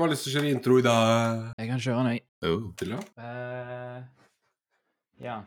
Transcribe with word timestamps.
hvem 0.00 0.08
har 0.08 0.14
lyst 0.14 0.24
til 0.24 0.32
å 0.32 0.38
kjøre 0.38 0.50
intro 0.54 0.76
i 0.80 0.84
dag? 0.84 1.40
Jeg 1.60 1.68
kan 1.68 1.80
kjøre 1.84 2.00
den, 2.00 2.12
jeg. 2.14 2.22
Oh. 2.48 2.62
Til 2.80 2.94
da? 2.94 3.00
Eh, 3.20 3.98
ja. 5.20 5.42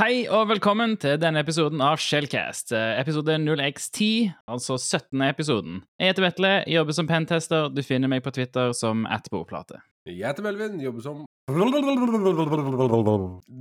Hei 0.00 0.24
og 0.32 0.48
velkommen 0.50 0.96
til 0.98 1.14
denne 1.20 1.44
episoden 1.44 1.78
av 1.84 2.00
Shellcast. 2.02 2.72
eh, 2.72 2.98
Episode 2.98 3.38
0x10, 3.38 4.32
altså 4.48 4.78
17. 4.80 5.22
episoden. 5.28 5.82
Jeg 6.00 6.10
heter 6.10 6.26
Vetle, 6.26 6.64
jobber 6.66 6.92
som 6.98 7.06
pentester. 7.06 7.68
Du 7.70 7.82
finner 7.86 8.08
meg 8.08 8.24
på 8.24 8.34
Twitter 8.34 8.72
som 8.74 9.06
atbordplate. 9.06 9.78
Jeg 10.08 10.26
heter 10.26 10.42
Melvin, 10.42 10.80
jobber 10.80 11.02
som 11.06 11.26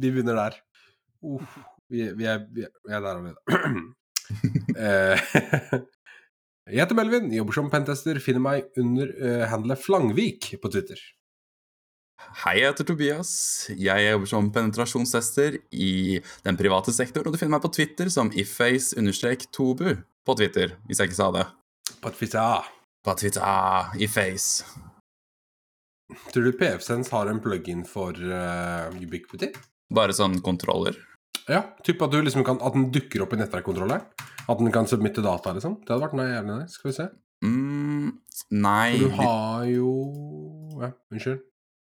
Vi 0.01 0.11
begynner 0.11 0.35
der. 0.35 0.57
Uff, 1.25 1.57
vi, 1.91 2.05
vi, 2.15 2.27
er, 2.29 2.45
vi, 2.53 2.67
er, 2.67 2.73
vi 2.85 2.93
er 2.93 3.05
der 3.05 3.15
allerede. 3.15 3.87
Eh, 4.77 5.17
Jeg 6.69 6.83
heter 6.83 6.97
Melvin, 6.99 7.31
jobber 7.33 7.55
som 7.57 7.69
pentester. 7.73 8.19
Finner 8.21 8.43
meg 8.45 8.67
under 8.77 9.09
uh, 9.17 9.45
handlet 9.49 9.81
Flangvik 9.81 10.51
på 10.61 10.69
Twitter. 10.69 10.99
Hei, 12.43 12.59
jeg 12.59 12.69
heter 12.69 12.85
Tobias. 12.85 13.31
Jeg 13.73 14.05
jobber 14.05 14.29
som 14.29 14.51
penetrasjonstester 14.53 15.57
i 15.73 16.19
den 16.45 16.59
private 16.59 16.93
sektor, 16.93 17.25
og 17.25 17.33
du 17.33 17.39
finner 17.41 17.55
meg 17.55 17.65
på 17.65 17.71
Twitter 17.73 18.11
som 18.13 18.29
iface-tobu 18.37 19.87
på 19.97 20.37
Twitter, 20.37 20.75
hvis 20.85 21.01
jeg 21.01 21.09
ikke 21.09 21.17
sa 21.17 21.31
det. 21.33 21.47
På 22.03 22.13
Twitter. 22.13 22.69
På 23.01 23.17
Twitter, 23.17 23.97
iface. 23.97 24.67
Tror 26.29 26.51
du 26.51 26.53
PFSense 26.53 27.09
har 27.15 27.33
en 27.33 27.41
plugin 27.41 27.81
for 27.87 28.13
uh, 28.13 28.93
Ubiquity? 28.93 29.49
Bare 29.89 30.13
sånn 30.13 30.37
kontroller. 30.45 31.01
Ja, 31.49 31.63
typ 31.85 32.01
at, 32.05 32.13
du 32.13 32.21
liksom 32.21 32.43
kan, 32.45 32.59
at 32.61 32.75
den 32.77 32.89
dukker 32.93 33.23
opp 33.25 33.33
i 33.33 33.39
nettverkkontrolleren? 33.41 34.05
At 34.49 34.59
den 34.61 34.71
kan 34.73 34.87
submitte 34.89 35.23
data, 35.25 35.53
liksom? 35.55 35.79
Det 35.81 35.93
hadde 35.93 36.05
vært 36.05 36.17
nei, 36.19 36.27
jævlig 36.31 36.57
nice. 36.59 36.75
Skal 36.77 36.89
vi 36.91 36.95
se. 36.97 37.05
Mm, 37.45 38.09
nei, 38.59 38.89
For 38.97 39.05
du 39.05 39.15
har 39.21 39.63
jo 39.69 39.91
Ja, 40.81 40.89
unnskyld. 41.13 41.39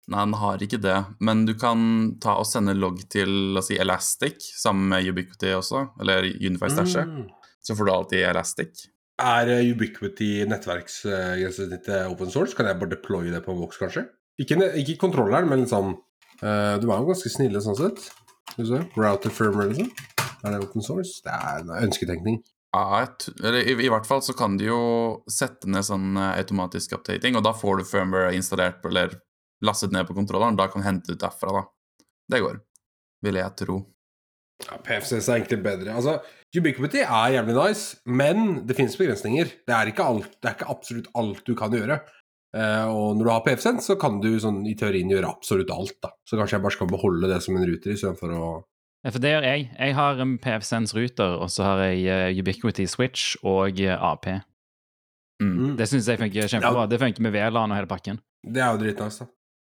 nei, 0.08 0.22
den 0.24 0.36
har 0.40 0.64
ikke 0.66 0.80
det. 0.82 0.96
Men 1.20 1.44
du 1.48 1.54
kan 1.58 1.84
ta 2.22 2.36
og 2.40 2.48
sende 2.50 2.74
logg 2.76 3.02
til 3.12 3.30
la 3.54 3.62
oss 3.62 3.70
si, 3.70 3.78
Elastic, 3.80 4.48
sammen 4.58 4.88
med 4.92 5.06
Ubiquity 5.10 5.52
også, 5.54 5.86
eller 6.00 6.26
Unify 6.34 6.72
Stashet. 6.72 7.06
Mm. 7.06 7.30
Så 7.64 7.76
får 7.78 7.86
du 7.88 7.92
alltid 7.94 8.26
Elastic. 8.28 8.88
Er 9.22 9.48
eh, 9.54 9.70
Ubiquity 9.70 10.44
nettverksgrensesnittet 10.50 12.10
open 12.10 12.30
source? 12.30 12.56
Kan 12.56 12.66
jeg 12.66 12.80
bare 12.80 12.96
deploye 12.96 13.30
det 13.32 13.44
på 13.44 13.54
Vox, 13.56 13.78
kanskje? 13.78 14.08
Ikke, 14.42 14.58
ikke 14.80 14.98
kontrolleren, 14.98 15.46
men 15.48 15.62
liksom 15.62 15.92
uh, 16.42 16.74
Du 16.82 16.88
er 16.90 16.98
jo 16.98 17.06
ganske 17.12 17.30
snille 17.30 17.60
sånn 17.62 17.78
sett. 17.78 18.08
Skal 18.52 18.64
vi 18.64 18.70
se. 18.70 18.82
Router 18.96 19.32
firmware, 19.34 19.72
liksom. 19.72 19.90
Er 20.44 20.52
det 20.52 20.64
open 20.66 20.84
source? 20.84 21.20
Det 21.24 21.32
er 21.32 21.62
en 21.62 21.72
ønsketenkning. 21.78 22.42
Ja, 22.74 23.04
eller 23.38 23.60
i, 23.62 23.74
i 23.86 23.90
hvert 23.90 24.06
fall 24.06 24.22
så 24.26 24.34
kan 24.36 24.56
du 24.58 24.66
jo 24.66 24.80
sette 25.30 25.70
ned 25.70 25.86
sånn 25.86 26.16
eh, 26.18 26.40
automatisk 26.40 26.96
updating, 26.96 27.38
og 27.38 27.44
da 27.46 27.54
får 27.54 27.80
du 27.80 27.88
firmware 27.88 28.34
installert 28.34 28.80
på, 28.82 28.90
eller 28.90 29.14
lastet 29.64 29.94
ned 29.94 30.08
på 30.08 30.16
kontrolleren. 30.16 30.58
Da 30.58 30.66
kan 30.70 30.82
du 30.82 30.88
hente 30.88 31.14
ut 31.14 31.22
derfra, 31.22 31.60
da. 31.60 32.06
Det 32.34 32.40
går. 32.42 32.58
Vil 33.24 33.38
jeg 33.38 33.56
tro. 33.60 33.78
Ja, 34.64 34.78
PFCS 34.82 35.28
er 35.28 35.38
egentlig 35.38 35.60
bedre. 35.64 35.94
Altså, 35.94 36.18
Ubiquity 36.54 37.02
er 37.02 37.32
jævlig 37.34 37.56
nice, 37.58 37.96
men 38.06 38.66
det 38.68 38.76
finnes 38.78 38.98
begrensninger. 38.98 39.50
Det 39.66 39.74
er 39.74 39.90
ikke, 39.90 40.06
alt, 40.06 40.36
det 40.38 40.50
er 40.50 40.58
ikke 40.58 40.70
absolutt 40.74 41.10
alt 41.18 41.42
du 41.46 41.54
kan 41.58 41.74
gjøre. 41.74 41.98
Eh, 42.54 42.86
og 42.86 43.16
når 43.18 43.26
du 43.26 43.30
har 43.32 43.42
PFSense, 43.42 43.88
så 43.88 43.96
kan 43.98 44.20
du 44.22 44.30
sånn, 44.38 44.62
i 44.70 44.76
teorien 44.78 45.10
gjøre 45.10 45.32
absolutt 45.32 45.72
alt. 45.74 45.96
da. 46.04 46.12
Så 46.28 46.38
kanskje 46.38 46.58
jeg 46.58 46.64
bare 46.66 46.76
skal 46.76 46.90
beholde 46.92 47.30
det 47.30 47.40
som 47.42 47.58
en 47.58 47.66
ruter 47.66 47.96
istedenfor 47.96 48.34
å 48.34 48.46
Ja, 49.04 49.10
for 49.12 49.20
det 49.20 49.34
gjør 49.34 49.44
jeg. 49.44 49.64
Jeg 49.76 49.94
har 49.98 50.20
en 50.22 50.38
PFSense 50.40 50.96
Ruter, 50.96 51.34
og 51.36 51.50
så 51.52 51.66
har 51.66 51.82
jeg 51.84 52.06
eh, 52.08 52.38
Ubiquity 52.40 52.86
Switch 52.88 53.34
og 53.44 53.80
eh, 53.82 53.92
AP. 53.98 54.30
Mm. 55.42 55.50
Mm. 55.50 55.72
Det 55.76 55.88
syns 55.90 56.08
jeg 56.08 56.20
funker 56.22 56.48
kjempebra. 56.48 56.86
Ja. 56.86 56.90
Det 56.94 57.00
funker 57.02 57.26
med 57.26 57.34
VLAN 57.34 57.74
og 57.74 57.76
hele 57.76 57.90
pakken. 57.90 58.22
Det 58.40 58.62
er 58.62 58.72
jo 58.72 58.80
dritnice, 58.80 59.26
da. 59.26 59.34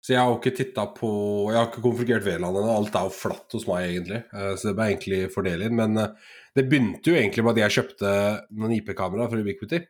Så 0.06 0.14
jeg 0.14 0.22
har 0.22 0.30
jo 0.30 0.38
ikke 0.38 0.54
titta 0.54 0.84
på 0.94 1.08
Jeg 1.50 1.58
har 1.58 1.72
ikke 1.72 1.82
konfigurert 1.82 2.28
VLAN 2.28 2.52
ennå. 2.52 2.76
Alt 2.76 2.94
er 3.00 3.08
jo 3.08 3.16
flatt 3.16 3.56
hos 3.58 3.66
meg, 3.66 3.88
egentlig. 3.88 4.20
Så 4.30 4.68
det 4.68 4.76
ble 4.78 4.90
egentlig 4.92 5.22
fordeler. 5.34 5.74
Men 5.74 5.98
eh, 5.98 6.36
det 6.54 6.68
begynte 6.70 7.10
jo 7.10 7.18
egentlig 7.18 7.48
med 7.48 7.56
at 7.56 7.64
jeg 7.64 7.78
kjøpte 7.80 8.12
noen 8.54 8.76
IP-kameraer 8.78 9.32
fra 9.32 9.42
Ubiquity. 9.42 9.82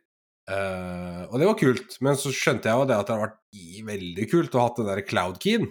Eh, 0.46 1.22
og 1.26 1.40
det 1.40 1.48
var 1.48 1.58
kult. 1.58 1.98
Men 2.04 2.18
så 2.20 2.32
skjønte 2.34 2.70
jeg 2.70 2.78
jo 2.78 2.86
det 2.88 2.98
at 2.98 3.08
det 3.08 3.16
hadde 3.16 3.26
vært 3.26 3.90
veldig 3.90 4.28
kult 4.30 4.56
å 4.56 4.62
ha 4.62 4.70
den 4.76 4.88
der 4.90 5.02
cloud-keyen 5.06 5.68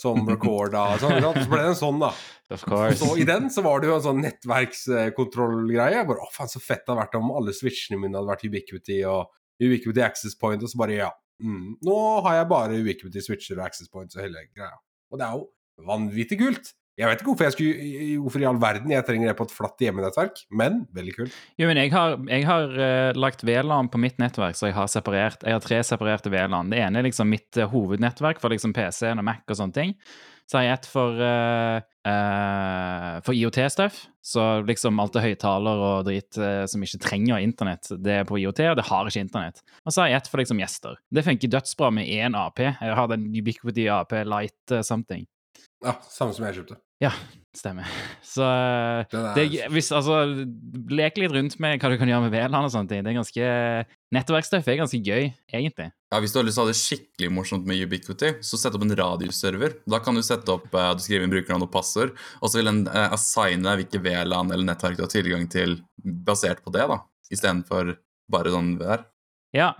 som 0.00 0.24
recorda 0.32 0.84
og 0.94 1.02
sånn. 1.02 1.18
Så 1.22 1.48
ble 1.50 1.60
det 1.60 1.72
en 1.72 1.80
sånn, 1.80 2.00
da. 2.02 2.12
Of 2.54 2.64
course. 2.68 2.98
Så 3.00 3.10
i 3.20 3.26
den 3.28 3.50
så 3.52 3.64
var 3.66 3.82
det 3.82 3.90
jo 3.90 3.98
en 3.98 4.06
sånn 4.06 4.22
nettverkskontrollgreie. 4.24 5.98
Jeg 6.00 6.08
bare, 6.10 6.24
å 6.24 6.32
faen, 6.34 6.50
så 6.50 6.62
fett 6.62 6.84
det 6.84 6.92
hadde 6.92 7.02
vært 7.02 7.18
om 7.20 7.34
alle 7.34 7.56
switchene 7.56 8.00
mine 8.00 8.18
hadde 8.18 8.32
vært 8.32 8.46
Ubiquity 8.48 9.02
og 9.08 9.28
Ubiquity 9.62 10.02
Access 10.04 10.34
Point, 10.38 10.64
og 10.64 10.72
så 10.72 10.80
bare 10.80 10.98
ja. 10.98 11.10
Mm, 11.42 11.76
nå 11.82 11.98
har 12.24 12.40
jeg 12.40 12.50
bare 12.50 12.78
Ubiquity 12.78 13.22
switcher 13.22 13.58
og 13.58 13.66
Access 13.66 13.90
Points 13.90 14.16
og 14.16 14.22
hele 14.22 14.46
greia. 14.54 14.76
Og 15.10 15.20
det 15.20 15.26
er 15.26 15.38
jo 15.38 15.86
vanvittig 15.88 16.38
kult. 16.40 16.74
Jeg 16.94 17.10
vet 17.10 17.22
ikke 17.22 17.32
hvorfor, 17.32 17.48
jeg 17.48 17.54
skulle, 17.56 18.18
hvorfor 18.22 18.42
i 18.42 18.46
all 18.46 18.58
verden 18.62 18.92
jeg 18.94 19.04
trenger 19.06 19.32
det 19.32 19.34
på 19.38 19.46
et 19.48 19.54
flatt 19.54 19.80
hjemmenettverk, 19.82 20.44
men 20.54 20.84
veldig 20.94 21.14
kult. 21.16 21.38
Jo, 21.58 21.66
men 21.66 21.80
jeg 21.80 21.90
har, 21.90 22.14
jeg 22.30 22.46
har 22.46 22.76
uh, 22.76 23.10
lagt 23.18 23.42
VLAN 23.42 23.90
på 23.90 23.98
mitt 24.02 24.20
nettverk, 24.22 24.54
så 24.58 24.68
jeg 24.70 24.76
har 24.76 24.86
separert 24.92 25.42
Jeg 25.42 25.56
har 25.56 25.64
tre 25.64 25.80
separerte 25.86 26.30
VLAN. 26.30 26.70
Det 26.70 26.78
ene 26.84 27.02
er 27.02 27.08
liksom 27.08 27.32
mitt 27.34 27.58
uh, 27.58 27.66
hovednettverk 27.72 28.38
for 28.42 28.54
liksom 28.54 28.76
PC-en 28.76 29.24
og 29.24 29.26
Mac 29.26 29.42
og 29.50 29.58
sånne 29.58 29.74
ting. 29.80 29.96
Så 30.46 30.60
har 30.60 30.68
jeg 30.68 30.76
et 30.76 30.88
for, 30.92 31.18
uh, 31.18 31.82
for 33.26 33.32
IOT-stuff. 33.34 34.04
Så 34.22 34.46
liksom 34.68 35.02
alt 35.02 35.16
det 35.16 35.24
høyttaler 35.24 35.84
og 35.88 36.06
drit 36.06 36.38
som 36.70 36.84
ikke 36.84 37.00
trenger 37.02 37.42
internett, 37.42 37.90
det 37.96 38.20
er 38.20 38.28
på 38.28 38.38
IOT, 38.40 38.60
og 38.70 38.78
det 38.78 38.86
har 38.86 39.08
ikke 39.08 39.24
internett. 39.24 39.64
Og 39.82 39.92
så 39.92 40.04
har 40.04 40.12
jeg 40.12 40.22
et 40.22 40.30
for 40.30 40.44
liksom 40.44 40.62
gjester. 40.62 41.00
Det 41.10 41.26
funker 41.26 41.56
dødsbra 41.56 41.90
med 41.96 42.08
én 42.12 42.38
AP. 42.38 42.62
Jeg 42.68 42.98
har 43.00 43.10
den 43.10 43.26
Ubiquity 43.34 43.88
AP 43.92 44.20
Light 44.28 44.78
something. 44.84 45.26
Ja, 45.84 45.98
Samme 46.08 46.36
som 46.36 46.46
jeg 46.48 46.60
kjøpte. 46.60 46.83
Ja, 47.02 47.10
stemmer. 47.56 47.88
Så 48.34 48.44
eh, 48.46 49.16
det, 49.36 49.46
hvis, 49.72 49.90
altså, 49.94 50.20
lek 50.90 51.18
litt 51.20 51.34
rundt 51.34 51.56
med 51.62 51.78
hva 51.78 51.90
du 51.92 51.98
kan 52.00 52.10
gjøre 52.10 52.26
med 52.26 52.34
VLAN 52.34 52.66
og 52.66 52.72
sånne 52.72 52.90
ting. 52.90 53.04
Det 53.04 53.12
er 53.12 53.18
ganske 53.18 53.50
Nettverkstøff 54.14 54.68
er 54.70 54.78
ganske 54.78 55.00
gøy, 55.02 55.28
egentlig. 55.50 55.88
Ja, 56.12 56.20
Hvis 56.22 56.34
du 56.34 56.38
har 56.38 56.46
lyst 56.46 56.58
til 56.58 56.62
å 56.62 56.66
ha 56.66 56.70
det 56.70 56.78
skikkelig 56.78 57.30
morsomt 57.34 57.66
med 57.66 57.80
Ubiquity, 57.82 58.30
så 58.46 58.58
sett 58.60 58.76
opp 58.78 58.84
en 58.86 58.94
radioserver. 58.94 59.78
Da 59.90 59.98
kan 60.02 60.14
du 60.14 60.22
sette 60.26 60.54
opp, 60.54 60.68
eh, 60.70 60.90
du 60.94 61.02
skriver 61.02 61.26
inn 61.26 61.34
brukernavn 61.34 61.66
og 61.66 61.72
passord, 61.74 62.14
og 62.40 62.50
så 62.50 62.60
vil 62.60 62.70
den 62.70 62.84
eh, 62.90 63.08
assigne 63.16 63.66
deg 63.66 63.82
hvilke 63.82 64.02
VLAN 64.04 64.54
eller 64.54 64.68
nettverk 64.70 64.98
du 65.00 65.06
har 65.06 65.14
tilgang 65.14 65.48
til 65.50 65.80
basert 65.98 66.62
på 66.64 66.74
det, 66.74 66.86
da. 66.90 67.02
Istedenfor 67.34 67.96
bare 68.30 68.52
sånn 68.52 68.74
VR 68.80 69.06
Ja, 69.56 69.72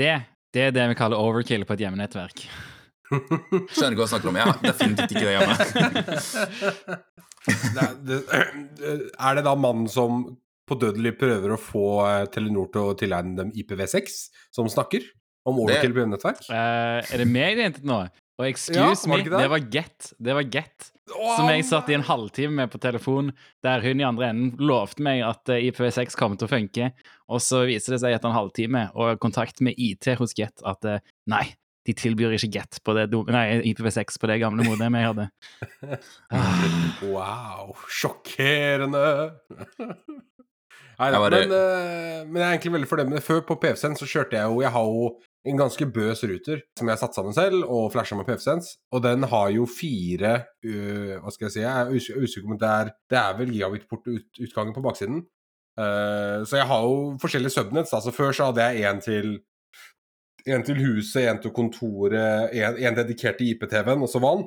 det, 0.00 0.14
det 0.56 0.68
er 0.68 0.74
det 0.74 0.88
vi 0.90 0.98
kaller 0.98 1.20
overkill 1.20 1.66
på 1.68 1.76
et 1.76 1.86
hjemmenettverk. 1.86 2.46
Skjønner 3.10 3.94
ikke 3.94 4.00
hva 4.00 4.06
jeg 4.06 4.12
snakker 4.14 4.30
om. 4.32 4.38
Jeg 4.40 4.48
har 4.50 4.58
definitivt 4.64 5.12
ikke 5.14 5.26
det 5.26 5.34
hjemme. 5.36 5.54
det, 7.46 8.18
er- 8.34 8.50
det, 8.80 8.96
er 9.14 9.38
det 9.38 9.44
da 9.46 9.54
mannen 9.58 9.88
som 9.90 10.24
på 10.66 10.78
dødelig 10.82 11.14
prøver 11.20 11.54
å 11.54 11.60
få 11.60 11.86
eh, 12.08 12.24
Telenor 12.34 12.66
til 12.74 12.88
å 12.90 12.94
tilegne 12.98 13.36
dem 13.38 13.52
IPv6, 13.54 14.16
som 14.54 14.66
snakker 14.70 15.04
om 15.46 15.60
overkill 15.62 15.94
på 15.94 16.06
nettverk? 16.10 16.42
Uh, 16.50 16.98
er 17.06 17.22
det 17.22 17.28
meg 17.30 17.54
det 17.58 17.68
hentet 17.68 17.86
nå? 17.86 18.00
Og 18.36 18.48
excuse 18.50 18.76
ja, 18.76 18.90
me, 19.08 19.22
det 19.22 19.46
var 19.48 19.62
Get. 19.72 20.10
Det 20.18 20.34
var 20.36 20.48
Get. 20.52 20.90
Som 21.06 21.46
jeg 21.48 21.62
satt 21.68 21.86
i 21.88 21.94
en 21.96 22.04
halvtime 22.04 22.64
med 22.64 22.72
på 22.72 22.80
telefon, 22.82 23.30
der 23.64 23.84
hun 23.84 24.02
i 24.02 24.04
andre 24.08 24.32
enden 24.32 24.58
lovte 24.58 25.04
meg 25.06 25.22
at 25.24 25.54
eh, 25.54 25.68
IPv6 25.68 26.18
kom 26.18 26.34
til 26.34 26.48
å 26.48 26.50
funke, 26.50 26.90
og 27.30 27.38
så 27.44 27.62
viser 27.70 27.94
det 27.94 28.00
seg 28.02 28.16
etter 28.16 28.32
en 28.32 28.36
halvtime 28.36 28.88
og 28.98 29.22
kontakt 29.22 29.62
med 29.64 29.78
IT 29.78 30.10
hos 30.18 30.34
Get 30.36 30.66
at 30.66 30.82
nei, 31.30 31.44
de 31.86 31.94
tilbyr 31.96 32.34
ikke 32.36 32.50
Get 32.56 32.80
på 32.84 32.94
det, 32.98 33.06
nei, 33.32 33.44
IPv6 33.72 34.18
på 34.22 34.30
det 34.30 34.40
gamle 34.42 34.66
modemet 34.66 35.02
jeg 35.04 35.12
hadde. 35.12 35.28
Ah, 36.34 36.66
Wow, 37.06 37.76
sjokkerende! 37.88 39.04
Nei, 40.96 41.10
da, 41.12 41.18
bare- 41.20 41.42
men, 41.44 41.52
eh, 41.52 42.20
men 42.24 42.40
jeg 42.40 42.46
er 42.46 42.52
egentlig 42.56 42.72
veldig 42.72 42.88
fornøyd 42.88 43.08
med 43.10 43.18
det. 43.18 43.24
Før 43.26 43.42
på 43.44 43.56
PFSense 43.60 44.00
så 44.00 44.08
kjørte 44.08 44.38
jeg 44.38 44.48
jo 44.48 44.62
Jeg 44.64 44.72
har 44.72 44.86
jo 44.88 45.08
en 45.46 45.58
ganske 45.60 45.86
bøs 45.92 46.22
ruter 46.26 46.62
som 46.78 46.88
jeg 46.88 46.94
har 46.96 47.02
satt 47.02 47.14
sammen 47.14 47.34
selv 47.36 47.66
og 47.68 47.90
flasha 47.92 48.16
med 48.16 48.24
PFSense. 48.26 48.78
Og 48.96 49.02
den 49.04 49.22
har 49.28 49.50
jo 49.52 49.66
fire 49.68 50.32
uh, 50.64 51.12
Hva 51.20 51.34
skal 51.34 51.46
jeg 51.46 51.52
si? 51.58 51.60
Jeg 51.60 51.70
er 51.70 51.92
usikker 52.24 52.46
på 52.48 52.54
om 52.56 52.62
det 52.62 52.70
er 52.72 52.90
Det 53.12 53.18
er 53.20 53.36
vel 53.38 53.52
gigabit-port-utgangen 53.52 54.74
på 54.74 54.82
baksiden. 54.88 55.20
Uh, 55.76 56.40
så 56.48 56.62
jeg 56.62 56.66
har 56.72 56.80
jo 56.88 56.96
forskjellige 57.20 57.52
subnets. 57.58 57.92
Altså 57.92 58.10
Før 58.16 58.32
så 58.32 58.48
hadde 58.48 58.64
jeg 58.72 58.88
en 58.88 59.04
til 59.04 59.30
en 60.46 60.62
til 60.66 60.78
huset, 60.82 61.24
en 61.28 61.40
til 61.42 61.52
kontoret, 61.56 62.52
en, 62.54 62.78
en 62.78 62.94
dedikert 63.00 63.38
til 63.40 63.52
IPTV-en, 63.54 64.02
og 64.06 64.10
så 64.12 64.20
vann. 64.22 64.44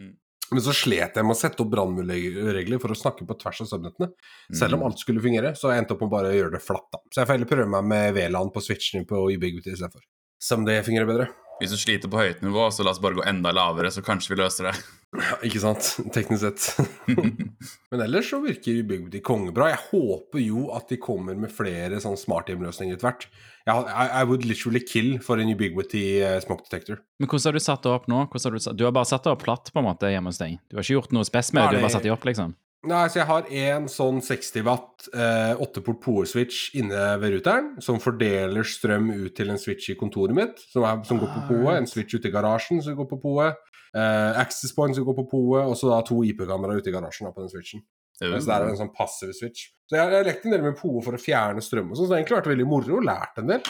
Mm. 0.00 0.14
Men 0.52 0.62
så 0.64 0.72
slet 0.72 1.18
jeg 1.18 1.26
med 1.28 1.34
å 1.34 1.38
sette 1.38 1.60
opp 1.60 1.72
brannregler 1.74 2.80
for 2.80 2.94
å 2.94 2.96
snakke 2.96 3.26
på 3.28 3.36
tvers 3.42 3.60
av 3.64 3.68
subnettene. 3.74 4.08
Selv 4.56 4.78
om 4.78 4.80
Mm. 4.80 4.86
alt 4.88 4.98
skulle 5.02 5.20
fungere, 5.20 5.50
så 5.54 5.72
jeg 5.72 5.82
endte 5.82 5.92
opp 5.96 6.00
med 6.06 6.10
bare 6.14 6.30
å 6.32 6.36
gjøre 6.38 6.52
det 6.56 6.62
flatt. 6.64 6.88
da. 6.92 6.98
Så 7.12 7.20
jeg 7.20 7.26
får 7.28 7.36
heller 7.36 7.52
prøve 7.52 7.68
meg 7.68 7.84
med 7.84 8.14
VLAN 8.16 8.52
på 8.54 8.62
switchen 8.64 9.04
på 9.06 9.26
Ubiquity 9.34 9.74
istedenfor. 9.74 10.00
Som 10.40 10.64
det 10.64 10.84
fungerer 10.86 11.06
bedre. 11.06 11.28
Hvis 11.60 11.70
du 11.74 11.76
sliter 11.76 12.08
på 12.08 12.20
høyt 12.22 12.40
nivå, 12.40 12.68
så 12.72 12.84
la 12.86 12.92
oss 12.94 13.00
bare 13.02 13.18
gå 13.18 13.24
enda 13.26 13.50
lavere, 13.52 13.90
så 13.90 14.00
kanskje 14.00 14.30
vi 14.36 14.40
løser 14.42 14.70
det. 14.70 14.74
Ikke 15.46 15.60
sant? 15.62 15.86
Teknisk 16.12 16.42
sett. 16.44 16.88
Men 17.90 18.02
ellers 18.04 18.28
så 18.28 18.40
virker 18.44 18.82
Ubiquity 18.82 19.22
kongebra. 19.24 19.70
Jeg 19.72 19.80
håper 19.88 20.42
jo 20.42 20.66
at 20.76 20.92
de 20.92 21.00
kommer 21.00 21.38
med 21.38 21.52
flere 21.54 22.00
sånn 22.04 22.18
smarthjemløsninger 22.20 22.98
etter 22.98 23.08
hvert. 23.08 23.28
I, 23.68 23.72
I 23.72 24.22
would 24.28 24.44
literally 24.48 24.82
kill 24.84 25.16
for 25.24 25.40
en 25.40 25.50
Ubiquity 25.52 26.20
uh, 26.20 26.36
smoke 26.44 26.66
detector. 26.68 27.02
Men 27.20 27.30
hvordan 27.30 27.50
har 27.50 27.58
du 27.58 27.64
satt 27.64 27.84
det 27.84 27.92
opp 27.94 28.08
nå? 28.12 28.22
Har 28.28 28.56
du, 28.56 28.60
du 28.60 28.86
har 28.86 28.96
bare 28.96 29.08
satt 29.08 29.24
det 29.24 29.32
opp 29.32 29.44
platt 29.46 29.72
på 29.72 29.80
en 29.80 29.88
måte 29.88 30.12
hjemme 30.12 30.32
hos 30.32 30.40
deg? 30.40 30.60
Du 30.68 30.76
har 30.78 30.84
ikke 30.84 31.00
gjort 31.00 31.16
noe 31.16 31.28
spes 31.28 31.54
med 31.54 31.64
det, 31.64 31.68
du 31.68 31.80
har 31.80 31.88
bare 31.88 31.96
satt 31.96 32.08
det 32.08 32.14
opp, 32.14 32.28
liksom? 32.28 32.56
Nei, 32.86 33.08
så 33.10 33.18
jeg 33.18 33.26
har 33.26 33.48
en 33.66 33.88
sånn 33.90 34.20
60 34.22 34.62
watt 34.62 35.08
eh, 35.10 35.58
8-port 35.58 35.98
power-switch 36.04 36.76
inne 36.78 37.16
ved 37.18 37.34
ruteren, 37.34 37.72
som 37.82 37.98
fordeler 37.98 38.62
strøm 38.62 39.08
ut 39.10 39.34
til 39.34 39.50
en 39.50 39.58
switch 39.58 39.90
i 39.90 39.96
kontoret 39.98 40.36
mitt, 40.36 40.62
som, 40.70 40.86
er, 40.86 41.00
som 41.08 41.18
går 41.18 41.32
på 41.32 41.42
poet, 41.48 41.72
en 41.74 41.90
switch 41.90 42.14
ute 42.14 42.30
i 42.30 42.34
garasjen 42.34 42.78
som 42.84 42.94
går 42.94 43.08
på 43.10 43.18
POE, 43.24 43.50
eh, 43.94 44.40
access 44.40 44.74
point 44.76 44.96
som 44.96 45.06
går 45.06 45.16
på 45.20 45.26
POE, 45.32 45.62
og 45.68 45.76
så 45.78 45.90
da 45.92 46.00
to 46.06 46.20
IP-kameraer 46.26 46.82
ute 46.82 46.90
i 46.90 46.94
garasjen 46.94 47.28
da, 47.28 47.34
på 47.34 47.44
den 47.44 47.52
switchen. 47.52 47.84
Mm. 48.18 48.34
Så 48.40 48.46
det 48.48 48.54
er 48.56 48.66
en 48.66 48.80
sånn 48.80 48.94
passiv 48.94 49.30
switch. 49.36 49.68
Så 49.88 49.96
jeg 49.96 50.10
har 50.10 50.26
lekt 50.26 50.44
en 50.44 50.52
del 50.56 50.64
med 50.66 50.76
POE 50.78 51.02
for 51.04 51.14
å 51.16 51.22
fjerne 51.22 51.62
strøm 51.64 51.92
og 51.92 51.98
sånn, 51.98 52.08
så 52.08 52.10
det 52.10 52.16
har 52.16 52.22
egentlig 52.24 52.38
vært 52.40 52.52
veldig 52.52 52.68
moro 52.68 52.98
og 52.98 53.06
lært 53.06 53.38
en 53.42 53.52
del. 53.52 53.60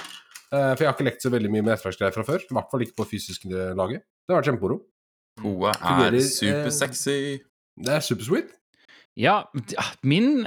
Eh, 0.48 0.70
for 0.72 0.80
jeg 0.82 0.88
har 0.88 0.96
ikke 0.96 1.08
lekt 1.10 1.26
så 1.26 1.32
veldig 1.34 1.50
mye 1.52 1.64
med 1.66 1.74
nettverksgreier 1.74 2.14
fra 2.16 2.24
før, 2.24 2.46
i 2.46 2.56
hvert 2.56 2.70
fall 2.72 2.86
ikke 2.86 2.96
på 3.02 3.08
fysisk 3.10 3.44
laget. 3.52 4.06
Det 4.24 4.32
har 4.34 4.40
vært 4.40 4.50
kjempemoro. 4.52 4.78
POE 5.38 5.74
er 5.76 6.16
supersexy. 6.24 7.18
eh. 7.36 7.44
Det 7.78 7.92
er 7.94 8.02
supersweet. 8.02 8.54
Ja, 9.18 9.42
min 10.02 10.46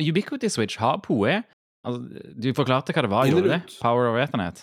Ubiquity 0.00 0.48
Switch 0.52 0.76
har 0.80 1.00
POE. 1.04 1.42
Altså, 1.84 2.00
du 2.40 2.50
forklarte 2.56 2.94
hva 2.96 3.04
det 3.04 3.10
var, 3.12 3.28
gjorde 3.28 3.44
du 3.44 3.52
det? 3.52 3.60
Power 3.82 4.08
over 4.10 4.22
Ethernet. 4.24 4.62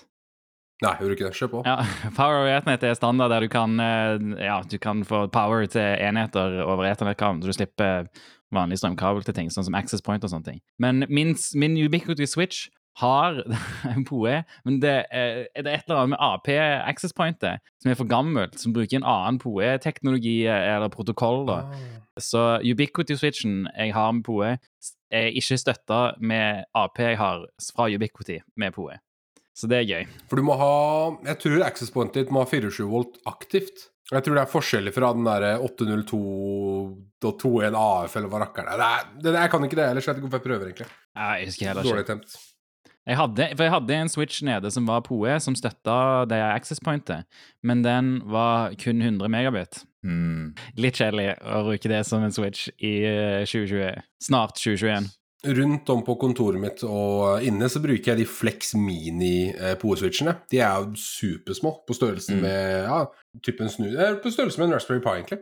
Nei, 0.81 0.95
gjorde 0.98 1.16
ikke 1.16 1.30
det. 1.30 1.38
Kjør 1.38 1.50
på. 1.51 1.63
Ja, 1.68 1.78
Power 2.18 2.42
over 2.42 2.51
Ethernet 2.56 2.83
er 2.88 2.98
standard 2.98 3.33
der 3.33 3.45
du 3.45 3.51
kan, 3.54 3.78
eh, 3.83 4.18
ja, 4.42 4.60
du 4.66 4.78
kan 4.81 5.06
få 5.06 5.28
power 5.33 5.66
til 5.69 5.95
enheter 6.01 6.62
over 6.66 6.88
Ethernet-kabelen, 6.89 7.44
så 7.44 7.51
du 7.51 7.57
slipper 7.60 8.07
vanlig 8.51 8.81
strømkabel 8.81 9.24
til 9.24 9.38
ting, 9.38 9.51
sånn 9.54 9.68
som 9.68 9.78
Access 9.78 10.04
Point 10.04 10.25
og 10.25 10.33
sånne 10.33 10.50
ting. 10.50 10.62
Men 10.81 11.06
min, 11.07 11.36
min 11.56 11.78
Ubiquity 11.80 12.25
Switch 12.28 12.66
har 13.00 13.38
en 13.94 14.06
POE, 14.07 14.42
men 14.66 14.80
det 14.83 14.95
er, 15.13 15.45
er 15.56 15.69
et 15.69 15.86
eller 15.86 16.01
annet 16.01 16.16
med 16.16 16.24
AP 16.25 16.50
Access 16.57 17.16
Pointet 17.16 17.62
som 17.81 17.92
er 17.92 18.00
for 18.00 18.10
gammelt, 18.10 18.57
som 18.60 18.74
bruker 18.75 19.00
en 19.00 19.07
annen 19.07 19.39
POE-teknologi 19.42 20.42
eller 20.50 20.92
protokoll. 20.92 21.45
da. 21.48 21.62
Ah. 21.62 22.01
Så 22.19 22.42
Ubiquity-switchen 22.66 23.69
jeg 23.77 23.94
har 23.95 24.12
med 24.18 24.25
POE, 24.27 24.57
er 25.12 25.31
ikke 25.36 25.60
støtta 25.60 26.01
med 26.19 26.66
AP 26.75 27.00
jeg 27.04 27.18
har 27.19 27.45
fra 27.75 27.88
Ubiquity 27.92 28.42
med 28.57 28.75
POE. 28.75 29.00
Så 29.57 29.68
det 29.68 29.77
er 29.81 29.88
gøy. 29.89 30.03
For 30.31 30.36
du 30.39 30.44
må 30.48 30.53
ha 30.59 30.71
Jeg 31.27 31.38
tror 31.44 31.63
access 31.68 31.92
pointet 31.92 32.18
ditt 32.24 32.31
må 32.33 32.39
ha 32.44 32.48
24 32.50 32.88
volt 32.92 33.13
aktivt. 33.30 33.77
Jeg 34.12 34.24
tror 34.25 34.36
det 34.36 34.44
er 34.44 34.51
forskjellig 34.51 34.92
fra 34.95 35.07
den 35.15 35.25
der 35.27 35.42
802.21 35.63 37.75
AF 37.80 38.15
eller 38.19 38.30
hva 38.31 38.39
rakkeren 38.44 38.71
er. 38.74 38.77
Det 39.18 39.27
er 39.30 39.33
det, 39.36 39.42
jeg 39.45 39.51
kan 39.53 39.63
ikke 39.68 39.80
det 39.80 39.86
ellers, 39.88 40.06
jeg 40.07 40.13
vet 40.13 40.19
ikke 40.19 40.27
hvorfor 40.30 40.42
jeg 40.42 40.48
prøver, 40.50 40.65
egentlig. 40.71 40.89
Nei, 41.15 41.33
Jeg 41.39 41.45
husker 41.51 41.69
heller 41.71 41.86
Dårlig 41.88 42.03
ikke. 42.06 42.15
temt. 42.15 42.31
Jeg 43.09 43.18
hadde, 43.18 43.45
for 43.57 43.63
jeg 43.65 43.74
hadde 43.74 43.95
en 43.98 44.12
Switch 44.13 44.44
nede 44.45 44.69
som 44.71 44.86
var 44.86 45.01
POE, 45.07 45.39
som 45.42 45.56
støtta 45.57 45.95
det 46.30 46.38
access 46.44 46.80
pointet, 46.83 47.24
men 47.65 47.81
den 47.81 48.12
var 48.30 48.75
kun 48.77 49.01
100 49.01 49.25
megabit. 49.31 49.80
Mm. 50.06 50.51
Litt 50.77 51.00
kjedelig 51.01 51.31
å 51.42 51.63
bruke 51.65 51.89
det 51.89 52.03
som 52.06 52.21
en 52.25 52.31
Switch 52.36 52.68
i 52.77 52.94
eh, 53.07 53.42
2020. 53.48 54.03
Snart 54.21 54.53
2021. 54.59 55.09
Rundt 55.41 55.89
om 55.89 56.03
på 56.05 56.13
kontoret 56.21 56.61
mitt 56.61 56.83
og 56.85 57.41
inne 57.41 57.65
så 57.71 57.79
bruker 57.81 58.11
jeg 58.11 58.19
de 58.19 58.25
Flex 58.29 58.75
Mini-poeswitchene. 58.77 60.35
De 60.53 60.59
er 60.61 60.83
jo 60.83 60.91
supersmå, 61.01 61.71
på 61.88 61.95
størrelse 61.97 62.35
Mm. 62.35 62.41
med 62.41 62.83
ja, 62.85 62.99
typen 63.41 63.69
snu, 63.69 63.88
eh, 63.97 64.15
på 64.21 64.29
størrelse 64.29 64.59
med 64.59 64.67
en 64.69 64.73
Raspberry 64.75 65.01
Pi, 65.01 65.09
egentlig. 65.17 65.39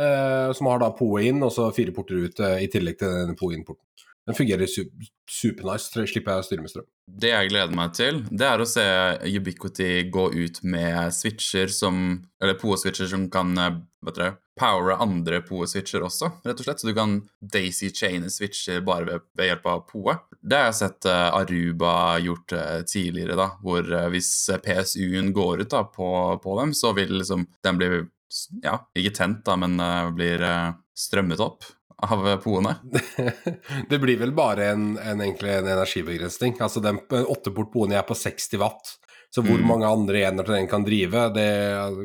Eh, 0.00 0.52
som 0.52 0.66
har 0.66 0.78
da 0.78 0.88
POE 0.90 1.26
inn, 1.28 1.42
og 1.42 1.52
så 1.52 1.68
fire 1.74 1.92
porter 1.92 2.24
ut, 2.24 2.40
eh, 2.40 2.64
i 2.64 2.68
tillegg 2.72 2.98
til 2.98 3.08
denne 3.08 3.36
POE 3.36 3.52
inn-porten. 3.54 3.84
Den 4.26 4.36
fungerer 4.38 4.66
su 4.70 4.86
supernice. 5.30 6.06
Slipper 6.08 6.36
jeg 6.36 6.44
å 6.44 6.46
styre 6.46 6.64
med 6.64 6.72
strøm. 6.72 6.86
Det 7.04 7.32
jeg 7.32 7.50
gleder 7.50 7.76
meg 7.76 7.92
til, 7.96 8.22
det 8.32 8.46
er 8.48 8.62
å 8.62 8.68
se 8.68 8.84
Ubiquity 9.28 10.06
gå 10.12 10.30
ut 10.32 10.62
med 10.64 11.12
switcher 11.12 11.68
som 11.72 11.98
Eller 12.40 12.56
POE-switcher 12.60 13.08
som 13.10 13.28
kan 13.32 13.52
hva 14.04 14.12
vet 14.12 14.18
dere, 14.18 14.32
powere 14.60 14.96
andre 15.00 15.40
POE-switcher 15.44 16.04
også, 16.04 16.28
rett 16.44 16.60
og 16.60 16.66
slett. 16.66 16.82
Så 16.82 16.90
du 16.90 16.94
kan 16.96 17.14
daisy-chaine 17.40 18.28
switcher 18.30 18.82
bare 18.84 19.08
ved, 19.08 19.24
ved 19.38 19.48
hjelp 19.50 19.68
av 19.70 19.84
POE. 19.88 20.16
Det 20.44 20.58
har 20.60 20.68
jeg 20.68 20.78
sett 20.82 21.08
eh, 21.08 21.38
Aruba 21.40 21.94
gjort 22.20 22.52
eh, 22.52 22.82
tidligere, 22.88 23.38
da, 23.40 23.48
hvor 23.64 23.88
eh, 23.88 24.10
hvis 24.12 24.30
PSU-en 24.64 25.32
går 25.36 25.64
ut 25.64 25.72
da 25.72 25.84
på, 25.88 26.10
på 26.44 26.58
dem, 26.60 26.74
så 26.76 26.92
vil 26.96 27.16
liksom 27.16 27.46
den 27.64 27.80
bli 27.80 27.90
ja, 28.64 28.76
ikke 28.98 29.14
tent, 29.16 29.44
da, 29.46 29.56
men 29.60 29.78
eh, 29.80 30.10
blir 30.16 30.44
eh, 30.44 30.74
strømmet 30.98 31.42
opp 31.44 31.64
av 32.02 32.24
poene? 32.42 32.76
Det 33.90 33.98
blir 34.02 34.18
vel 34.18 34.32
bare 34.32 34.70
en, 34.72 34.98
en, 34.98 35.20
en 35.20 35.66
energibegrensning. 35.66 36.56
Altså 36.60 36.80
den 36.84 36.98
åtteport 37.06 37.72
POE-en 37.72 37.92
er 37.92 38.06
på 38.06 38.16
60 38.18 38.58
watt. 38.62 38.94
Så 39.34 39.42
hvor 39.42 39.58
Mm. 39.58 39.66
mange 39.66 39.86
andre 39.86 40.20
enheter 40.28 40.54
den 40.54 40.68
kan 40.70 40.84
drive, 40.86 41.28
det 41.34 41.48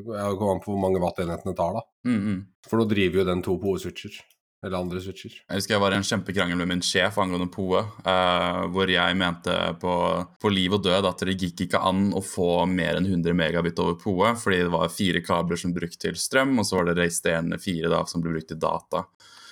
kommer 0.01 0.55
an 0.55 0.61
på 0.63 0.71
hvor 0.73 0.81
mange 0.81 1.01
watt 1.01 1.19
enhetene 1.21 1.53
tar, 1.55 1.73
da. 1.77 1.81
Mm 2.09 2.19
-mm. 2.21 2.45
For 2.69 2.77
nå 2.77 2.87
driver 2.89 3.19
jo 3.19 3.23
den 3.25 3.41
to 3.41 3.57
POE-switcher. 3.57 4.17
Eller 4.65 4.77
andre 4.77 4.99
switcher. 4.99 5.31
Jeg 5.47 5.55
husker 5.55 5.73
jeg 5.73 5.81
var 5.81 5.93
i 5.93 5.95
en 5.95 6.03
kjempekrangel 6.03 6.57
med 6.57 6.67
min 6.67 6.81
sjef 6.81 7.17
angående 7.17 7.47
POE, 7.47 7.79
eh, 7.79 8.65
hvor 8.67 8.89
jeg 8.91 9.15
mente 9.15 9.53
på, 9.79 9.93
på 10.41 10.49
liv 10.51 10.73
og 10.73 10.83
død 10.83 11.05
at 11.05 11.21
det 11.23 11.37
gikk 11.39 11.61
ikke 11.67 11.79
an 11.79 12.11
å 12.11 12.19
få 12.21 12.65
mer 12.67 12.97
enn 12.97 13.05
100 13.07 13.33
megabit 13.33 13.79
over 13.79 13.95
POE, 13.95 14.35
fordi 14.35 14.57
det 14.57 14.73
var 14.73 14.89
fire 14.89 15.21
kabler 15.21 15.55
som 15.55 15.73
brukte 15.73 15.97
til 15.99 16.17
strøm, 16.19 16.59
og 16.59 16.65
så 16.65 16.75
var 16.75 16.89
det 16.89 16.97
resterende 16.97 17.57
fire 17.57 17.87
da, 17.87 18.03
som 18.05 18.21
ble 18.21 18.33
brukt 18.35 18.49
til 18.51 18.59
data. 18.59 19.05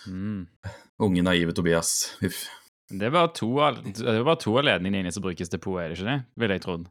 Mm. 0.08 0.48
Unge, 1.04 1.22
naive 1.24 1.54
Tobias. 1.54 2.16
Uff. 2.24 2.48
Det 2.88 3.04
er 3.04 3.12
bare 3.12 3.28
to 3.36 3.50
to 4.40 4.54
av 4.58 4.64
ledningene 4.64 5.02
dine 5.04 5.12
som 5.12 5.22
brukes 5.26 5.50
til 5.52 5.60
POE, 5.60 5.82
er 5.84 5.90
det 5.92 5.98
ikke 5.98 6.08
det? 6.08 6.20
Ville 6.40 6.56
jeg 6.56 6.64
trodd. 6.64 6.86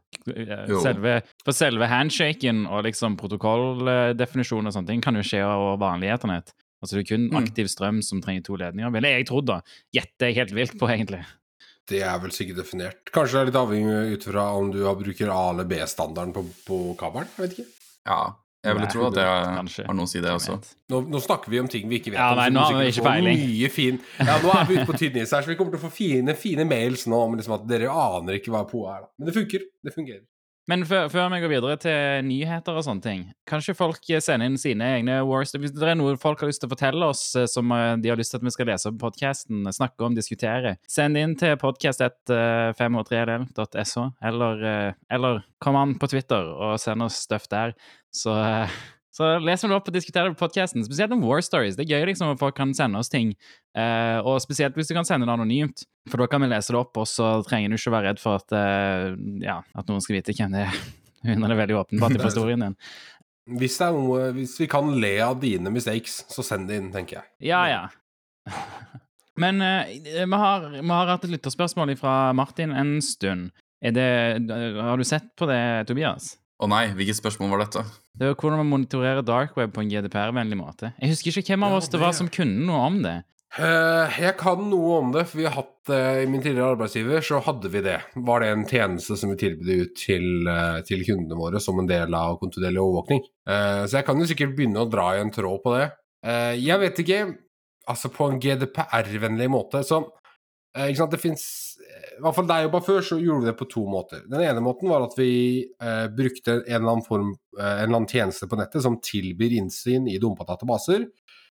Selve, 0.83 1.15
for 1.45 1.57
selve 1.57 1.87
handshaken 1.89 2.67
og 2.69 2.85
liksom 2.85 3.17
protokolldefinisjon 3.17 4.67
og 4.69 4.75
sånne 4.77 4.91
ting 4.93 5.01
kan 5.05 5.17
jo 5.17 5.25
skje 5.25 5.41
over 5.47 5.79
vanlig 5.81 6.11
eternett. 6.13 6.53
Altså 6.85 6.99
det 6.99 7.07
er 7.07 7.17
kun 7.17 7.31
Mm. 7.31 7.39
aktiv 7.41 7.67
strøm 7.73 8.03
som 8.05 8.21
trenger 8.21 8.45
to 8.45 8.57
ledninger, 8.61 8.93
ville 8.93 9.09
jeg 9.09 9.27
trodd, 9.27 9.47
da. 9.47 9.61
Gjetter 9.97 10.29
jeg 10.29 10.35
helt 10.37 10.53
vilt 10.55 10.79
på, 10.79 10.87
egentlig. 10.93 11.25
Det 11.89 12.03
er 12.03 12.19
vel 12.19 12.31
sikkert 12.31 12.57
definert. 12.61 13.01
Kanskje 13.15 13.33
det 13.33 13.41
er 13.41 13.47
litt 13.47 13.61
avhengig 13.63 14.13
ut 14.19 14.25
fra 14.25 14.45
om 14.59 14.71
du 14.71 14.83
bruker 14.85 15.31
A- 15.31 15.51
eller 15.55 15.65
B-standarden 15.65 16.35
på, 16.35 16.45
på 16.67 16.97
kabelen. 16.99 17.29
Jeg 17.39 17.49
vet 17.49 17.59
ikke. 17.59 17.69
Ja, 18.07 18.35
jeg 18.67 18.77
ville 18.79 18.89
tro 18.93 19.07
at 19.07 19.15
det 19.17 19.25
kanskje. 19.57 19.87
har 19.89 19.95
noe 19.99 20.07
å 20.09 20.11
si, 20.11 20.21
det 20.25 20.31
også. 20.35 20.59
Nå, 20.93 21.01
nå 21.15 21.21
snakker 21.25 21.51
vi 21.55 21.61
om 21.63 21.69
ting 21.73 21.89
vi 21.89 22.01
ikke 22.01 22.13
vet 22.15 22.21
Ja, 22.21 22.31
om. 22.33 22.39
nei, 22.43 22.47
så 22.51 22.55
nå 22.59 22.65
har 22.67 22.79
vi 22.83 22.93
ikke 22.93 23.07
peiling. 23.09 23.43
Mye 23.47 23.71
fin. 23.73 24.01
Ja, 24.21 24.39
nå 24.43 24.53
er 24.55 24.65
vi 24.69 24.79
ute 24.81 24.87
på 24.91 24.99
tynn 24.99 25.17
is 25.23 25.33
her, 25.35 25.43
så 25.47 25.53
vi 25.53 25.57
kommer 25.59 25.73
til 25.77 25.81
å 25.81 25.87
få 25.89 25.93
fine, 25.95 26.35
fine 26.37 26.65
mails 26.69 27.07
nå 27.11 27.21
om 27.27 27.37
liksom 27.39 27.55
at 27.59 27.67
dere 27.71 27.89
aner 27.93 28.39
ikke 28.41 28.53
hva 28.55 28.65
POE 28.69 28.89
er. 28.97 29.01
da. 29.07 29.13
Men 29.19 29.31
det 29.31 29.35
funker. 29.39 29.67
Det 29.87 29.95
fungerer. 29.95 30.25
Men 30.67 30.83
før, 30.87 31.09
før 31.13 31.29
vi 31.31 31.41
går 31.45 31.51
videre 31.53 31.77
til 31.79 32.25
nyheter 32.27 32.75
og 32.75 32.83
sånne 32.87 33.03
ting, 33.05 33.21
kanskje 33.47 33.75
folk 33.79 34.01
sender 34.03 34.47
inn 34.49 34.59
sine 34.59 34.85
egne 34.97 35.25
wars 35.29 35.53
Hvis 35.55 35.73
det 35.77 35.87
er 35.87 35.95
noe 35.99 36.17
folk 36.19 36.41
har 36.43 36.49
lyst 36.51 36.61
til 36.65 36.71
å 36.71 36.75
fortelle 36.75 37.05
oss 37.07 37.37
eh, 37.39 37.47
som 37.51 37.73
eh, 37.75 37.99
de 38.03 38.09
har 38.11 38.19
lyst 38.19 38.31
til 38.35 38.41
at 38.41 38.47
vi 38.49 38.55
skal 38.55 38.69
lese 38.73 38.91
på 38.91 39.03
podkasten, 39.07 39.59
snakke 39.71 40.01
om, 40.03 40.19
diskutere, 40.19 40.71
send 40.91 41.15
inn 41.21 41.35
til 41.39 41.55
podcast153del.so, 41.63 44.03
eller, 44.33 44.55
eh, 44.73 44.91
eller 45.15 45.35
kom 45.63 45.77
an 45.79 45.95
på 46.01 46.07
Twitter 46.11 46.43
og 46.43 46.81
send 46.83 46.99
oss 47.07 47.23
stuff 47.29 47.47
der. 47.53 47.71
Så, 48.11 48.33
så 49.17 49.39
leser 49.41 49.65
vi 49.65 49.73
det 49.73 49.77
opp 49.79 49.87
og 49.89 49.95
diskuterer 49.97 50.29
det 50.29 50.37
på 50.37 50.45
podkasten. 50.45 50.85
Spesielt 50.85 51.15
om 51.15 51.23
war 51.25 51.41
stories. 51.45 51.79
Det 51.79 51.87
er 51.87 51.97
gøy 51.97 52.11
liksom 52.11 52.35
at 52.35 52.41
folk 52.41 52.57
kan 52.59 52.75
sende 52.77 53.01
oss 53.01 53.09
ting. 53.09 53.33
uh, 53.79 54.21
og 54.21 54.43
spesielt 54.45 54.77
hvis 54.77 54.91
du 54.91 54.95
kan 54.97 55.09
sende 55.09 55.25
det 55.25 55.33
anonymt, 55.33 55.87
for 56.11 56.21
da 56.21 56.29
kan 56.29 56.45
vi 56.45 56.51
lese 56.53 56.75
det 56.75 56.81
opp, 56.83 56.93
og 57.01 57.09
så 57.09 57.31
trenger 57.47 57.73
du 57.73 57.79
ikke 57.79 57.95
være 57.95 58.11
redd 58.11 58.21
for 58.21 58.43
at, 58.43 58.53
uh, 58.53 59.17
ja, 59.41 59.63
at 59.73 59.89
noen 59.89 60.05
skal 60.05 60.19
vite 60.19 60.37
hvem 60.37 60.53
det 60.59 60.67
er. 60.67 60.81
Hun 61.27 61.49
er 61.49 61.57
veldig 61.63 61.81
åpenbart 61.81 62.19
i 62.19 62.23
historien 62.27 62.67
din. 62.67 62.77
Hvis, 63.57 63.81
noe, 63.81 64.31
hvis 64.37 64.59
vi 64.61 64.69
kan 64.69 64.93
le 65.01 65.17
av 65.25 65.41
dine 65.41 65.73
mistakes, 65.73 66.21
så 66.29 66.45
send 66.45 66.69
det 66.69 66.83
inn, 66.83 66.93
tenker 66.93 67.23
jeg. 67.23 67.29
Ja, 67.55 67.65
ja. 67.73 67.83
Men 69.43 69.65
uh, 69.65 69.97
vi, 69.97 70.27
har, 70.29 70.73
vi 70.77 70.91
har 70.93 71.15
hatt 71.17 71.25
et 71.25 71.39
lytterspørsmål 71.39 71.97
fra 71.97 72.35
Martin 72.37 72.77
en 72.77 72.99
stund. 73.01 73.55
Det, 73.81 74.11
har 74.77 74.99
du 74.99 75.05
sett 75.09 75.33
på 75.39 75.49
det, 75.49 75.63
Tobias? 75.89 76.35
Å 76.57 76.67
nei, 76.73 76.87
hvilket 76.97 77.19
spørsmål 77.19 77.53
var 77.53 77.67
dette? 77.67 77.83
Det 78.17 78.31
var 78.31 78.37
hvordan 78.41 78.63
man 78.63 78.71
monitorerer 78.73 79.25
dark 79.27 79.57
web 79.59 79.75
på 79.77 79.83
en 79.85 79.91
GDPR-vennlig 79.93 80.57
måte. 80.57 80.95
Jeg 80.97 81.13
husker 81.13 81.35
ikke 81.43 81.53
hvem 81.53 81.67
av 81.69 81.75
Ja, 81.75 81.81
oss 81.83 81.91
det 81.93 82.01
var 82.01 82.15
som 82.17 82.31
kunne 82.33 82.65
noe 82.65 82.85
om 82.87 83.03
det. 83.05 83.19
Uh, 83.57 84.09
jeg 84.21 84.35
kan 84.37 84.65
noe 84.69 84.97
om 85.01 85.13
det, 85.15 85.23
for 85.31 85.41
vi 85.41 85.47
har 85.47 85.55
hatt 85.55 85.93
uh, 85.93 86.19
I 86.21 86.27
min 86.29 86.43
tidligere 86.45 86.75
arbeidsgiver 86.75 87.23
så 87.25 87.39
hadde 87.45 87.71
vi 87.73 87.81
det. 87.85 87.99
Var 88.29 88.43
det 88.43 88.49
en 88.53 88.65
tjeneste 88.69 89.17
som 89.17 89.33
vi 89.33 89.39
tilbød 89.41 89.71
ut 89.71 89.95
til, 90.01 90.27
uh, 90.49 90.81
til 90.85 91.05
kundene 91.07 91.39
våre 91.39 91.61
som 91.63 91.79
en 91.81 91.89
del 91.89 92.17
av 92.17 92.37
kontinuerlig 92.41 92.83
overvåkning. 92.83 93.23
Eh, 93.47 93.83
så 93.87 94.01
jeg 94.01 94.07
kan 94.09 94.19
jo 94.21 94.27
sikkert 94.29 94.57
begynne 94.59 94.83
å 94.83 94.89
dra 94.91 95.07
i 95.15 95.23
en 95.23 95.31
tråd 95.33 95.61
på 95.63 95.77
det. 95.77 95.87
Eh, 96.27 96.55
jeg 96.65 96.83
vet 96.83 97.05
ikke 97.05 97.25
Altså, 97.87 98.09
på 98.11 98.27
en 98.27 98.41
GDPR-vennlig 98.43 99.47
måte, 99.47 99.85
så 99.87 100.01
Ikke 100.75 100.99
sant, 100.99 101.13
det 101.15 101.21
fins 101.23 101.45
i 102.17 102.25
hvert 102.25 102.37
fall 102.37 102.49
da 102.49 102.59
jeg 102.59 102.69
jobba 102.69 102.81
før, 102.87 103.05
så 103.05 103.19
gjorde 103.21 103.45
vi 103.45 103.51
det 103.51 103.59
på 103.59 103.69
to 103.73 103.85
måter. 103.91 104.25
Den 104.31 104.43
ene 104.45 104.65
måten 104.65 104.91
var 104.91 105.05
at 105.05 105.15
vi 105.19 105.31
eh, 105.65 106.07
brukte 106.13 106.59
en 106.63 106.79
eller 106.79 106.95
annen 106.95 107.07
form, 107.07 107.31
eh, 107.59 107.63
en 107.67 107.85
eller 107.85 108.01
annen 108.01 108.11
tjeneste 108.11 108.49
på 108.51 108.59
nettet 108.61 108.85
som 108.85 108.99
tilbyr 109.05 109.59
innsyn 109.61 110.09
i 110.11 110.19
dumpa 110.23 110.49
databaser. 110.49 111.07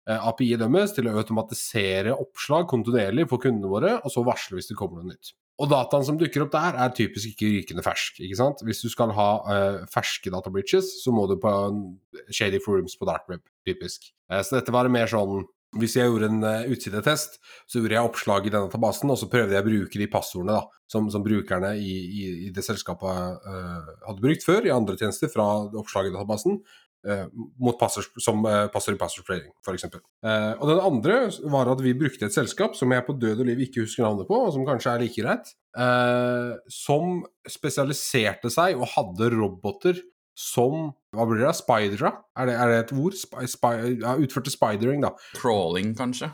Eh, 0.10 0.28
API 0.30 0.56
dømmes 0.62 0.96
til 0.96 1.10
å 1.10 1.16
automatisere 1.22 2.16
oppslag 2.16 2.70
kontinuerlig 2.72 3.28
for 3.30 3.42
kundene 3.42 3.70
våre, 3.72 3.96
og 4.02 4.14
så 4.14 4.26
varsle 4.26 4.58
hvis 4.58 4.72
det 4.72 4.78
kommer 4.80 5.02
noe 5.02 5.14
nytt. 5.14 5.34
Og 5.62 5.70
dataen 5.70 6.06
som 6.08 6.18
dukker 6.18 6.46
opp 6.46 6.54
der, 6.56 6.78
er 6.82 6.94
typisk 6.98 7.36
ikke 7.36 7.52
rykende 7.54 7.84
fersk. 7.86 8.18
ikke 8.26 8.38
sant? 8.40 8.64
Hvis 8.66 8.82
du 8.82 8.90
skal 8.90 9.14
ha 9.14 9.30
eh, 9.54 9.82
ferske 9.94 10.34
data 10.34 10.50
breaches, 10.54 10.90
så 11.04 11.14
må 11.14 11.28
du 11.30 11.36
på 11.42 11.52
shady 12.34 12.62
forums 12.64 12.98
på 12.98 13.06
dark 13.10 13.28
web, 13.30 13.44
typisk. 13.68 14.10
Eh, 14.32 14.42
så 14.42 14.58
dette 14.58 14.74
var 14.74 14.90
mer 14.90 15.12
sånn 15.12 15.46
hvis 15.80 15.96
jeg 15.96 16.10
gjorde 16.10 16.28
en 16.28 16.44
uh, 16.44 16.68
utsidetest, 16.72 17.40
så 17.70 17.80
gjorde 17.80 17.96
jeg 17.96 18.10
oppslag 18.10 18.48
i 18.48 18.52
denne 18.52 18.72
tabasen, 18.72 19.12
og 19.14 19.20
så 19.20 19.30
prøvde 19.32 19.56
jeg 19.56 19.64
å 19.64 19.70
bruke 19.70 20.02
de 20.02 20.10
passordene 20.12 20.58
da, 20.58 20.84
som, 20.92 21.08
som 21.14 21.24
brukerne 21.24 21.74
i, 21.80 21.94
i, 22.04 22.22
i, 22.48 22.52
det 22.54 22.66
selskapet 22.66 23.48
uh, 23.48 23.92
hadde 24.10 24.24
brukt 24.24 24.44
før 24.44 24.68
i 24.68 24.74
andre 24.76 24.98
tjenester 25.00 25.32
fra 25.32 25.48
oppslaget 25.70 26.12
i 26.12 26.18
databasen, 26.18 26.60
uh, 27.08 27.24
mot 27.64 27.80
passord, 27.80 28.12
som 28.20 28.44
passord 28.74 29.00
i 29.00 29.02
passord 29.02 29.28
playing, 29.30 29.48
f.eks. 29.64 29.88
Uh, 29.88 30.60
og 30.60 30.68
den 30.74 30.84
andre 30.92 31.22
var 31.56 31.72
at 31.72 31.84
vi 31.86 31.96
brukte 31.96 32.28
et 32.28 32.36
selskap 32.36 32.76
som 32.76 32.92
jeg 32.92 33.08
på 33.08 33.16
død 33.22 33.46
og 33.46 33.52
liv 33.54 33.64
ikke 33.70 33.86
husker 33.86 34.04
navnet 34.04 34.28
på, 34.28 34.44
og 34.44 34.52
som 34.58 34.68
kanskje 34.68 34.98
er 34.98 35.06
like 35.06 35.24
greit, 35.24 35.56
som 36.68 37.22
spesialiserte 37.48 38.50
seg 38.52 38.76
og 38.76 38.90
hadde 38.92 39.30
roboter 39.38 40.02
som 40.42 40.92
Hva 41.12 41.26
blir 41.28 41.42
det? 41.44 41.52
Spidera? 41.58 42.14
Er 42.40 42.48
det, 42.48 42.54
er 42.56 42.72
det 42.72 42.78
et 42.82 42.94
ord? 42.96 43.16
Sp 43.20 43.42
sp 43.44 43.66
ja, 44.02 44.14
utførte 44.16 44.54
spidering, 44.54 45.04
da. 45.04 45.12
Crawling, 45.38 45.92
kanskje? 45.98 46.32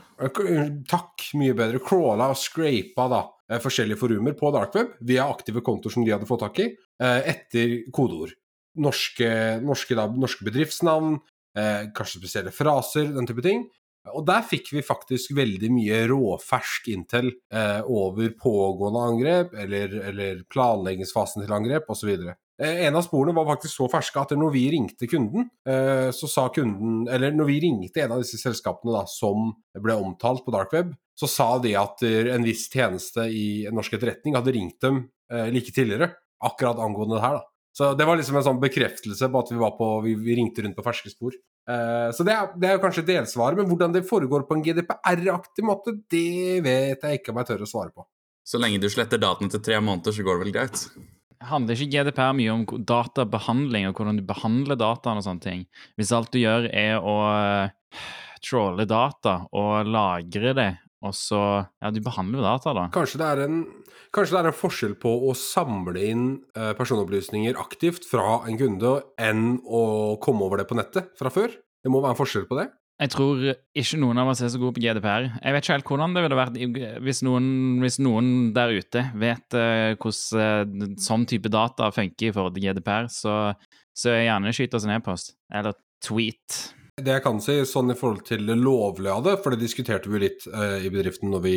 Takk, 0.88 1.24
mye 1.38 1.56
bedre. 1.58 1.80
Crawla 1.82 2.30
og 2.32 2.38
scrapa 2.38 3.08
da, 3.10 3.22
forskjellige 3.64 3.98
forumer 3.98 4.36
på 4.38 4.52
darkweb 4.54 4.94
via 5.08 5.26
aktive 5.26 5.64
kontoer 5.66 5.96
som 5.96 6.06
de 6.06 6.14
hadde 6.14 6.28
fått 6.30 6.44
tak 6.46 6.62
i, 6.62 6.68
etter 7.02 7.80
kodeord. 7.94 8.36
Norske, 8.78 9.28
norske, 9.66 9.98
da, 9.98 10.06
norske 10.14 10.46
bedriftsnavn, 10.46 11.18
eh, 11.58 11.88
kanskje 11.96 12.22
spesielle 12.22 12.54
fraser, 12.54 13.10
den 13.16 13.26
type 13.26 13.42
ting. 13.42 13.66
Og 14.14 14.24
der 14.28 14.44
fikk 14.46 14.70
vi 14.72 14.84
faktisk 14.84 15.34
veldig 15.36 15.70
mye 15.74 16.02
råfersk 16.08 16.88
intel 16.94 17.32
eh, 17.52 17.80
over 17.84 18.30
pågående 18.40 19.04
angrep, 19.10 19.56
eller, 19.64 19.96
eller 20.10 20.44
planleggingsfasen 20.52 21.44
til 21.44 21.56
angrep, 21.56 21.90
osv. 21.92 22.14
Eh, 22.62 22.86
en 22.86 22.96
av 22.98 23.04
sporene 23.06 23.36
var 23.36 23.46
faktisk 23.52 23.76
så 23.78 23.86
ferske 23.90 24.18
at 24.18 24.32
når 24.34 24.50
vi 24.54 24.64
ringte 24.72 25.06
kunden, 25.10 25.46
eh, 25.68 26.08
så 26.14 26.26
sa 26.30 26.48
kunden 26.50 27.06
Eller 27.08 27.30
når 27.30 27.46
vi 27.46 27.60
ringte 27.62 28.02
en 28.02 28.16
av 28.16 28.22
disse 28.24 28.40
selskapene 28.40 28.94
da, 28.96 29.04
som 29.06 29.52
ble 29.78 29.94
omtalt 29.94 30.44
på 30.44 30.54
dark 30.54 30.72
web, 30.74 30.94
så 31.18 31.28
sa 31.30 31.58
de 31.62 31.74
at 31.78 32.02
en 32.02 32.46
viss 32.46 32.68
tjeneste 32.70 33.26
i 33.30 33.68
norsk 33.70 33.94
etterretning 33.94 34.34
hadde 34.34 34.54
ringt 34.54 34.80
dem 34.82 35.04
eh, 35.32 35.50
like 35.54 35.74
tidligere, 35.74 36.12
akkurat 36.42 36.78
angående 36.82 37.18
det 37.18 37.22
her. 37.22 37.38
da. 37.38 37.44
Så 37.78 37.92
det 37.94 38.06
var 38.06 38.18
liksom 38.18 38.36
en 38.38 38.46
sånn 38.46 38.62
bekreftelse 38.62 39.28
på 39.30 39.42
at 39.42 39.52
vi, 39.52 39.58
på, 39.78 39.88
vi 40.02 40.34
ringte 40.34 40.64
rundt 40.64 40.74
på 40.74 40.82
ferske 40.82 41.12
spor. 41.12 41.36
så 41.68 42.24
det 42.26 42.32
er, 42.34 42.48
det 42.58 42.70
er 42.72 42.80
kanskje 42.82 43.04
delsvaret, 43.06 43.58
men 43.60 43.68
hvordan 43.70 43.92
det 43.94 44.02
foregår 44.08 44.48
på 44.48 44.56
en 44.56 44.64
GDPR-aktig 44.64 45.62
måte, 45.62 45.94
det 46.10 46.58
vet 46.64 47.04
jeg 47.04 47.20
ikke 47.20 47.30
om 47.30 47.38
jeg 47.38 47.50
tør 47.52 47.62
å 47.62 47.70
svare 47.70 47.94
på. 47.94 48.02
Så 48.42 48.58
lenge 48.58 48.80
du 48.82 48.88
sletter 48.90 49.22
dataene 49.22 49.52
til 49.52 49.62
tre 49.62 49.78
måneder, 49.78 50.16
så 50.16 50.26
går 50.26 50.40
det 50.40 50.46
vel 50.46 50.56
greit? 50.56 50.88
Handler 51.44 51.78
ikke 51.78 51.92
GDPR 51.92 52.34
mye 52.36 52.54
om 52.54 52.64
databehandling 52.88 53.88
og 53.88 53.98
hvordan 53.98 54.18
du 54.18 54.24
behandler 54.26 54.78
dataen 54.78 55.20
og 55.20 55.26
sånne 55.26 55.44
ting? 55.44 55.64
Hvis 55.98 56.12
alt 56.14 56.32
du 56.34 56.40
gjør 56.40 56.68
er 56.72 56.98
å 56.98 57.16
uh, 57.28 58.00
trolle 58.44 58.86
data 58.88 59.40
og 59.56 59.88
lagre 59.88 60.54
det, 60.56 60.70
og 61.06 61.14
så 61.14 61.40
Ja, 61.78 61.92
du 61.94 62.00
behandler 62.02 62.40
jo 62.40 62.46
data, 62.46 62.74
da. 62.74 62.88
Kanskje 62.94 63.20
det, 63.22 63.28
en, 63.44 63.60
kanskje 64.14 64.34
det 64.34 64.40
er 64.40 64.50
en, 64.50 64.58
forskjell 64.64 64.96
på 64.98 65.12
å 65.28 65.34
samle 65.38 66.02
inn 66.10 66.26
uh, 66.58 66.72
personopplysninger 66.78 67.58
aktivt 67.60 68.08
fra 68.08 68.40
en 68.48 68.58
kunde 68.58 68.98
enn 69.22 69.60
å 69.62 70.18
komme 70.22 70.48
over 70.48 70.62
det 70.62 70.66
på 70.70 70.78
nettet 70.78 71.14
fra 71.18 71.30
før? 71.30 71.54
Det 71.54 71.92
må 71.92 72.02
være 72.02 72.16
en 72.16 72.18
forskjell 72.18 72.48
på 72.50 72.58
det? 72.58 72.66
Jeg 72.98 73.12
tror 73.12 73.42
ikke 73.78 73.98
noen 74.02 74.18
av 74.18 74.32
oss 74.32 74.40
er 74.42 74.50
så 74.50 74.58
gode 74.58 74.74
på 74.74 74.82
GDPR. 74.82 75.28
Jeg 75.38 75.54
vet 75.54 75.64
ikke 75.64 75.74
helt 75.76 75.90
hvordan 75.92 76.16
det 76.16 76.22
ville 76.24 76.38
vært 76.38 76.56
hvis 77.06 77.20
noen, 77.22 77.50
hvis 77.82 78.00
noen 78.02 78.30
der 78.56 78.74
ute 78.74 79.04
vet 79.22 79.54
uh, 79.54 79.94
hvordan 79.94 80.88
uh, 80.88 80.96
sånn 80.98 81.26
type 81.30 81.52
data 81.54 81.92
funker 81.94 82.30
i 82.30 82.32
forhold 82.34 82.56
til 82.56 82.66
GDPR, 82.66 83.06
så, 83.12 83.36
så 83.94 84.16
gjerne 84.18 84.54
skyt 84.56 84.74
oss 84.74 84.88
en 84.88 84.96
e-post. 84.96 85.36
Eller 85.54 85.78
tweet. 86.02 86.58
Det 86.98 87.14
jeg 87.14 87.22
kan 87.22 87.38
si 87.42 87.60
sånn 87.70 87.94
i 87.94 87.98
forhold 87.98 88.24
til 88.26 88.42
det 88.48 88.58
lovlige 88.58 89.14
av 89.14 89.22
det, 89.28 89.36
for 89.44 89.54
det 89.54 89.62
diskuterte 89.62 90.10
vi 90.10 90.24
litt 90.24 90.48
uh, 90.50 90.80
i 90.82 90.90
bedriften 90.90 91.30
når 91.30 91.46
vi, 91.46 91.56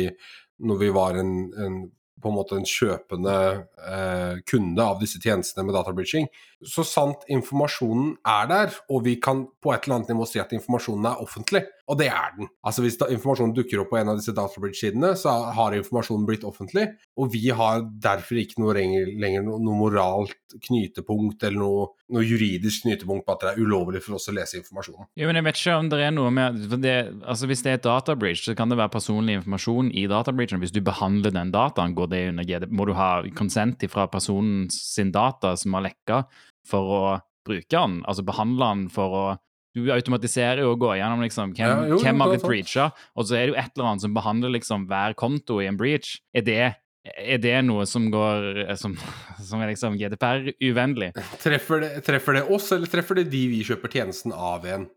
når 0.62 0.82
vi 0.84 0.92
var 0.94 1.18
en, 1.18 1.34
en 1.58 1.82
på 2.22 2.30
en 2.30 2.36
måte 2.36 2.56
en 2.58 2.66
kjøpende 2.68 3.34
eh, 3.82 4.40
kunde 4.46 4.84
av 4.84 5.00
disse 5.00 5.20
tjenestene 5.22 5.64
med 5.66 5.74
databridging. 5.76 6.28
Så 6.62 6.84
sant 6.86 7.24
informasjonen 7.32 8.16
er 8.28 8.50
der, 8.50 8.76
og 8.92 9.06
vi 9.08 9.16
kan 9.22 9.46
på 9.62 9.72
et 9.74 9.86
eller 9.86 10.00
annet 10.00 10.12
nivå 10.12 10.28
si 10.28 10.42
at 10.42 10.54
informasjonen 10.54 11.08
er 11.10 11.22
offentlig, 11.24 11.64
og 11.90 11.98
det 11.98 12.08
er 12.14 12.34
den. 12.36 12.48
Altså 12.62 12.84
Hvis 12.84 12.96
informasjonen 13.00 13.54
dukker 13.56 13.82
opp 13.82 13.90
på 13.90 13.98
en 13.98 14.12
av 14.12 14.18
disse 14.20 14.34
databridge-sidene, 14.36 15.12
så 15.18 15.32
har 15.56 15.74
informasjonen 15.76 16.26
blitt 16.28 16.46
offentlig, 16.46 16.86
og 17.18 17.32
vi 17.34 17.48
har 17.50 17.82
derfor 18.04 18.38
ikke 18.38 18.62
noe 18.62 18.76
lenger, 18.76 19.10
lenger 19.20 19.44
noe 19.48 19.78
moralt 19.78 20.36
knytepunkt 20.62 21.42
eller 21.48 21.58
noe, 21.58 21.88
noe, 22.12 22.22
juridisk 22.22 22.86
knytepunkt 22.86 23.26
på 23.26 23.34
at 23.34 23.42
det 23.42 23.50
er 23.52 23.64
ulovlig 23.64 24.02
for 24.04 24.18
oss 24.18 24.30
å 24.30 24.36
lese 24.36 24.60
informasjonen. 24.60 25.10
Jo, 25.18 25.28
men 25.28 25.40
jeg 25.40 25.48
vet 25.48 25.60
ikke 25.60 25.76
om 25.80 25.90
det 25.92 26.00
er 26.06 26.14
noe 26.14 26.32
med 26.34 26.62
det, 26.84 26.96
altså 27.26 27.50
Hvis 27.50 27.64
det 27.64 27.72
er 27.72 27.80
et 27.80 27.88
databridge, 27.88 28.44
så 28.46 28.56
kan 28.58 28.70
det 28.70 28.78
være 28.78 28.94
personlig 28.94 29.40
informasjon 29.40 29.90
i 29.90 30.06
databridgen. 30.10 30.62
Hvis 30.62 30.74
du 30.74 30.80
behandler 30.84 31.34
den 31.34 31.52
dataen, 31.54 31.96
går 31.98 32.12
det 32.14 32.24
under 32.30 32.46
GD, 32.46 32.70
må 32.70 32.86
du 32.86 32.94
ha 32.98 33.12
konsent 33.36 33.82
fra 33.90 34.06
personen 34.10 34.68
sin 34.70 35.10
data 35.12 35.56
som 35.58 35.74
har 35.74 35.88
lekka, 35.88 36.24
for 36.68 36.94
å 36.94 37.02
bruke 37.46 37.74
den. 37.74 38.02
Altså 38.06 38.22
behandle 38.26 38.68
den 38.70 38.84
for 38.92 39.16
å 39.18 39.24
du 39.72 39.88
automatiserer 39.94 40.62
jo 40.64 40.74
og 40.74 40.82
går 40.82 40.98
gjennom 41.00 41.24
liksom, 41.24 41.56
hvem, 41.56 41.66
ja, 41.70 41.90
jo, 41.92 41.98
hvem 42.02 42.22
har 42.22 42.32
blitt 42.34 42.44
breacha, 42.44 42.90
og 43.16 43.28
så 43.28 43.38
er 43.38 43.46
det 43.46 43.52
jo 43.54 43.58
et 43.62 43.74
eller 43.76 43.90
annet 43.90 44.04
som 44.04 44.16
behandler 44.16 44.54
liksom 44.58 44.86
hver 44.90 45.16
konto 45.18 45.60
i 45.62 45.68
en 45.70 45.78
breach. 45.80 46.18
Er 46.36 46.44
det, 46.46 46.62
er 47.08 47.42
det 47.42 47.54
noe 47.66 47.86
som 47.88 48.10
går 48.12 48.74
som, 48.80 48.96
som 49.48 49.62
er 49.64 49.72
liksom 49.72 49.96
GDPR-uvennlig? 50.00 51.12
Treffer, 51.42 51.88
treffer, 52.04 52.40
det 52.40 52.48
oss, 52.52 52.72
eller 52.76 52.90
treffer 52.92 53.22
det 53.22 53.30
de 53.32 53.46
vi 53.54 53.62
kjøper 53.66 53.96
tjenesten 53.96 54.36
av 54.36 54.68
igjen? 54.68 54.90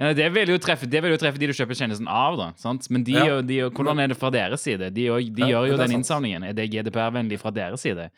Ja, 0.00 0.10
det 0.16 0.28
vil 0.34 0.50
jo 0.50 0.58
treffe, 0.58 0.88
det 0.90 1.02
vil 1.04 1.12
jo 1.14 1.18
treffe 1.20 1.38
de 1.38 1.46
du 1.50 1.54
kjøper 1.54 1.76
tjenesten 1.78 2.08
av, 2.10 2.34
da. 2.40 2.46
Sant? 2.58 2.88
Men 2.90 3.04
de, 3.06 3.14
ja. 3.14 3.40
de, 3.44 3.58
hvordan 3.68 4.00
er 4.02 4.10
det 4.10 4.16
fra 4.18 4.32
deres 4.34 4.64
side? 4.64 4.88
De, 4.90 5.04
de 5.06 5.50
gjør 5.52 5.68
jo 5.68 5.76
den 5.78 5.98
innsamlingen. 5.98 6.46
Er 6.48 6.56
det 6.56 6.70
GDPR-vennlig 6.72 7.38
fra 7.42 7.52
deres 7.54 7.84
side? 7.84 8.08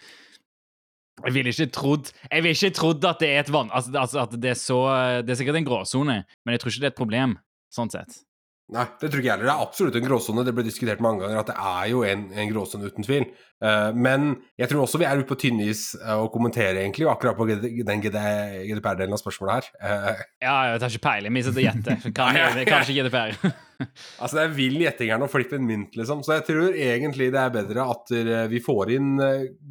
Jeg 1.23 1.35
ville 1.37 1.53
ikke 1.55 1.71
trodd 1.71 2.09
Jeg 2.11 2.43
ville 2.43 2.59
ikke 2.59 2.75
trodd 2.75 3.05
at 3.07 3.21
det 3.23 3.31
er 3.31 3.45
et 3.45 3.53
vann... 3.55 3.71
Altså, 3.71 3.95
altså, 3.95 4.25
at 4.27 4.35
det 4.35 4.51
er 4.51 4.59
så 4.59 4.81
Det 5.23 5.35
er 5.35 5.41
sikkert 5.41 5.61
en 5.61 5.69
gråsone, 5.69 6.21
men 6.27 6.57
jeg 6.57 6.63
tror 6.63 6.73
ikke 6.73 6.85
det 6.85 6.91
er 6.91 6.95
et 6.97 7.03
problem, 7.03 7.37
sånn 7.73 7.93
sett. 7.95 8.25
Nei, 8.73 8.85
det 8.97 9.11
tror 9.13 9.21
ikke 9.21 9.29
jeg 9.29 9.35
heller. 9.35 9.49
Det 9.51 9.53
er 9.53 9.63
absolutt 9.67 9.97
en 9.99 10.05
gråsone. 10.07 10.43
Det 10.47 10.53
ble 10.57 10.63
diskutert 10.65 11.03
mange 11.05 11.21
ganger 11.21 11.43
at 11.43 11.51
det 11.51 11.57
er 11.61 11.89
jo 11.91 11.99
en, 12.09 12.23
en 12.33 12.49
gråsone, 12.49 12.89
uten 12.89 13.05
tvil. 13.05 13.27
Uh, 13.61 13.91
men 13.93 14.31
jeg 14.61 14.71
tror 14.71 14.87
også 14.87 15.01
vi 15.03 15.07
er 15.09 15.21
ute 15.21 15.29
på 15.29 15.37
tynn 15.43 15.61
is 15.61 15.83
uh, 16.01 16.17
å 16.23 16.31
kommentere, 16.33 16.81
egentlig, 16.81 17.05
akkurat 17.13 17.37
på 17.37 17.47
den 17.53 18.05
GDPR-delen 18.07 19.13
av 19.13 19.21
spørsmålet 19.21 19.59
her. 19.59 19.69
Uh, 19.85 20.25
ja, 20.47 20.57
jeg 20.73 20.81
tar 20.81 20.97
ikke 20.97 21.05
peiling. 21.11 21.37
Vi 21.37 21.45
sitter 21.45 21.61
og 21.61 21.69
gjetter. 21.69 22.09
Kanskje 22.73 22.97
GDPR. 22.97 23.53
altså, 24.23 24.35
det 24.37 24.45
er 24.45 24.55
vill 24.57 24.79
gjetting 24.85 25.13
her 25.13 25.21
nå. 25.23 25.29
Flipp 25.33 25.57
en 25.57 25.67
mynt, 25.67 25.99
liksom. 25.99 26.23
Så 26.27 26.39
jeg 26.39 26.47
tror 26.51 26.79
egentlig 26.79 27.31
det 27.35 27.43
er 27.43 27.55
bedre 27.55 27.89
at 27.95 28.15
vi 28.51 28.63
får 28.65 28.95
inn 28.97 29.13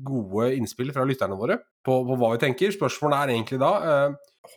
gode 0.05 0.51
innspill 0.57 0.93
fra 0.95 1.05
lytterne 1.07 1.39
våre 1.39 1.59
på, 1.85 1.99
på 2.07 2.19
hva 2.19 2.35
vi 2.35 2.43
tenker. 2.43 2.75
Spørsmålet 2.75 3.19
er 3.19 3.35
egentlig 3.35 3.61
da 3.63 3.73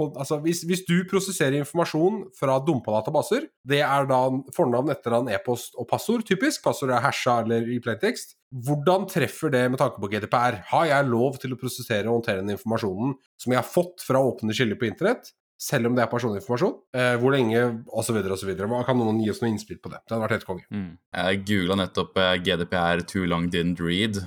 altså 0.03 0.39
hvis, 0.43 0.63
hvis, 0.67 0.83
du 0.89 1.05
prosesserer 1.11 1.57
informasjon 1.61 2.25
fra 2.37 2.59
dumpa 2.65 2.97
databaser, 2.99 3.47
det 3.65 3.81
er 3.87 4.09
da 4.11 4.21
fornavn, 4.55 4.91
etternavn, 4.93 5.31
e-post 5.33 5.77
og 5.79 5.89
passord, 5.91 6.25
typisk. 6.27 6.63
Passord 6.65 6.91
er 6.91 7.05
hasha 7.05 7.41
eller 7.45 7.69
i 7.71 7.79
plaintekst. 7.83 8.37
Hvordan 8.67 9.07
treffer 9.11 9.53
det 9.53 9.65
med 9.71 9.79
tanke 9.79 10.01
på 10.03 10.11
GDPR? 10.11 10.61
Har 10.73 10.87
jeg 10.91 11.11
lov 11.11 11.39
til 11.43 11.55
å 11.55 11.61
prosessere 11.61 12.09
og 12.09 12.21
håndtere 12.21 12.43
den 12.43 12.57
informasjonen 12.57 13.17
som 13.41 13.55
jeg 13.55 13.61
har 13.63 13.69
fått 13.69 14.05
fra 14.07 14.23
åpne 14.23 14.57
kilder 14.57 14.81
på 14.81 14.89
internett, 14.91 15.33
selv 15.61 15.89
om 15.89 15.97
det 15.97 16.05
er 16.05 16.11
personinformasjon? 16.13 16.75
Eh, 16.97 17.15
hvor 17.21 17.33
lenge, 17.35 17.63
osv., 17.89 18.19
osv. 18.35 18.51
Kan 18.87 19.01
noen 19.01 19.23
gi 19.25 19.31
oss 19.33 19.43
noe 19.43 19.53
innspill 19.53 19.81
på 19.83 19.93
det? 19.93 20.03
Det 20.05 20.15
hadde 20.15 20.25
vært 20.27 20.37
helt 20.37 20.49
konge. 20.49 20.67
Mm. 20.71 20.91
Jeg 21.17 21.45
googla 21.49 21.79
nettopp 21.83 22.21
eh, 22.21 22.35
GDPR 22.45 23.05
too 23.09 23.25
long 23.29 23.49
didn't 23.53 23.81
read. 23.83 24.21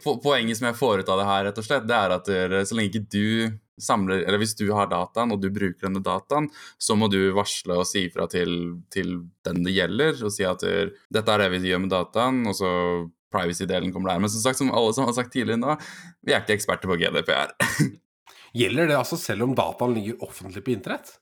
Poenget 0.00 0.56
som 0.56 0.70
jeg 0.70 0.78
får 0.78 1.02
ut 1.02 1.10
av 1.12 1.18
det 1.20 1.28
her, 1.28 1.44
rett 1.48 1.58
og 1.60 1.66
slett, 1.66 1.88
det 1.88 1.96
er 1.96 2.14
at 2.14 2.28
så 2.68 2.76
lenge 2.78 2.92
ikke 2.94 3.10
du 3.10 3.58
samler 3.80 4.22
Eller 4.28 4.36
hvis 4.38 4.52
du 4.58 4.66
har 4.76 4.90
dataen, 4.90 5.32
og 5.32 5.40
du 5.40 5.48
bruker 5.52 5.86
denne 5.86 6.02
dataen, 6.04 6.50
så 6.76 6.94
må 7.00 7.08
du 7.08 7.32
varsle 7.32 7.78
og 7.80 7.88
si 7.88 8.04
ifra 8.10 8.26
til, 8.28 8.76
til, 8.92 9.14
den 9.48 9.64
det 9.64 9.72
gjelder, 9.72 10.20
og 10.20 10.34
si 10.34 10.44
at 10.44 10.60
dette 10.60 11.32
er 11.32 11.42
det 11.42 11.48
vi 11.54 11.72
gjør 11.72 11.80
med 11.86 11.92
dataen, 11.94 12.42
og 12.44 12.58
så 12.58 12.70
privacy-delen 13.32 13.92
kommer 13.94 14.12
der. 14.12 14.20
Men 14.20 14.32
som 14.32 14.44
sagt, 14.44 14.60
som 14.60 14.72
alle 14.74 14.92
som 14.94 15.08
har 15.08 15.16
sagt 15.16 15.32
tidligere 15.32 15.62
nå, 15.62 15.76
vi 16.26 16.34
er 16.34 16.44
ikke 16.44 16.58
eksperter 16.58 16.90
på 16.90 16.98
GDPR. 17.00 17.56
Gjelder 18.56 18.90
det 18.90 18.98
altså 18.98 19.18
selv 19.20 19.46
om 19.46 19.54
dataen 19.54 19.94
ligger 19.94 20.22
offentlig 20.26 20.64
på 20.66 20.74
internett? 20.74 21.12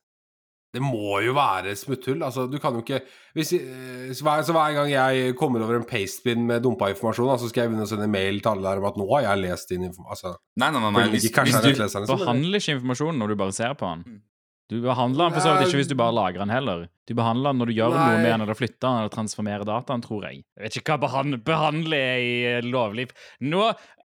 det 0.75 0.83
må 0.85 1.19
jo 1.25 1.33
være 1.37 1.73
smutthull. 1.79 2.21
Altså, 2.27 2.45
du 2.51 2.59
kan 2.61 2.77
jo 2.77 2.83
ikke 2.85 3.01
hvis, 3.37 3.55
eh, 3.57 4.11
så, 4.13 4.25
hver, 4.27 4.45
så 4.45 4.53
hver 4.57 4.75
gang 4.77 4.91
jeg 4.93 5.35
kommer 5.39 5.65
over 5.65 5.79
en 5.79 5.87
pastebin 5.89 6.45
med 6.49 6.63
dumpa 6.67 6.91
informasjon, 6.93 7.31
så 7.33 7.47
så 7.47 7.53
skal 7.53 7.65
jeg 7.65 7.73
begynne 7.73 7.87
å 7.89 7.91
sende 7.91 8.09
mail 8.13 8.43
til 8.45 8.53
alle 8.53 8.69
der 8.69 8.83
om 8.83 8.89
at 8.91 8.99
nå 9.01 9.07
har 9.15 9.25
jeg 9.31 9.45
lest 9.47 9.73
din 9.73 9.87
informasjon. 9.89 10.13
Altså, 10.13 10.35
Nei, 10.61 10.71
nei, 10.75 10.83
nei. 10.85 10.91
nei. 10.99 11.07
Hvis, 11.15 11.31
hvis 11.33 11.57
du, 11.63 11.71
nettleserne 11.73 12.11
som- 12.11 12.21
behandler 12.21 12.61
ikke 12.61 12.77
informasjonen 12.77 13.23
når 13.25 13.33
du 13.33 13.41
bare 13.41 13.57
ser 13.57 13.79
på 13.81 13.95
den. 13.95 14.05
Mm. 14.05 14.21
Du 14.69 14.83
behandler 14.85 15.25
den 15.25 15.33
for 15.33 15.41
så 15.41 15.53
vidt 15.57 15.71
ikke 15.71 15.79
hvis 15.81 15.89
du 15.89 15.95
bare 15.97 16.13
lagrer 16.13 16.45
den 16.45 16.53
heller. 16.53 16.89
Du 17.09 17.15
behandler 17.17 17.55
den 17.55 17.63
når 17.63 17.71
du 17.71 17.73
gjør 17.79 17.95
Nei. 17.95 18.03
noe 18.05 18.19
med 18.21 18.29
den, 18.29 18.43
eller 18.45 18.59
flytter 18.59 18.85
den, 18.85 18.99
eller 19.01 19.15
transformerer 19.15 19.65
dataen, 19.65 20.03
tror 20.05 20.27
jeg. 20.29 20.43
Jeg 20.59 20.67
vet 20.67 20.77
ikke 20.83 20.99
hva 20.99 21.39
behandle, 21.41 21.97
jeg 21.97 22.27
er 22.53 22.61
i 22.61 22.69
lovliv 22.69 23.09
lovlig 23.09 23.09
nå, 23.49 23.63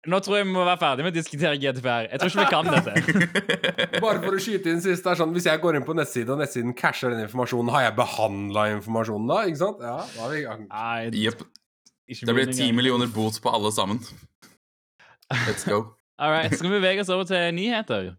nå 0.09 0.21
tror 0.25 0.39
jeg 0.39 0.47
vi 0.47 0.53
må 0.55 0.63
være 0.65 0.81
ferdig 0.81 1.05
med 1.05 1.13
å 1.13 1.17
diskutere 1.19 1.59
GDPR. 1.61 2.07
Jeg 2.09 2.21
tror 2.23 2.31
ikke 2.31 2.45
vi 2.45 2.53
kan 2.55 2.71
dette. 2.73 3.41
Bare 4.05 4.23
for 4.23 4.37
å 4.37 4.41
skyte 4.41 4.73
inn 4.73 4.81
sist, 4.81 5.05
det 5.05 5.13
er 5.13 5.21
sånn, 5.21 5.35
hvis 5.37 5.49
jeg 5.51 5.61
går 5.61 5.77
inn 5.77 5.85
på 5.85 5.97
nettsiden, 5.99 6.33
og 6.33 6.41
nettsiden 6.41 6.73
casher 6.79 7.13
den 7.13 7.27
informasjonen, 7.27 7.73
har 7.75 7.85
jeg 7.89 7.97
behandla 7.99 8.65
informasjonen 8.79 9.29
da? 9.29 9.43
Ikke 9.51 9.61
sant? 9.61 9.85
Ja, 9.85 9.99
da 10.15 10.25
er 10.25 10.33
vi 10.33 10.41
i 10.41 10.47
gang. 10.47 10.65
Nei, 10.71 11.25
Jepp. 11.27 11.45
Det 12.11 12.35
blir 12.35 12.49
ti 12.51 12.71
millioner 12.75 13.13
bot 13.13 13.37
på 13.45 13.53
alle 13.53 13.71
sammen. 13.77 14.01
Let's 15.47 15.69
go. 15.69 15.85
All 16.21 16.33
right, 16.33 16.53
skal 16.53 16.69
vi 16.69 16.81
bevege 16.81 17.05
oss 17.05 17.13
over 17.13 17.29
til 17.29 17.53
nyheter? 17.57 18.11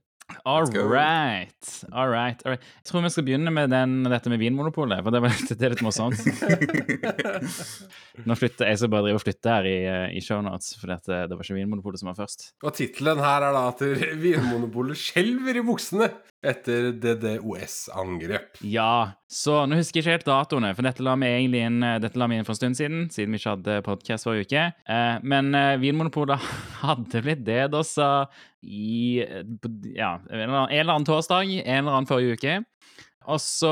All 0.45 0.65
right. 0.65 1.53
All 1.91 2.09
right. 2.09 2.43
All 2.45 2.53
right. 2.53 2.65
Jeg 2.81 2.87
tror 2.89 3.03
vi 3.05 3.11
skal 3.13 3.25
begynne 3.27 3.53
med 3.53 3.71
den, 3.73 4.01
dette 4.09 4.31
med 4.31 4.41
Vinmonopolet, 4.41 5.03
for 5.05 5.13
det, 5.13 5.21
var, 5.23 5.37
det 5.49 5.67
er 5.67 5.75
litt 5.75 5.83
morsomt. 5.85 6.19
Nå 8.27 8.37
flytter 8.39 8.71
jeg 8.71 8.81
skal 8.81 8.91
bare 8.93 9.07
drive 9.07 9.21
og 9.21 9.25
flytte 9.25 9.55
her 9.55 9.69
i, 9.69 9.77
eh, 9.89 10.07
i 10.17 10.23
shownotes, 10.23 10.75
for 10.81 10.93
det, 10.93 10.99
det 11.07 11.37
var 11.37 11.45
ikke 11.45 11.59
Vinmonopolet 11.59 12.01
som 12.01 12.11
var 12.11 12.19
først. 12.19 12.51
Og 12.65 12.75
tittelen 12.77 13.21
her 13.23 13.47
er 13.47 13.57
da 13.57 13.63
at 13.71 13.85
Vinmonopolet 14.25 14.99
skjelver 14.99 15.61
i 15.61 15.65
buksene 15.67 16.11
etter 16.43 16.91
DDoS-angrep. 16.97 18.57
Ja, 18.65 19.13
så 19.29 19.61
nå 19.69 19.77
husker 19.77 19.99
jeg 19.99 20.05
ikke 20.05 20.15
helt 20.15 20.29
datoene, 20.29 20.71
for 20.77 20.85
dette 20.87 21.05
la 21.05 21.13
vi 21.21 21.29
egentlig 21.29 21.61
inn, 21.67 21.83
eh, 21.85 21.99
inn 22.01 22.47
for 22.47 22.55
en 22.55 22.59
stund 22.59 22.79
siden, 22.79 23.03
siden 23.13 23.31
vi 23.35 23.41
ikke 23.41 23.55
hadde 23.55 23.77
podcast 23.85 24.25
forrige 24.25 24.47
uke. 24.49 24.65
Eh, 24.89 25.19
men 25.21 25.53
eh, 25.55 25.77
Vinmonopolet 25.81 26.41
hadde 26.83 27.21
blitt 27.25 27.45
DDoSa 27.45 28.11
i 28.63 29.21
eh, 29.21 29.43
ja, 29.95 30.15
en 30.29 30.41
eller 30.49 30.67
annen- 30.67 30.95
en 30.97 31.05
torsdag, 31.05 31.45
en 31.61 31.83
eller 31.85 31.91
annen 31.99 32.09
forrige 32.09 32.37
uke. 32.39 32.59
Og 33.29 33.37
så, 33.37 33.71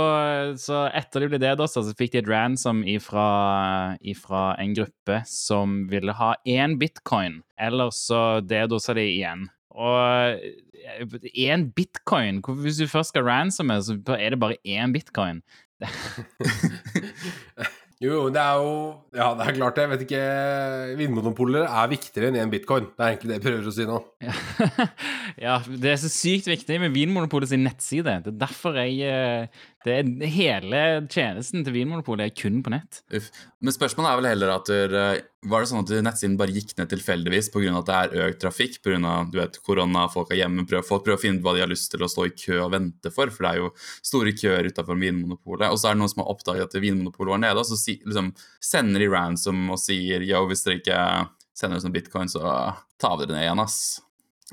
så 0.62 0.84
etter 0.94 1.24
de 1.24 1.30
ble 1.32 1.40
DDoSa, 1.42 1.82
så 1.82 1.96
fikk 1.98 2.14
de 2.14 2.22
et 2.22 2.30
ransom 2.30 2.84
ifra, 2.86 3.96
ifra 4.06 4.54
en 4.62 4.76
gruppe 4.78 5.24
som 5.26 5.88
ville 5.90 6.14
ha 6.20 6.36
én 6.46 6.78
bitcoin, 6.78 7.42
eller 7.58 7.90
så 7.96 8.44
DDoSa 8.46 8.94
de 8.94 9.08
igjen. 9.10 9.48
Og 9.70 10.40
én 11.38 11.68
bitcoin 11.76 12.40
Hvis 12.42 12.80
du 12.82 12.88
først 12.90 13.14
skal 13.14 13.28
ransomme, 13.28 13.78
så 13.84 14.00
er 14.18 14.34
det 14.34 14.42
bare 14.42 14.58
én 14.66 14.96
bitcoin. 14.96 15.44
Jo, 18.00 18.30
det 18.32 18.40
er 18.40 18.56
jo 18.56 18.76
Ja, 19.12 19.34
det 19.36 19.44
er 19.44 19.56
klart 19.58 19.76
det. 19.76 19.84
Jeg 19.84 19.92
vet 19.92 20.04
ikke 20.06 20.20
Vinmonopoler 21.02 21.66
er 21.68 21.90
viktigere 21.92 22.30
enn 22.32 22.38
én 22.40 22.52
bitcoin. 22.52 22.86
Det 22.96 23.04
er 23.04 23.12
egentlig 23.12 23.34
det 23.34 23.36
jeg 23.36 23.44
prøver 23.44 23.68
å 23.68 23.74
si 23.76 23.88
nå. 23.90 23.98
ja, 25.46 25.58
det 25.68 25.92
er 25.92 26.00
så 26.00 26.12
sykt 26.14 26.48
viktig 26.48 26.78
med 26.80 26.96
Vinmonopolets 26.96 27.52
nettside. 27.60 28.22
Det 28.24 28.32
er 28.32 28.38
derfor 28.46 28.80
jeg 28.80 29.04
eh, 29.04 29.66
er, 29.88 30.08
Hele 30.28 30.80
tjenesten 31.08 31.64
til 31.64 31.76
Vinmonopolet 31.76 32.28
er 32.28 32.36
kun 32.36 32.60
på 32.66 32.74
nett. 32.74 33.00
Uff. 33.16 33.30
Men 33.64 33.76
spørsmålet 33.76 34.10
er 34.10 34.20
vel 34.20 34.28
heller 34.30 34.52
at 34.54 34.72
der, 34.72 35.22
Var 35.48 35.64
det 35.64 35.70
sånn 35.70 35.86
at 35.86 35.94
nettsiden 36.04 36.36
bare 36.40 36.52
gikk 36.56 36.74
ned 36.78 36.90
tilfeldigvis 36.92 37.48
pga. 37.54 37.78
at 37.80 37.88
det 37.88 38.00
er 38.00 38.28
økt 38.28 38.42
trafikk 38.44 38.82
pga. 38.84 39.48
korona, 39.64 40.08
folk 40.12 40.32
er 40.32 40.42
hjemme, 40.42 40.68
prøver, 40.68 40.84
folk 40.84 41.06
prøver 41.06 41.18
å 41.18 41.22
finne 41.22 41.40
ut 41.40 41.48
hva 41.48 41.56
de 41.56 41.64
har 41.64 41.72
lyst 41.72 41.92
til 41.92 42.04
å 42.04 42.12
stå 42.12 42.28
i 42.28 42.36
kø 42.36 42.60
og 42.60 42.72
vente 42.76 43.12
for, 43.12 43.32
for 43.32 43.48
det 43.48 43.54
er 43.54 43.64
jo 43.64 43.72
store 44.04 44.36
køer 44.36 44.68
utafor 44.68 45.00
Vinmonopolet. 45.00 45.72
Og 45.72 45.80
så 45.80 45.90
er 45.90 45.96
det 45.96 46.04
noen 46.04 46.12
som 46.12 46.24
har 46.26 46.34
oppdaget 46.36 46.68
at 46.68 46.82
Vinmonopolet 46.82 47.38
var 47.38 47.44
nede, 47.46 47.60
og 47.64 47.66
så 47.66 47.80
si, 47.80 48.02
liksom, 48.04 48.34
sender 48.60 49.00
de 49.00 49.08
ransom 49.08 49.70
og 49.72 49.80
sier 49.80 50.28
yo, 50.28 50.44
hvis 50.50 50.66
dere 50.68 50.82
ikke 50.84 51.02
sender 51.56 51.80
oss 51.80 51.88
noen 51.88 51.96
bitcoin, 51.96 52.32
så 52.32 52.44
tar 53.00 53.18
vi 53.20 53.28
dere 53.28 53.40
ned 53.40 53.48
igjen, 53.48 53.64
ass. 53.64 53.80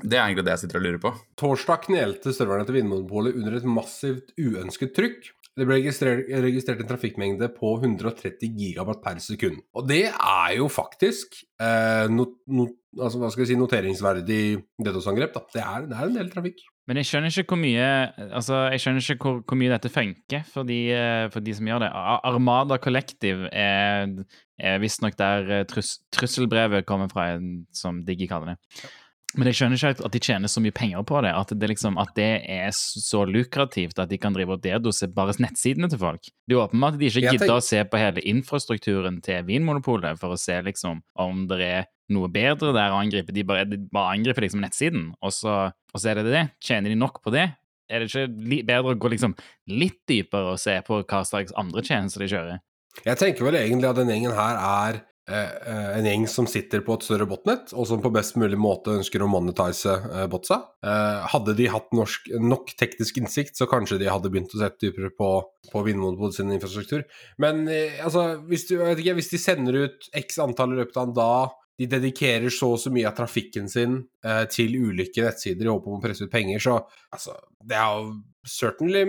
Det 0.03 0.17
er 0.17 0.27
egentlig 0.27 0.45
det 0.45 0.53
jeg 0.53 0.63
sitter 0.65 0.79
og 0.79 0.85
lurer 0.85 1.01
på. 1.01 1.11
Torsdag 1.41 1.87
knelte 1.87 2.33
serverne 2.35 2.67
til 2.67 2.77
Vinmonopolet 2.77 3.37
under 3.39 3.57
et 3.57 3.65
massivt 3.65 4.35
uønsket 4.37 4.93
trykk. 4.97 5.31
Det 5.57 5.65
ble 5.65 5.79
registrert, 5.79 6.27
registrert 6.45 6.83
en 6.83 6.89
trafikkmengde 6.91 7.47
på 7.55 7.71
130 7.79 8.51
gigabatt 8.59 9.01
per 9.01 9.21
sekund. 9.23 9.57
Og 9.73 9.87
det 9.89 10.03
er 10.11 10.51
jo 10.59 10.67
faktisk 10.69 11.39
eh, 11.57 12.05
no, 12.13 12.27
no, 12.53 12.67
altså, 12.99 13.17
hva 13.17 13.31
skal 13.33 13.41
jeg 13.43 13.55
si, 13.55 13.57
noteringsverdig 13.57 14.41
DDoS-angrep. 14.85 15.33
da. 15.33 15.41
Det 15.55 15.63
er, 15.63 15.87
det 15.89 15.97
er 15.97 16.11
en 16.11 16.19
del 16.19 16.29
trafikk. 16.33 16.61
Men 16.87 17.01
jeg 17.01 17.09
skjønner 17.09 17.33
ikke 17.33 17.51
hvor 17.51 17.59
mye 17.59 17.87
Altså, 18.29 18.59
jeg 18.71 18.83
skjønner 18.83 19.03
ikke 19.03 19.25
hvor, 19.25 19.41
hvor 19.49 19.59
mye 19.59 19.73
dette 19.73 19.91
funker 19.91 20.45
for 20.53 20.69
de, 20.69 20.77
eh, 20.93 21.25
for 21.33 21.43
de 21.43 21.57
som 21.57 21.71
gjør 21.71 21.83
det. 21.87 21.89
Armada 22.29 22.77
Collective 22.83 23.49
er, 23.49 24.13
er 24.61 24.79
visstnok 24.85 25.17
der 25.17 25.51
eh, 25.57 25.65
trus, 25.73 25.97
trusselbrevet 26.13 26.85
kommer 26.85 27.09
fra, 27.09 27.31
som 27.73 28.05
Diggy 28.05 28.29
kaller 28.29 28.53
det. 28.53 28.87
Men 29.35 29.49
jeg 29.49 29.57
skjønner 29.59 29.75
ikke 29.79 30.05
at 30.07 30.13
de 30.15 30.21
tjener 30.23 30.49
så 30.49 30.61
mye 30.63 30.73
penger 30.75 31.03
på 31.05 31.19
det. 31.25 31.33
At 31.35 31.51
det, 31.51 31.67
liksom, 31.73 31.97
at 31.99 32.13
det 32.15 32.29
er 32.47 32.69
så 32.71 33.25
lukrativt 33.27 33.99
at 33.99 34.09
de 34.09 34.19
kan 34.21 34.35
drive 34.35 34.55
og 34.55 34.63
dedose 34.63 35.09
bare 35.11 35.35
nettsidene 35.43 35.89
til 35.91 35.99
folk. 35.99 36.29
Det 36.47 36.55
er 36.55 36.63
åpenbart 36.63 36.95
at 36.95 37.01
de 37.01 37.09
ikke 37.11 37.33
gidder 37.35 37.57
å 37.57 37.63
se 37.63 37.81
på 37.83 37.99
hele 37.99 38.23
infrastrukturen 38.31 39.19
til 39.25 39.43
Vinmonopolet 39.49 40.19
for 40.21 40.33
å 40.33 40.39
se 40.39 40.55
liksom 40.63 41.03
om 41.19 41.43
det 41.51 41.59
er 41.65 41.89
noe 42.15 42.31
bedre 42.31 42.71
der 42.71 42.95
å 42.95 43.01
angripe. 43.01 43.35
De 43.35 43.43
bare, 43.47 43.67
de 43.67 43.81
bare 43.91 44.15
angriper 44.15 44.47
liksom 44.47 44.63
nettsiden, 44.63 45.11
og 45.19 45.35
så, 45.35 45.57
og 45.75 45.99
så 45.99 46.13
er 46.13 46.21
det 46.21 46.31
det. 46.31 46.45
Tjener 46.63 46.93
de 46.93 46.99
nok 46.99 47.19
på 47.25 47.35
det? 47.35 47.49
Er 47.91 48.03
det 48.03 48.09
ikke 48.11 48.63
bedre 48.67 48.95
å 48.95 48.99
gå 48.99 49.11
liksom 49.11 49.35
litt 49.71 49.99
dypere 50.09 50.55
og 50.55 50.61
se 50.61 50.79
på 50.87 51.01
hva 51.03 51.21
slags 51.27 51.55
andre 51.59 51.83
tjenester 51.83 52.23
de 52.23 52.31
kjører? 52.31 52.63
Jeg 53.05 53.19
tenker 53.19 53.45
vel 53.45 53.59
egentlig 53.59 53.91
at 53.91 53.99
denne 53.99 54.15
gjengen 54.15 54.35
her 54.35 54.57
er 54.57 55.01
en 55.27 56.05
gjeng 56.07 56.25
som 56.31 56.47
sitter 56.47 56.81
på 56.85 56.95
et 56.95 57.03
større 57.03 57.27
botnett, 57.27 57.73
og 57.75 57.87
som 57.89 57.99
på 58.03 58.11
best 58.15 58.37
mulig 58.39 58.57
måte 58.59 58.93
ønsker 58.95 59.23
å 59.23 59.27
monetize 59.31 59.91
eh, 59.91 60.25
botsa. 60.31 60.61
Eh, 60.85 61.27
hadde 61.33 61.55
de 61.57 61.67
hatt 61.73 61.91
norsk, 61.95 62.29
nok 62.39 62.71
teknisk 62.79 63.19
innsikt, 63.19 63.57
så 63.59 63.67
kanskje 63.67 63.99
de 63.99 64.07
hadde 64.07 64.31
begynt 64.31 64.55
å 64.55 64.61
sette 64.61 64.87
dypere 64.87 65.11
på, 65.11 65.31
på 65.71 65.83
Vinmonopolet 65.83 66.37
sin 66.37 66.53
infrastruktur. 66.55 67.03
Men 67.43 67.65
eh, 67.67 67.99
altså, 68.05 68.37
hvis, 68.47 68.69
du, 68.71 68.77
ikke, 68.79 69.17
hvis 69.19 69.33
de 69.33 69.41
sender 69.41 69.81
ut 69.83 70.11
x 70.15 70.39
antall 70.43 70.77
i 70.77 70.79
løpet 70.79 71.01
av 71.01 71.09
en 71.09 71.17
dag, 71.17 71.57
de 71.77 71.85
dedikerer 71.91 72.49
så 72.53 72.71
og 72.73 72.79
så 72.81 72.89
mye 72.93 73.09
av 73.09 73.17
trafikken 73.19 73.67
sin 73.69 73.99
eh, 74.25 74.45
til 74.49 74.79
ulike 74.79 75.27
nettsider 75.27 75.67
i 75.67 75.73
håp 75.73 75.91
om 75.91 75.99
å 75.99 76.03
presse 76.03 76.25
ut 76.25 76.33
penger, 76.33 76.63
så 76.63 76.79
altså, 77.13 77.35
det 77.67 77.77
er 77.77 77.99
jo 77.99 78.15
certainly 78.47 79.03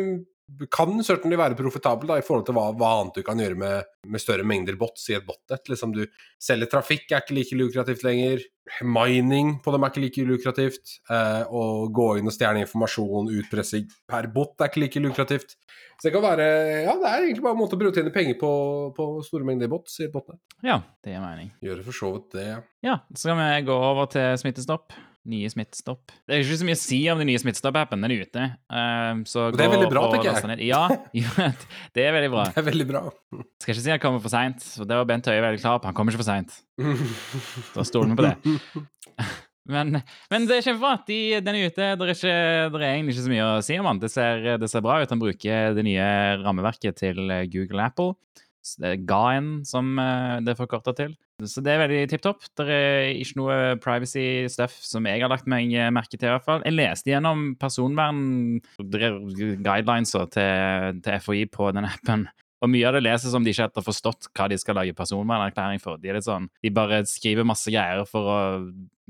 kan 0.72 1.02
certainly 1.04 1.37
være 1.38 1.56
profitabel 1.58 2.08
da, 2.08 2.18
i 2.18 2.24
forhold 2.24 2.46
til 2.48 2.56
hva, 2.56 2.70
hva 2.76 2.92
annet 2.98 3.18
du 3.18 3.24
kan 3.26 3.40
gjøre 3.40 3.58
med, 3.58 3.88
med 4.08 4.22
større 4.22 4.46
mengder 4.48 4.78
bots 4.80 5.04
i 5.12 5.16
et 5.18 5.26
botnet. 5.26 5.64
Liksom 5.68 5.92
du 5.94 6.04
selger 6.40 6.70
trafikk 6.72 7.12
er 7.12 7.24
ikke 7.24 7.37
like 7.37 7.58
lukrativt 7.58 8.04
lenger. 8.06 8.44
Mining 8.84 9.54
på 9.64 9.72
dem 9.72 9.84
er 9.84 9.92
ikke 9.92 10.04
like 10.04 10.24
lukrativt. 10.28 10.94
Eh, 11.12 11.42
å 11.48 11.88
gå 11.92 12.08
inn 12.18 12.30
og 12.30 12.34
stjele 12.34 12.62
informasjon, 12.64 13.30
utpressing 13.40 13.88
per 14.08 14.30
bot 14.32 14.56
er 14.64 14.72
ikke 14.72 14.84
like 14.87 15.04
lukrativt. 15.04 15.58
Så 15.98 16.08
det 16.08 16.14
kan 16.14 16.24
være 16.24 16.48
Ja, 16.87 16.94
det 16.94 17.11
er 17.11 17.26
egentlig 17.26 17.44
bare 17.44 17.56
en 17.56 17.61
måte 17.61 17.76
å 17.76 17.80
bruke 17.80 17.98
tjene 17.98 18.14
penger 18.14 18.38
på, 18.40 18.50
på 18.96 19.08
store 19.26 19.48
mengder 19.48 19.70
bots 19.72 19.98
i 20.00 20.06
et 20.06 20.14
botnet. 20.14 20.40
Ja, 20.64 20.80
det 21.04 21.12
gir 21.12 21.24
mening. 21.24 21.52
Gjøre 21.64 21.84
for 21.87 22.00
så 22.00 22.14
vidt 22.16 22.38
det. 22.38 22.48
Ja, 22.87 23.00
så 23.14 23.32
kan 23.32 23.42
vi 23.42 23.66
gå 23.68 23.78
over 23.92 24.08
til 24.12 24.32
Smittestopp. 24.40 24.96
Nye 25.29 25.49
Smittestopp. 25.53 26.12
Det 26.27 26.37
er 26.37 26.45
ikke 26.45 26.59
så 26.61 26.69
mye 26.69 26.77
å 26.79 26.81
si 26.81 26.99
om 27.12 27.21
de 27.21 27.27
nye 27.29 27.41
Smittestopp-appen. 27.43 28.05
Den 28.05 28.14
er 28.14 28.25
ute. 28.27 28.45
Så 29.29 29.49
Og 29.49 29.59
det 29.59 29.67
er 29.67 29.75
veldig 29.75 29.91
bra, 29.93 30.05
tenker 30.14 30.31
jeg. 30.33 30.69
Ja, 30.69 30.85
ja, 31.21 31.51
det 31.97 32.07
er 32.07 32.14
veldig 32.17 32.31
bra. 32.33 32.47
Det 32.53 32.62
er 32.62 32.69
veldig 32.71 32.87
bra. 32.88 33.03
Skal 33.61 33.75
ikke 33.75 33.85
si 33.85 33.93
han 33.93 34.03
kommer 34.03 34.25
for 34.25 34.33
seint, 34.33 34.64
det 34.81 35.01
var 35.01 35.09
Bent 35.09 35.29
Høie 35.29 35.45
veldig 35.45 35.61
klar 35.62 35.83
på. 35.83 35.91
Han 35.91 35.99
kommer 35.99 36.14
ikke 36.14 36.23
for 36.23 36.31
seint. 36.31 36.57
Da 37.77 37.85
stoler 37.87 38.14
vi 38.14 38.19
på 38.23 38.29
det. 38.29 38.57
Men, 39.69 39.99
men 40.33 40.47
det 40.49 40.55
er 40.57 40.62
kjempebra. 40.64 40.95
De, 41.05 41.17
den 41.45 41.57
er 41.59 41.67
ute. 41.69 41.88
Det 42.01 42.07
er, 42.07 42.12
ikke, 42.14 42.37
det 42.73 42.79
er 42.79 42.87
egentlig 42.88 43.12
ikke 43.12 43.25
så 43.27 43.33
mye 43.35 43.49
å 43.51 43.64
si 43.67 43.77
om 43.77 43.88
den. 43.91 43.99
Det 44.01 44.09
ser, 44.09 44.47
det 44.62 44.71
ser 44.73 44.81
bra 44.81 44.95
ut. 45.03 45.11
Han 45.12 45.21
bruker 45.21 45.75
det 45.77 45.85
nye 45.85 46.07
rammeverket 46.41 46.97
til 47.03 47.21
Google 47.53 47.85
Apple. 47.85 48.14
Det 48.81 48.95
er 48.95 49.03
GAN 49.09 49.51
som 49.69 49.93
eh, 50.01 50.38
det 50.45 50.55
er 50.55 50.59
forkorta 50.59 50.95
til. 50.97 51.12
Så 51.46 51.62
det 51.62 51.70
er 51.70 51.85
veldig 51.85 52.01
tipp 52.11 52.22
topp. 52.24 52.40
Det 52.59 52.64
er 52.66 53.12
ikke 53.14 53.38
noe 53.38 53.77
privacy 53.79 54.51
stuff 54.51 54.74
som 54.83 55.07
jeg 55.07 55.22
har 55.22 55.31
lagt 55.31 55.46
meg 55.51 55.70
eh, 55.70 55.90
merke 55.94 56.16
til, 56.16 56.27
i 56.27 56.33
hvert 56.35 56.46
fall. 56.46 56.62
Jeg 56.66 56.74
leste 56.74 57.11
gjennom 57.12 57.55
personvern-guidelines 57.62 60.12
til, 60.35 60.98
til 61.05 61.14
FHI 61.22 61.42
på 61.55 61.70
den 61.77 61.85
appen. 61.87 62.22
Og 62.62 62.71
mye 62.73 62.87
av 62.88 62.94
det 62.97 63.05
leses 63.07 63.33
som 63.33 63.44
de 63.44 63.51
ikke 63.55 63.68
har 63.71 63.87
forstått 63.87 64.23
hva 64.35 64.44
de 64.51 64.57
skal 64.59 64.75
lage 64.81 64.99
personvernerklæring 64.99 65.81
for. 65.83 65.94
De, 66.01 66.09
er 66.11 66.16
litt 66.18 66.27
sånn, 66.27 66.47
de 66.64 66.71
bare 66.75 66.97
skriver 67.07 67.44
masse 67.47 67.71
greier 67.71 68.05
for 68.09 68.23
å 68.27 68.38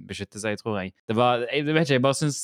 beskytte 0.08 0.38
seg, 0.40 0.56
tror 0.60 0.78
jeg. 0.82 0.92
Det 1.08 1.16
var, 1.18 1.34
jeg 1.50 1.64
vet 1.66 1.82
ikke, 1.82 1.96
jeg 1.96 2.04
bare 2.04 2.18
syns 2.18 2.38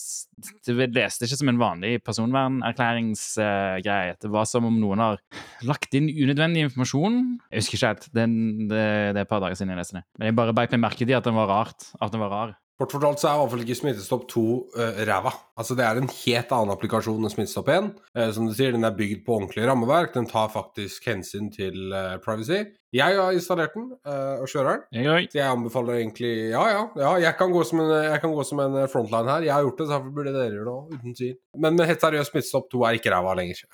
Det 0.67 0.90
leste 0.97 1.25
ikke 1.27 1.38
som 1.38 1.51
en 1.53 1.61
vanlig 1.61 1.93
personvernerklæringsgreie. 2.03 4.14
det 4.21 4.31
var 4.33 4.45
som 4.51 4.64
om 4.67 4.77
noen 4.81 5.01
har 5.05 5.17
lagt 5.62 5.95
inn 5.95 6.09
unødvendig 6.11 6.62
informasjon. 6.67 7.38
Jeg 7.53 7.59
husker 7.62 7.77
ikke 7.79 7.93
helt. 7.93 8.05
Det, 8.11 8.25
det, 8.25 8.75
det 8.75 9.19
er 9.21 9.23
et 9.23 9.31
par 9.31 9.43
dager 9.45 9.57
siden 9.61 9.73
jeg 9.75 9.83
leste 9.85 9.99
det. 10.01 10.07
Men 10.19 10.27
jeg 10.31 10.38
bare 10.40 10.57
beit 10.57 10.73
meg 10.75 10.85
merke 10.88 11.07
i 11.07 11.14
at 11.14 11.29
den 11.29 11.38
var 11.38 11.53
rart. 11.53 11.81
At 12.01 12.11
den 12.14 12.23
var 12.25 12.31
rar. 12.35 12.51
Kort 12.75 12.91
fortalt 12.91 13.21
så 13.23 13.29
er 13.29 13.37
i 13.37 13.39
hvert 13.39 13.53
fall 13.53 13.61
ikke 13.63 13.77
Smittestopp 13.79 14.25
2 14.33 14.41
uh, 14.75 15.03
ræva. 15.07 15.31
Altså 15.61 15.77
Det 15.79 15.85
er 15.87 16.01
en 16.01 16.11
helt 16.11 16.55
annen 16.57 16.75
applikasjon 16.75 17.23
enn 17.23 17.31
Smittestopp 17.31 17.71
1. 17.71 17.91
Uh, 18.19 18.31
som 18.35 18.49
du 18.49 18.55
sier, 18.57 18.75
Den 18.75 18.87
er 18.87 18.97
bygd 18.99 19.23
på 19.27 19.37
ordentlig 19.37 19.69
rammeverk. 19.69 20.11
Den 20.17 20.27
tar 20.27 20.51
faktisk 20.51 21.07
hensyn 21.07 21.53
til 21.55 21.95
uh, 21.95 22.17
privacy. 22.25 22.65
Jeg 22.94 23.16
har 23.18 23.35
installert 23.35 23.72
den 23.74 23.88
uh, 24.07 24.42
og 24.44 24.46
kjører 24.50 24.85
den. 24.92 25.07
Så 25.33 25.38
jeg 25.40 25.50
anbefaler 25.50 25.96
egentlig 25.98 26.30
Ja, 26.52 26.62
ja. 26.70 26.83
ja 27.00 27.11
jeg, 27.24 27.35
kan 27.40 27.50
gå 27.50 27.64
som 27.66 27.80
en, 27.83 27.90
jeg 27.90 28.20
kan 28.22 28.35
gå 28.35 28.44
som 28.46 28.61
en 28.62 28.76
frontline 28.92 29.33
her. 29.33 29.46
Jeg 29.48 29.54
har 29.54 29.64
gjort 29.66 29.80
det, 29.80 29.87
så 29.88 29.96
derfor 29.96 30.12
burde 30.14 30.35
dere 30.37 30.52
gjøre 30.52 30.68
det 30.68 30.74
òg, 30.74 30.92
uten 30.94 31.16
tvil. 31.18 31.33
Men, 31.64 31.83
helt 31.90 32.04
seriøst, 32.07 32.30
Smittestopp 32.30 32.68
2 32.70 32.85
er 32.87 32.98
ikke 33.00 33.11
ræva 33.14 33.35
lenger. 33.38 33.64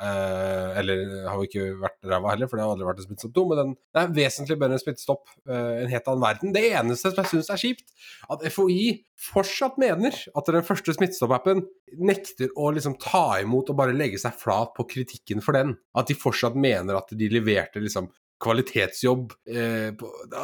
eller 0.80 1.04
har 1.26 1.36
jo 1.36 1.48
ikke 1.50 1.66
vært 1.82 2.10
ræva 2.14 2.32
heller, 2.32 2.48
for 2.48 2.56
det 2.56 2.64
har 2.64 2.72
aldri 2.72 2.88
vært 2.88 3.02
en 3.02 3.08
Smittestopp 3.10 3.34
2. 3.36 3.44
Men 3.50 3.60
den 3.60 4.00
er 4.00 4.16
vesentlig 4.16 4.58
bedre 4.62 4.78
enn 4.78 4.84
Smittestopp. 4.84 5.36
en 5.50 5.92
helt 5.92 6.10
annen 6.14 6.24
verden. 6.24 6.56
Det 6.56 6.64
eneste 6.70 7.12
som 7.12 7.20
jeg 7.20 7.32
syns 7.34 7.52
er 7.52 7.60
kjipt, 7.60 7.86
at 8.32 8.48
FHI 8.54 8.88
fortsatt 9.20 9.76
mener 9.80 10.16
at 10.16 10.48
den 10.48 10.64
første 10.64 10.96
Smittestopp-appen 10.96 11.66
nekter 12.00 12.52
å 12.56 12.70
liksom 12.72 12.96
ta 13.02 13.40
imot 13.42 13.68
og 13.72 13.78
bare 13.82 13.96
legge 13.96 14.20
seg 14.22 14.36
flat 14.40 14.72
på 14.76 14.88
kritikken 14.88 15.44
for 15.44 15.58
den. 15.58 15.76
At 15.92 16.08
de 16.08 16.16
fortsatt 16.16 16.56
mener 16.56 16.96
at 16.96 17.12
de 17.12 17.28
leverte 17.32 17.82
liksom 17.82 18.08
kvalitetsjobb. 18.40 19.34
Eh, 19.50 19.90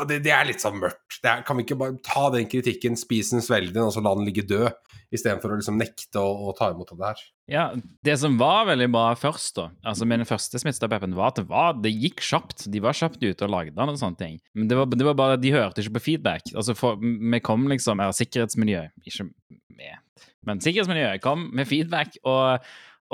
det, 0.09 0.21
er 0.31 0.49
litt 0.49 0.63
sånn 0.63 0.79
mørkt. 0.81 1.21
Kan 1.23 1.59
vi 1.59 1.65
ikke 1.67 1.79
bare 1.81 1.97
ta 2.05 2.29
den 2.35 2.49
kritikken, 2.51 2.99
spise 2.99 3.37
den, 3.37 3.45
svelge 3.45 3.75
den, 3.75 3.87
og 3.87 3.95
så 3.95 4.03
la 4.05 4.13
den 4.19 4.29
ligge 4.29 4.45
død, 4.49 4.69
istedenfor 5.15 5.55
å 5.55 5.59
liksom 5.61 5.79
nekte 5.81 6.21
å, 6.21 6.53
ta 6.57 6.71
imot 6.75 6.93
det 6.93 7.09
her? 7.09 7.25
Ja, 7.51 7.65
Det 8.05 8.17
som 8.21 8.39
var 8.41 8.67
veldig 8.71 8.89
bra 8.93 9.09
først, 9.19 9.55
da, 9.59 9.69
altså 9.87 10.09
med 10.09 10.21
den 10.23 10.29
første 10.29 10.61
Smittestopp-appen, 10.61 11.15
var 11.17 11.33
at 11.33 11.41
det, 11.41 11.47
var, 11.51 11.77
det 11.81 11.95
gikk 11.95 12.25
kjapt. 12.27 12.67
De 12.73 12.83
var 12.85 12.97
kjapt 12.97 13.23
ute 13.23 13.47
og 13.47 13.53
lagde 13.53 13.77
den 13.77 13.95
og 13.95 14.01
sånne 14.01 14.21
ting. 14.21 14.41
Men 14.57 14.71
det 14.71 14.81
var, 14.81 14.91
det 14.93 15.09
var 15.09 15.19
bare 15.19 15.41
de 15.41 15.55
hørte 15.55 15.85
ikke 15.85 15.99
på 15.99 16.07
feedback. 16.11 16.51
Altså, 16.55 16.77
for, 16.79 17.01
Vi 17.01 17.45
kom 17.45 17.69
liksom 17.71 18.03
er 18.03 18.17
Sikkerhetsmiljø, 18.17 18.89
ikke 19.07 19.31
med 19.77 20.03
men 20.47 20.61
sikkerhetsmiljøet 20.63 21.23
kom 21.25 21.49
med 21.57 21.67
feedback, 21.69 22.21
og 22.23 22.63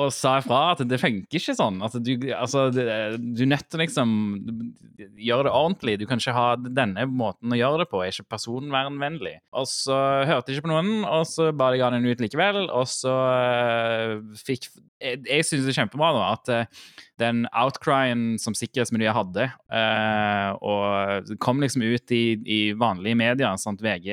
og 0.01 0.09
sa 0.15 0.39
ifra 0.41 0.61
at 0.73 0.81
det 0.89 0.97
funker 1.01 1.37
ikke 1.37 1.55
sånn. 1.57 1.83
At 1.85 1.99
du, 2.01 2.13
altså, 2.33 2.69
du 2.73 3.43
nødt 3.49 3.67
til 3.69 3.83
liksom 3.83 4.15
gjøre 5.21 5.49
det 5.49 5.53
ordentlig. 5.53 5.97
Du 6.01 6.07
kan 6.09 6.23
ikke 6.23 6.35
ha 6.37 6.47
denne 6.57 7.05
måten 7.11 7.53
å 7.53 7.59
gjøre 7.59 7.83
det 7.83 7.89
på, 7.91 8.01
er 8.01 8.15
ikke 8.15 8.33
personvernvennlig. 8.33 9.35
Og 9.59 9.69
så 9.69 9.99
hørte 10.29 10.49
jeg 10.49 10.59
ikke 10.59 10.69
på 10.69 10.73
noen, 10.73 11.05
og 11.05 11.27
så 11.29 11.51
ba 11.53 11.69
ga 11.77 11.93
den 11.93 12.09
ut 12.09 12.25
likevel, 12.25 12.65
og 12.73 12.89
så 12.89 13.13
uh, 13.13 14.17
fikk 14.41 14.71
Jeg, 15.03 15.19
jeg 15.27 15.45
syns 15.45 15.65
det 15.67 15.73
er 15.73 15.81
kjempebra 15.81 16.13
nå 16.15 16.21
at 16.25 16.51
uh, 16.55 16.83
den 17.23 17.45
outcryen 17.49 18.37
som 18.43 18.57
sikkerhetsmiljøet 18.59 19.17
hadde, 19.17 19.49
uh, 19.73 20.51
og 20.59 21.33
kom 21.43 21.63
liksom 21.63 21.85
ut 21.87 22.15
i, 22.15 22.25
i 22.43 22.61
vanlige 22.79 23.19
medier, 23.19 23.59
sant? 23.61 23.83
VG, 23.85 24.11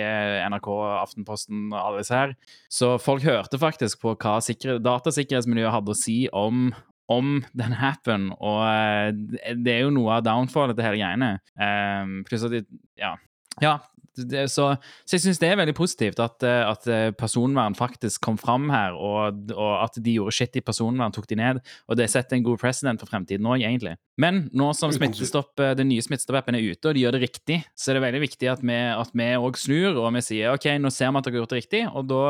NRK, 0.49 0.69
Aftenposten 1.01 1.67
og 1.73 1.79
alle 1.81 2.03
disse 2.03 2.15
her, 2.15 2.35
så 2.71 2.93
folk 3.01 3.25
hørte 3.27 3.59
faktisk 3.61 4.03
på 4.03 4.15
hva 4.15 4.37
datasikkerhetsmiljøet 4.39 5.75
hadde 5.75 5.95
å 5.95 5.99
si 5.99 6.21
om 6.29 6.69
om 7.09 7.39
den 7.57 7.71
happen, 7.73 8.27
og 8.37 8.59
uh, 8.61 9.09
det 9.57 9.71
er 9.73 9.79
jo 9.87 9.93
noe 9.95 10.19
av 10.19 10.27
downfallet 10.27 10.77
til 10.77 10.85
hele 10.85 10.99
greiene. 11.01 11.29
Um, 11.57 12.19
pluss 12.27 12.45
at 12.45 12.53
de, 12.53 12.61
ja, 13.01 13.15
ja, 13.63 13.79
det, 14.17 14.45
så, 14.51 14.71
så, 15.05 15.15
jeg 15.15 15.23
syns 15.25 15.39
det 15.41 15.49
er 15.51 15.59
veldig 15.59 15.75
positivt 15.77 16.19
at, 16.23 16.43
eh, 16.45 16.61
at, 16.65 16.87
eh, 16.89 17.09
personvern 17.17 17.75
faktisk 17.77 18.21
kom 18.25 18.37
fram 18.39 18.69
her, 18.73 18.95
og, 18.97 19.51
og, 19.55 19.73
at 19.83 19.99
de 20.01 20.15
gjorde 20.17 20.35
shit 20.35 20.59
i 20.59 20.63
personvern, 20.65 21.13
tok 21.15 21.27
de 21.29 21.37
ned. 21.39 21.61
Og 21.87 21.99
det 21.99 22.09
setter 22.11 22.37
en 22.37 22.45
god 22.45 22.59
president 22.61 23.01
for 23.01 23.11
fremtiden 23.11 23.47
òg, 23.49 23.63
egentlig. 23.63 23.95
Men 24.19 24.41
nå 24.55 24.71
som 24.75 24.91
smittestopp, 24.93 25.53
eh, 25.63 25.75
den 25.79 25.91
nye 25.91 26.03
Smittestopp-appen 26.03 26.57
er 26.57 26.65
ute, 26.65 26.89
og 26.89 26.97
de 26.97 27.05
gjør 27.05 27.17
det 27.17 27.23
riktig, 27.27 27.59
så 27.77 27.91
er 27.91 27.99
det 27.99 28.05
veldig 28.07 28.23
viktig 28.25 28.51
at 28.51 28.63
vi 28.65 29.29
òg 29.39 29.59
snur, 29.59 29.99
og 30.01 30.11
vi 30.17 30.23
sier 30.25 30.53
OK, 30.55 30.67
nå 30.81 30.91
ser 30.93 31.13
vi 31.13 31.21
at 31.21 31.29
dere 31.29 31.37
har 31.37 31.43
gjort 31.43 31.55
det 31.55 31.61
riktig, 31.61 31.83
og 31.87 32.09
da, 32.09 32.23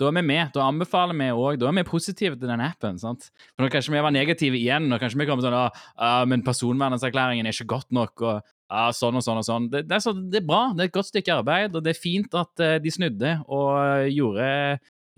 da 0.00 0.10
er 0.10 0.16
vi 0.18 0.26
med. 0.32 0.52
Da 0.56 0.66
anbefaler 0.66 1.16
vi 1.16 1.30
òg 1.32 1.60
Da 1.60 1.68
er 1.70 1.76
vi 1.78 1.86
positive 1.88 2.38
til 2.38 2.50
den 2.50 2.62
appen. 2.64 2.98
sant? 3.00 3.30
For 3.54 3.64
nå 3.64 3.72
kanskje 3.72 3.94
vi 3.94 4.04
var 4.04 4.14
negative 4.14 4.58
igjen, 4.58 4.88
og 4.92 5.02
kanskje 5.02 5.20
vi 5.20 5.28
kommer 5.28 5.44
sånn 5.44 5.56
ah, 5.56 6.24
men 6.28 6.44
personvernerklæringen 6.46 7.46
er 7.46 7.54
ikke 7.54 7.74
godt 7.76 7.92
nok, 7.94 8.22
og 8.22 8.55
ja, 8.66 8.90
sånn 8.94 9.18
og 9.18 9.22
sånn 9.24 9.40
og 9.40 9.46
sånn. 9.46 9.70
Det, 9.70 9.84
det, 9.86 9.94
er 9.98 10.02
så, 10.02 10.12
det, 10.16 10.40
er 10.40 10.46
bra. 10.46 10.62
Det 10.74 10.82
er 10.84 10.90
et 10.90 10.96
godt 10.96 11.10
stykke 11.12 11.38
arbeid, 11.40 11.76
og 11.76 11.86
det 11.86 11.94
er 11.94 12.00
fint 12.00 12.36
at 12.38 12.62
uh, 12.62 12.76
de 12.82 12.92
snudde 12.92 13.32
og 13.46 13.68
uh, 13.78 14.06
gjorde, 14.10 14.46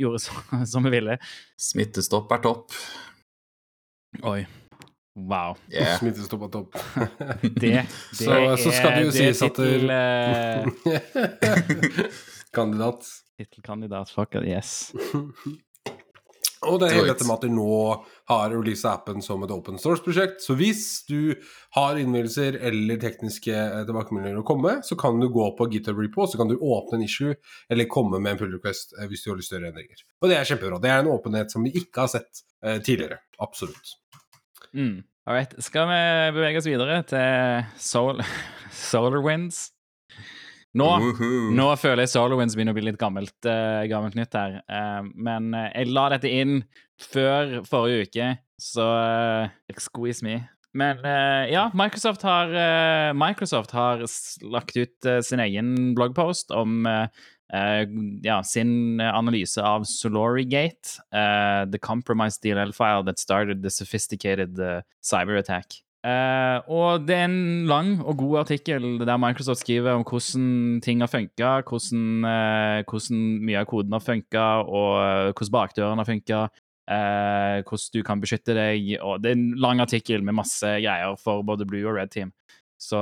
gjorde 0.01 0.23
så, 0.27 0.33
som 0.69 0.89
vi 0.89 0.95
ville. 0.99 1.19
Smittestopp 1.69 2.33
er 2.37 2.45
topp. 2.45 2.77
Oi. 4.29 4.41
Wow. 5.19 5.57
Yeah. 5.73 5.97
Smittestopp 6.01 6.43
er 6.49 6.53
topp. 6.59 6.77
det, 7.43 7.53
det 7.61 7.87
så, 8.21 8.37
er, 8.37 8.57
så 8.61 8.75
skal 8.75 8.99
det 8.99 9.07
jo 9.09 9.13
sies 9.17 9.43
at 9.47 9.57
uh... 9.65 9.69
Kandidat. 12.55 13.09
Tittelkandidat, 13.39 14.11
fuck 14.11 14.35
it, 14.35 14.45
yes. 14.51 14.93
Og 16.67 16.81
det 16.81 16.89
er 16.89 16.97
hele 16.97 17.13
dette 17.13 17.27
med 17.29 17.37
at 17.37 17.45
de 17.47 17.51
nå 17.55 17.75
har 18.31 18.51
releasa 18.51 18.95
appen 18.97 19.23
som 19.25 19.45
et 19.47 19.53
open 19.55 19.79
source-prosjekt. 19.79 20.41
Så 20.43 20.57
hvis 20.59 20.83
du 21.09 21.37
har 21.77 22.01
innvielser 22.01 22.59
eller 22.71 22.99
tekniske 23.03 23.55
eh, 23.55 23.85
tilbakemeldinger 23.87 24.41
å 24.41 24.47
komme 24.49 24.79
så 24.87 24.99
kan 24.99 25.21
du 25.23 25.29
gå 25.33 25.47
på 25.59 25.69
GitHub 25.73 26.01
Repo, 26.03 26.27
så 26.27 26.41
kan 26.41 26.51
du 26.51 26.57
åpne 26.57 26.99
en 26.99 27.07
issue 27.07 27.37
eller 27.71 27.91
komme 27.91 28.19
med 28.19 28.35
en 28.35 28.43
pull 28.43 28.57
request 28.57 28.97
eh, 28.99 29.07
hvis 29.11 29.23
du 29.25 29.31
har 29.33 29.39
lyst 29.39 29.53
til 29.53 29.61
å 29.61 29.63
gjøre 29.63 29.73
endringer. 29.75 30.05
Og 30.19 30.33
det 30.33 30.41
er 30.41 30.51
kjempebra. 30.51 30.83
Det 30.83 30.93
er 30.93 31.05
en 31.05 31.13
åpenhet 31.15 31.55
som 31.55 31.67
vi 31.67 31.75
ikke 31.79 32.07
har 32.07 32.13
sett 32.17 32.45
eh, 32.65 32.83
tidligere. 32.83 33.23
Absolutt. 33.45 33.97
Mm. 34.75 35.05
All 35.29 35.37
right. 35.37 35.55
Skal 35.63 35.87
vi 35.91 36.05
bevege 36.41 36.63
oss 36.63 36.69
videre 36.69 37.03
til 37.07 37.67
Sol 37.79 38.25
SolarWinds? 38.91 39.69
Nå, 40.77 40.89
nå, 41.57 41.67
føler 41.81 42.05
jeg 42.05 42.13
SolarWinds 42.13 42.57
begynner 42.57 42.75
å 42.75 42.77
bli 42.77 42.85
litt 42.91 43.01
gammelt, 43.01 43.37
uh, 43.49 43.87
gammelt 43.89 44.19
nytt 44.19 44.37
her. 44.37 44.59
Uh, 44.69 45.01
men 45.17 45.55
uh, 45.57 45.71
jeg 45.73 45.95
la 45.97 46.09
dette 46.13 46.29
inn 46.29 46.61
før 47.01 47.63
forrige 47.69 48.09
uke, 48.09 48.29
så 48.61 48.87
excuse 49.71 50.25
me. 50.27 50.43
Men 50.79 51.01
ja, 51.49 51.69
Microsoft 51.79 52.23
har, 52.27 52.51
Microsoft 53.17 53.71
har 53.73 54.03
lagt 54.53 54.77
ut 54.77 55.09
sin 55.25 55.41
egen 55.41 55.71
bloggpost 55.97 56.53
om 56.55 56.85
ja, 56.85 58.37
sin 58.45 59.01
analyse 59.01 59.63
av 59.65 59.87
Solorigate, 59.89 60.99
the 61.11 61.81
compromised 61.81 62.43
DLL 62.45 62.75
file 62.77 63.07
that 63.09 63.19
started 63.19 63.63
the 63.63 63.71
sophisticated 63.71 64.61
cyber 65.01 65.39
attack. 65.39 65.81
Uh, 66.09 66.63
og 66.73 67.03
det 67.05 67.17
er 67.17 67.27
en 67.27 67.67
lang 67.69 67.89
og 68.01 68.17
god 68.21 68.39
artikkel 68.45 68.85
der 69.03 69.19
Microsoft 69.21 69.61
skriver 69.61 69.99
om 69.99 70.05
hvordan 70.09 70.79
ting 70.85 71.03
har 71.03 71.11
funka, 71.11 71.51
hvordan, 71.69 72.05
uh, 72.25 72.85
hvordan, 72.89 73.25
mye 73.45 73.59
av 73.61 73.67
koden 73.69 73.97
har 73.97 74.05
funka, 74.05 74.47
og 74.63 74.93
uh, 75.03 75.33
hvordan 75.35 75.55
bakdøren 75.59 76.01
har 76.01 76.09
funka, 76.09 76.47
hvordan 76.89 77.91
du 77.93 78.01
kan 78.07 78.23
beskytte 78.23 78.55
deg. 78.57 78.95
og 79.05 79.21
Det 79.21 79.35
er 79.35 79.37
en 79.37 79.59
lang 79.61 79.83
artikkel 79.85 80.23
med 80.25 80.39
masse 80.39 80.65
greier 80.65 81.19
for 81.21 81.45
både 81.45 81.67
Blue 81.69 81.85
og 81.85 81.99
Red 81.99 82.15
Team. 82.15 82.33
Så 82.81 82.97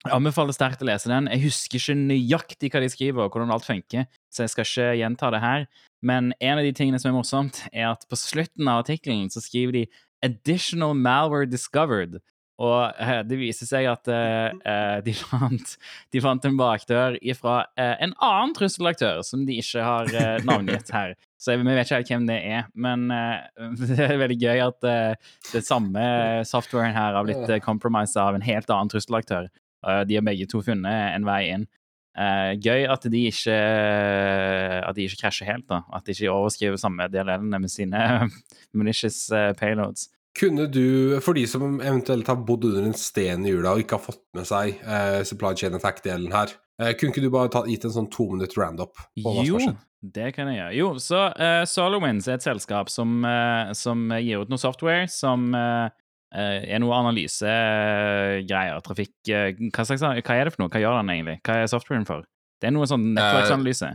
jeg 0.00 0.14
anbefaler 0.16 0.56
sterkt 0.56 0.82
å 0.82 0.88
lese 0.88 1.10
den. 1.12 1.28
Jeg 1.28 1.44
husker 1.44 1.78
ikke 1.78 1.94
nøyaktig 2.00 2.72
hva 2.72 2.80
de 2.82 2.88
skriver, 2.90 3.26
og 3.26 3.34
hvordan 3.34 3.52
alt 3.54 3.68
funker, 3.68 4.08
så 4.32 4.42
jeg 4.42 4.52
skal 4.54 4.66
ikke 4.66 4.86
gjenta 5.04 5.30
det 5.30 5.42
her. 5.44 5.66
Men 6.02 6.32
en 6.40 6.58
av 6.58 6.64
de 6.64 6.72
tingene 6.74 6.98
som 6.98 7.12
er 7.12 7.18
morsomt, 7.18 7.60
er 7.68 7.90
at 7.92 8.06
på 8.08 8.18
slutten 8.18 8.70
av 8.72 8.82
artikkelen 8.82 9.28
så 9.30 9.44
skriver 9.44 9.76
de 9.76 9.84
'additional 10.22 10.94
malware 10.94 11.46
discovered'. 11.46 12.20
Og 12.60 12.92
uh, 13.00 13.20
det 13.24 13.38
viser 13.40 13.64
seg 13.64 13.86
at 13.88 14.08
uh, 14.12 14.52
uh, 14.52 14.98
de, 15.06 15.14
fant, 15.16 15.74
de, 16.12 16.20
fant, 16.20 16.44
en 16.44 16.58
bakdør 16.60 17.16
fra 17.38 17.62
en 17.80 18.12
annen 18.12 18.52
trusselaktør 18.56 19.22
som 19.24 19.46
de 19.48 19.56
ikke 19.62 19.84
har 19.84 20.12
navngitt 20.44 20.92
her. 20.98 21.16
Så 21.40 21.56
vi 21.56 21.64
vet 21.64 21.86
ikke 21.86 22.02
helt 22.02 22.12
hvem 22.12 22.28
det 22.28 22.38
er. 22.44 22.68
Men 22.74 23.08
det 23.80 23.96
er 23.96 24.20
veldig 24.20 24.38
gøy 24.42 24.60
at 24.66 24.84
det 25.54 25.64
samme 25.64 26.04
softwaren 26.44 26.92
her 26.92 27.16
har 27.16 27.24
blitt 27.24 27.64
compromised 27.64 28.20
av 28.20 28.36
en 28.36 28.44
helt 28.44 28.68
annen 28.68 28.92
trusselaktør. 28.92 29.48
de 30.04 30.18
har 30.18 30.26
begge 30.26 30.44
to 30.52 30.60
funnet 30.60 31.14
en 31.16 31.24
vei 31.24 31.46
inn. 31.54 31.64
Gøy 32.14 32.88
at 32.90 33.04
de 33.06 33.20
ikke 33.30 33.54
At 33.54 34.96
de 34.96 35.04
ikke 35.06 35.20
krasjer 35.22 35.46
helt, 35.46 35.68
da. 35.70 35.82
At 35.94 36.06
de 36.06 36.12
ikke 36.12 36.32
overskriver 36.32 36.80
samme 36.80 37.06
DLL-ene 37.08 37.60
med 37.62 37.70
sine 37.70 38.00
malicious 38.78 39.28
payloads. 39.60 40.08
Kunne 40.38 40.68
du, 40.70 41.18
for 41.24 41.34
de 41.34 41.42
som 41.50 41.80
eventuelt 41.82 42.28
har 42.30 42.38
bodd 42.46 42.68
under 42.68 42.86
en 42.86 42.96
sten 42.96 43.42
i 43.44 43.50
jula 43.50 43.74
og 43.74 43.82
ikke 43.82 43.98
har 43.98 44.04
fått 44.04 44.22
med 44.38 44.46
seg 44.46 44.78
eh, 44.78 45.22
supply 45.26 45.56
chain 45.58 45.74
attack-delen 45.74 46.30
her, 46.32 46.52
eh, 46.80 46.92
kunne 46.94 47.10
ikke 47.10 47.24
du 47.24 47.32
bare 47.34 47.50
tatt, 47.50 47.66
gitt 47.70 47.86
en 47.88 47.96
sånn 47.96 48.10
to 48.14 48.28
minutt 48.36 48.54
roundup? 48.58 49.00
Jo, 49.18 49.58
det 50.00 50.30
kan 50.36 50.48
jeg 50.48 50.60
gjøre. 50.60 50.76
Jo, 50.78 50.92
så 51.02 51.24
uh, 51.34 51.64
SolarWinds 51.68 52.30
er 52.30 52.38
et 52.38 52.46
selskap 52.46 52.92
som, 52.94 53.18
uh, 53.26 53.74
som, 53.76 54.06
gir 54.22 54.44
ut 54.44 54.52
noe 54.52 54.62
software 54.62 55.10
som 55.10 55.50
uh, 55.52 55.90
er 56.30 56.78
noe 56.78 56.94
analysegreier, 56.94 58.76
trafikk 58.86 59.10
hva, 59.26 59.82
slags, 59.82 60.04
hva, 60.04 60.36
er 60.36 60.46
det 60.46 60.52
for 60.54 60.62
noe? 60.62 60.70
Hva 60.70 60.84
gjør 60.84 61.00
den 61.00 61.10
egentlig? 61.16 61.40
Hva 61.46 61.56
er 61.58 61.72
softwaren 61.72 62.06
for? 62.06 62.22
Det 62.60 62.68
er 62.68 62.74
noe 62.76 62.86
sånn 62.86 63.08
nettverksanalyse. 63.16 63.88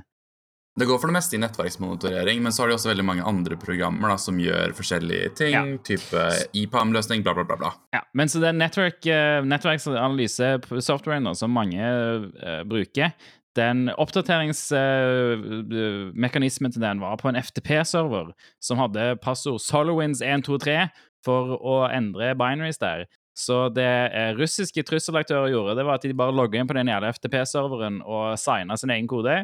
Det 0.75 0.83
går 0.89 0.97
for 0.99 1.07
det 1.07 1.13
meste 1.15 1.37
i 1.37 1.39
nettverksmonitorering, 1.39 2.41
men 2.43 2.51
så 2.51 2.63
har 2.63 2.67
de 2.67 2.73
også 2.75 2.89
veldig 2.89 3.05
mange 3.07 3.23
andre 3.23 3.55
programmer 3.59 4.09
da, 4.11 4.17
som 4.19 4.39
gjør 4.43 4.73
forskjellige 4.75 5.29
ting. 5.39 5.53
Ja. 5.55 5.63
Type 5.87 6.19
IPAM-løsning, 6.51 7.23
bla, 7.23 7.31
bla, 7.37 7.45
bla. 7.47 7.55
bla. 7.61 7.71
Ja, 7.95 8.01
men 8.11 8.27
så 8.31 8.39
den 8.43 8.59
er 8.59 8.67
uh, 8.75 9.47
nettverksanalyse-softwaren 9.47 11.31
som 11.39 11.55
mange 11.55 11.79
uh, 11.79 12.27
bruker, 12.67 13.15
den 13.55 13.87
oppdateringsmekanismen 13.95 16.75
til 16.75 16.83
den 16.83 16.99
var 16.99 17.15
på 17.21 17.31
en 17.31 17.39
FTP-server 17.39 18.35
som 18.59 18.75
hadde 18.83 19.15
passord 19.23 19.63
SolarWinds123 19.63 20.91
for 21.25 21.57
å 21.57 21.83
endre 21.89 22.33
binaries 22.37 22.81
der. 22.81 23.05
Så 23.35 23.65
det 23.75 23.89
eh, 24.15 24.31
russiske 24.37 24.85
trusselaktører 24.87 25.51
gjorde, 25.51 25.75
det 25.75 25.83
var 25.83 25.99
at 25.99 26.07
de 26.07 26.15
bare 26.15 26.35
logga 26.35 26.61
inn 26.61 26.69
på 26.69 26.77
den 26.77 26.87
jævla 26.87 27.11
FTP-serveren 27.17 27.99
og 28.07 28.37
signa 28.39 28.77
sin 28.79 28.93
egen 28.95 29.09
kode, 29.11 29.41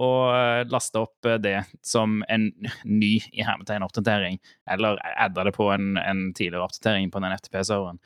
og 0.00 0.32
eh, 0.34 0.62
lasta 0.68 1.04
opp 1.06 1.28
eh, 1.28 1.38
det 1.40 1.56
som 1.86 2.20
en 2.28 2.50
ny 2.84 3.14
i 3.32 3.46
hermetegn 3.46 3.86
oppdatering, 3.86 4.36
eller 4.70 5.00
adda 5.14 5.48
det 5.48 5.54
på 5.56 5.70
en, 5.72 5.94
en 6.00 6.26
tidligere 6.36 6.66
oppdatering 6.68 7.08
på 7.12 7.24
den 7.24 7.36
FTP-serveren. 7.38 8.02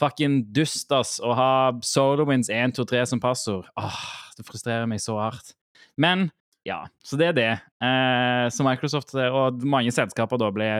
Fucking 0.00 0.40
dust, 0.52 0.92
ass, 0.92 1.16
å 1.22 1.32
ha 1.38 1.50
SolarWinds 1.86 2.50
123 2.50 3.04
som 3.12 3.22
passord. 3.22 3.68
Åh, 3.78 4.00
det 4.36 4.44
frustrerer 4.44 4.88
meg 4.90 5.00
så 5.00 5.16
hardt. 5.20 5.54
Men 5.96 6.28
ja, 6.66 6.82
så 7.04 7.16
det 7.20 7.30
er 7.30 7.36
det. 7.38 7.50
Eh, 7.84 8.46
så 8.52 8.66
Microsoft 8.66 9.14
og 9.16 9.64
mange 9.64 9.92
selskaper 9.94 10.40
da 10.40 10.50
ble 10.52 10.70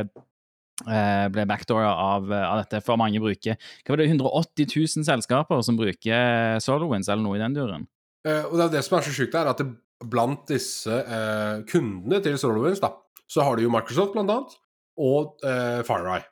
ble 0.82 1.44
backdoora 1.46 1.92
av, 1.94 2.24
av, 2.34 2.64
dette, 2.64 2.80
for 2.82 2.98
mange 2.98 3.20
bruker 3.22 3.54
Hva 3.54 3.92
var 3.92 4.00
det, 4.00 4.08
180 4.10 4.66
000 4.72 5.06
selskaper 5.06 5.60
som 5.62 5.78
bruker 5.78 6.58
SolarWinds, 6.58 7.06
eller 7.06 7.22
noe 7.22 7.38
i 7.38 7.42
den 7.44 7.54
duren? 7.54 7.86
Uh, 8.26 8.42
og 8.48 8.56
det 8.58 8.64
er 8.64 8.72
det 8.72 8.84
som 8.86 8.98
er 8.98 9.06
så 9.06 9.14
sjukt, 9.14 9.36
er 9.38 9.52
at 9.52 9.62
det, 9.62 9.68
blant 10.10 10.42
disse 10.50 10.90
uh, 10.90 11.62
kundene 11.70 12.18
til 12.24 12.34
SolarWinds, 12.40 12.82
da, 12.82 12.90
så 13.30 13.46
har 13.46 13.56
du 13.56 13.64
jo 13.64 13.72
Microsoft, 13.72 14.16
blant 14.16 14.32
annet, 14.34 14.58
og 15.00 15.36
uh, 15.46 15.80
FireEye. 15.86 16.26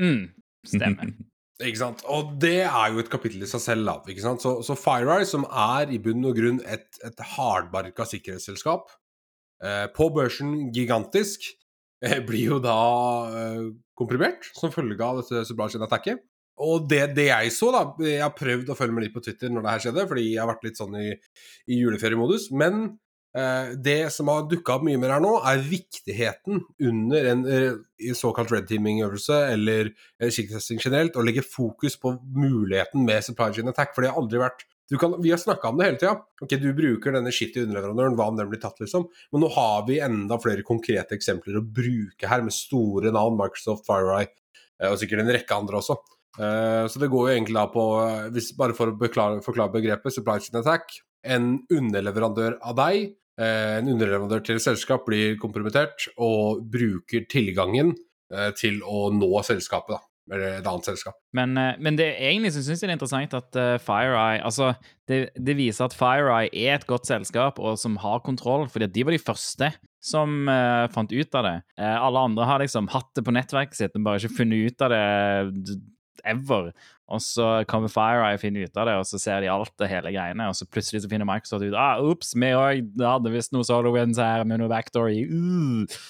Mm, 0.00 0.24
stemmer. 0.68 1.12
Ikke 1.62 1.78
sant? 1.78 2.02
Og 2.10 2.34
det 2.42 2.64
er 2.64 2.92
jo 2.92 3.02
et 3.02 3.10
kapittel 3.12 3.44
i 3.44 3.48
seg 3.50 3.62
selv. 3.62 3.86
da, 3.86 3.94
ikke 4.10 4.24
sant? 4.24 4.42
Så, 4.42 4.56
så 4.66 4.74
FireEye, 4.74 5.28
som 5.28 5.44
er 5.46 5.92
i 5.94 6.00
bunn 6.02 6.24
og 6.26 6.34
grunn 6.34 6.58
et, 6.66 6.88
et 7.06 7.22
hardbarka 7.36 8.06
sikkerhetsselskap, 8.08 8.90
eh, 9.62 9.84
på 9.94 10.08
børsen 10.16 10.72
gigantisk, 10.74 11.46
eh, 11.46 11.61
blir 12.28 12.56
jo 12.56 12.60
da 12.62 12.78
eh, 13.38 13.70
komprimert 13.98 14.48
som 14.56 14.74
følge 14.74 15.02
av 15.06 15.22
dette 15.22 15.44
supply 15.48 15.68
chain-attacket. 15.72 16.24
Og 16.62 16.84
det, 16.90 17.14
det, 17.16 17.30
jeg 17.30 17.52
så, 17.54 17.70
da 17.72 17.80
Jeg 18.04 18.20
har 18.20 18.34
prøvd 18.36 18.68
å 18.70 18.76
følge 18.76 18.94
med 18.94 19.06
litt 19.06 19.14
på 19.14 19.22
Twitter 19.24 19.50
når 19.50 19.64
det 19.64 19.72
her 19.72 19.84
skjedde, 19.86 20.08
fordi 20.10 20.26
jeg 20.28 20.42
har 20.42 20.50
vært 20.50 20.66
litt 20.66 20.78
sånn 20.78 20.98
i, 21.00 21.08
i 21.72 21.78
juleferiemodus. 21.80 22.50
Men 22.54 22.84
Eh, 23.32 23.70
det 23.80 24.12
som 24.12 24.28
har 24.28 24.44
dukka 24.44 24.74
opp 24.76 24.82
mye 24.84 24.98
mer 25.00 25.14
her 25.14 25.22
nå, 25.24 25.32
er 25.48 25.62
viktigheten 25.64 26.60
under 26.84 27.28
en 27.30 27.46
eh, 27.48 28.10
såkalt 28.16 28.52
red 28.52 28.66
teaming-øvelse 28.68 29.38
eller 29.54 29.88
sikkerhetstesting 30.20 30.82
generelt, 30.82 31.16
å 31.16 31.24
legge 31.24 31.44
fokus 31.46 31.96
på 32.00 32.12
muligheten 32.20 33.06
med 33.08 33.24
supply 33.24 33.48
chain 33.56 33.72
attack. 33.72 33.94
For 33.94 34.04
det 34.04 34.12
har 34.12 34.20
aldri 34.20 34.42
vært 34.42 34.66
kan, 35.00 35.16
Vi 35.22 35.30
har 35.30 35.40
snakka 35.40 35.70
om 35.70 35.78
det 35.78 35.86
hele 35.88 36.00
tida. 36.00 36.14
Ok, 36.42 36.56
du 36.60 36.70
bruker 36.76 37.14
denne 37.14 37.32
shitty 37.32 37.64
underleverandøren, 37.66 38.16
hva 38.18 38.28
om 38.32 38.38
den 38.38 38.50
blir 38.50 38.60
tatt, 38.62 38.80
liksom? 38.82 39.06
Men 39.32 39.44
nå 39.44 39.52
har 39.54 39.86
vi 39.88 40.00
enda 40.04 40.38
flere 40.42 40.66
konkrete 40.66 41.16
eksempler 41.18 41.60
å 41.60 41.64
bruke 41.64 42.28
her, 42.28 42.44
med 42.44 42.56
store 42.56 43.14
navn. 43.14 43.38
Microsoft, 43.38 43.86
FireEye 43.88 44.28
eh, 44.28 44.90
og 44.90 44.98
sikkert 45.00 45.24
en 45.24 45.32
rekke 45.38 45.62
andre 45.62 45.80
også. 45.82 46.00
Så 46.32 46.96
det 46.96 47.10
går 47.12 47.26
jo 47.28 47.32
egentlig 47.34 47.58
da 47.58 47.66
på, 47.68 47.82
hvis, 48.32 48.46
bare 48.56 48.72
for 48.72 48.88
å 48.88 48.94
beklare, 48.96 49.42
forklare 49.44 49.68
begrepet, 49.74 50.14
supply 50.14 50.38
chain 50.40 50.62
attack. 50.62 50.94
En 51.28 51.58
underleverandør 51.68 52.56
av 52.64 52.78
deg 52.78 53.10
Eh, 53.40 53.78
en 53.78 53.88
underleverandør 53.88 54.42
til 54.44 54.58
et 54.58 54.64
selskap 54.64 55.06
blir 55.08 55.38
kompromittert 55.40 56.10
og 56.20 56.60
bruker 56.72 57.24
tilgangen 57.32 57.94
eh, 58.32 58.50
til 58.58 58.82
å 58.84 59.06
nå 59.14 59.30
selskapet, 59.46 59.96
da. 59.96 60.11
Eller 60.30 60.58
et 60.60 60.66
annet 60.68 60.86
selskap. 60.86 61.16
Men, 61.34 61.56
eh, 61.58 61.78
men 61.82 61.96
det 61.98 62.12
egentlig 62.14 62.52
syns 62.54 62.68
jeg 62.70 62.82
det 62.82 62.92
er 62.92 62.94
interessant 62.94 63.34
at 63.34 63.56
FireEye 63.82 64.42
Altså, 64.46 64.72
det, 65.10 65.24
det, 65.34 65.56
viser 65.58 65.88
at 65.88 65.96
FireEye 65.96 66.52
er 66.52 66.76
et 66.76 66.86
godt 66.86 67.10
selskap 67.10 67.58
og 67.58 67.80
som 67.80 67.98
har 68.02 68.22
kontroll, 68.22 68.68
fordi 68.70 68.90
de 68.92 69.06
var 69.06 69.16
de 69.16 69.22
første 69.22 69.72
som 70.02 70.48
uh, 70.50 70.90
fant 70.90 71.12
ut 71.14 71.36
av 71.38 71.46
det. 71.46 71.56
Uh, 71.78 71.94
alle 71.94 72.22
andre 72.26 72.46
har 72.48 72.62
liksom 72.62 72.88
hatt 72.90 73.12
det 73.14 73.22
på 73.26 73.34
nettverket 73.34 73.78
sitt, 73.78 73.92
men 73.94 74.06
bare 74.06 74.18
ikke 74.18 74.40
funnet 74.40 74.72
ut 74.72 74.82
av 74.82 74.90
det 74.90 75.76
ever. 76.28 76.72
Og 77.12 77.22
så 77.22 77.46
kommer 77.70 77.92
FireEye 77.92 78.38
og 78.38 78.42
finner 78.42 78.66
ut 78.66 78.80
av 78.80 78.88
det, 78.88 78.96
og 78.98 79.06
så 79.08 79.20
ser 79.20 79.44
de 79.44 79.52
alt 79.52 79.74
det 79.80 79.90
hele 79.92 80.12
greiene. 80.14 80.48
Og 80.48 80.58
så 80.58 80.66
plutselig 80.66 81.04
så 81.04 81.10
finner 81.12 81.28
Microsoft 81.28 81.66
ut 81.66 81.78
ah, 81.78 82.02
ups, 82.02 82.34
vi 82.38 82.52
òg 82.56 83.02
hadde 83.02 83.34
visst 83.34 83.54
noe 83.54 83.66
SolarWinds 83.68 84.20
her 84.22 84.46
med 84.48 84.62
noe 84.62 84.72
backdoor 84.72 85.12
i. 85.12 85.24
Uh. 85.28 86.02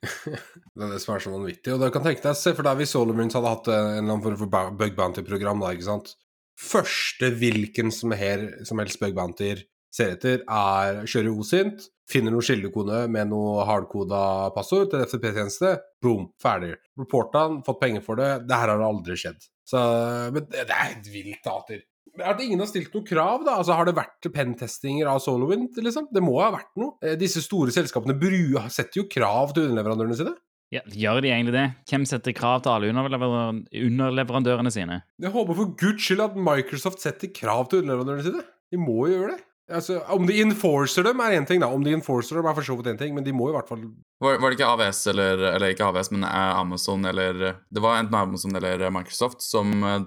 det 0.76 0.84
er 0.86 0.92
det 0.94 1.00
som 1.02 1.14
er 1.14 1.22
så 1.24 1.32
vanvittig. 1.34 1.74
Og 1.74 1.82
da 1.82 1.90
kan 1.92 2.04
tenke 2.04 2.24
deg, 2.24 2.38
se 2.38 2.54
for 2.56 2.66
deg 2.66 2.80
hvis 2.80 2.94
Solomons 2.96 3.36
hadde 3.36 3.52
hatt 3.52 3.70
en 3.70 3.76
eller 3.76 4.06
annen 4.06 4.24
form 4.24 4.40
for 4.40 4.72
bug 4.80 4.96
bounty-program, 4.96 5.62
da, 5.62 5.74
ikke 5.76 5.88
sant. 5.90 6.14
Første 6.60 7.30
hvilken 7.40 7.92
som, 7.94 8.12
her, 8.16 8.46
som 8.68 8.80
helst 8.82 9.00
bug 9.00 9.14
bounty 9.16 9.54
ser 9.94 10.14
etter, 10.14 10.44
er 10.46 11.02
kjører 11.08 11.36
OSINT, 11.42 11.86
finner 12.10 12.34
noen 12.34 12.46
skillekone 12.46 13.04
med 13.12 13.30
noe 13.30 13.64
hardkoda 13.68 14.50
passord 14.54 14.90
til 14.92 15.04
FTP-tjeneste, 15.06 15.76
boom, 16.02 16.28
ferdig. 16.42 16.74
Reporta 16.98 17.46
fått 17.66 17.80
penger 17.82 18.04
for 18.06 18.20
det. 18.20 18.30
Det 18.48 18.58
her 18.58 18.72
har 18.72 18.84
aldri 18.86 19.18
skjedd. 19.18 19.40
Så, 19.66 19.80
men 20.34 20.46
det 20.50 20.66
er 20.66 20.96
et 20.96 21.10
vilt 21.12 21.42
dater. 21.46 21.84
At 22.20 22.40
ingen 22.42 22.60
har 22.60 22.68
stilt 22.68 22.92
noe 22.94 23.06
krav, 23.06 23.44
da? 23.46 23.56
Altså, 23.60 23.76
Har 23.78 23.86
det 23.88 23.96
vært 23.96 24.28
pentestinger 24.34 25.08
av 25.08 25.20
SolarWind, 25.22 25.78
liksom? 25.78 26.08
Det 26.12 26.22
må 26.24 26.40
ha 26.42 26.50
vært 26.56 26.72
noe. 26.80 26.96
Eh, 27.04 27.16
disse 27.20 27.42
store 27.44 27.72
selskapene 27.74 28.16
setter 28.68 29.00
jo 29.00 29.08
krav 29.08 29.54
til 29.54 29.68
underleverandørene 29.68 30.18
sine. 30.18 30.34
Ja, 30.70 30.82
Gjør 30.86 31.22
de 31.24 31.30
egentlig 31.32 31.54
det? 31.56 31.66
Hvem 31.90 32.04
setter 32.06 32.34
krav 32.36 32.62
til 32.62 32.70
alle 32.70 32.90
underleverandørene 32.94 34.70
sine? 34.70 35.00
Jeg 35.18 35.32
håper 35.34 35.54
for 35.58 35.74
guds 35.78 36.02
skyld 36.06 36.22
at 36.28 36.36
Microsoft 36.38 37.02
setter 37.02 37.32
krav 37.34 37.70
til 37.70 37.82
underleverandørene 37.82 38.26
sine. 38.28 38.42
De 38.70 38.78
må 38.78 39.08
jo 39.08 39.16
gjøre 39.16 39.32
det. 39.34 39.40
Altså, 39.70 40.00
om 40.10 40.24
de 40.26 40.34
enforcer 40.42 41.06
dem, 41.06 41.20
er 41.22 41.36
én 41.38 41.46
ting, 41.46 41.60
da. 41.62 41.68
Om 41.70 41.84
de 41.86 41.92
enforcer 41.94 42.38
dem, 42.38 42.46
er 42.46 42.56
for 42.56 42.66
så 42.66 42.74
vidt 42.78 42.90
én 42.90 42.98
ting, 42.98 43.14
men 43.14 43.26
de 43.26 43.34
må 43.34 43.50
i 43.50 43.54
hvert 43.54 43.68
fall 43.70 43.84
Var, 44.20 44.38
var 44.42 44.50
det 44.50 44.58
ikke 44.58 44.70
AVS, 44.70 45.02
eller, 45.12 45.44
eller 45.54 45.74
ikke 45.74 45.86
AVS, 45.86 46.10
men 46.14 46.26
eh, 46.26 46.54
Amazon 46.58 47.06
eller 47.06 47.38
Det 47.70 47.82
var 47.82 48.00
enten 48.00 48.18
Amazon 48.18 48.56
eller 48.58 48.90
Microsoft 48.94 49.44
som 49.46 49.70
uh, 49.86 50.00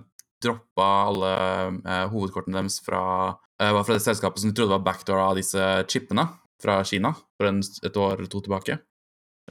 droppa 0.43 0.88
alle 1.10 1.34
uh, 1.82 2.06
hovedkortene 2.13 2.60
deres 2.60 2.79
fra, 2.84 3.03
uh, 3.34 3.82
fra 3.84 3.97
det 3.97 4.06
selskapet 4.06 4.43
som 4.43 4.51
de 4.51 4.58
trodde 4.58 4.75
var 4.75 4.86
backdoor 4.86 5.21
av 5.29 5.38
disse 5.39 5.67
chipene 5.91 6.27
fra 6.63 6.82
Kina 6.88 7.13
for 7.38 7.49
en, 7.49 7.62
et 7.62 7.99
år 7.99 8.17
eller 8.17 8.32
to 8.32 8.43
tilbake. 8.43 8.79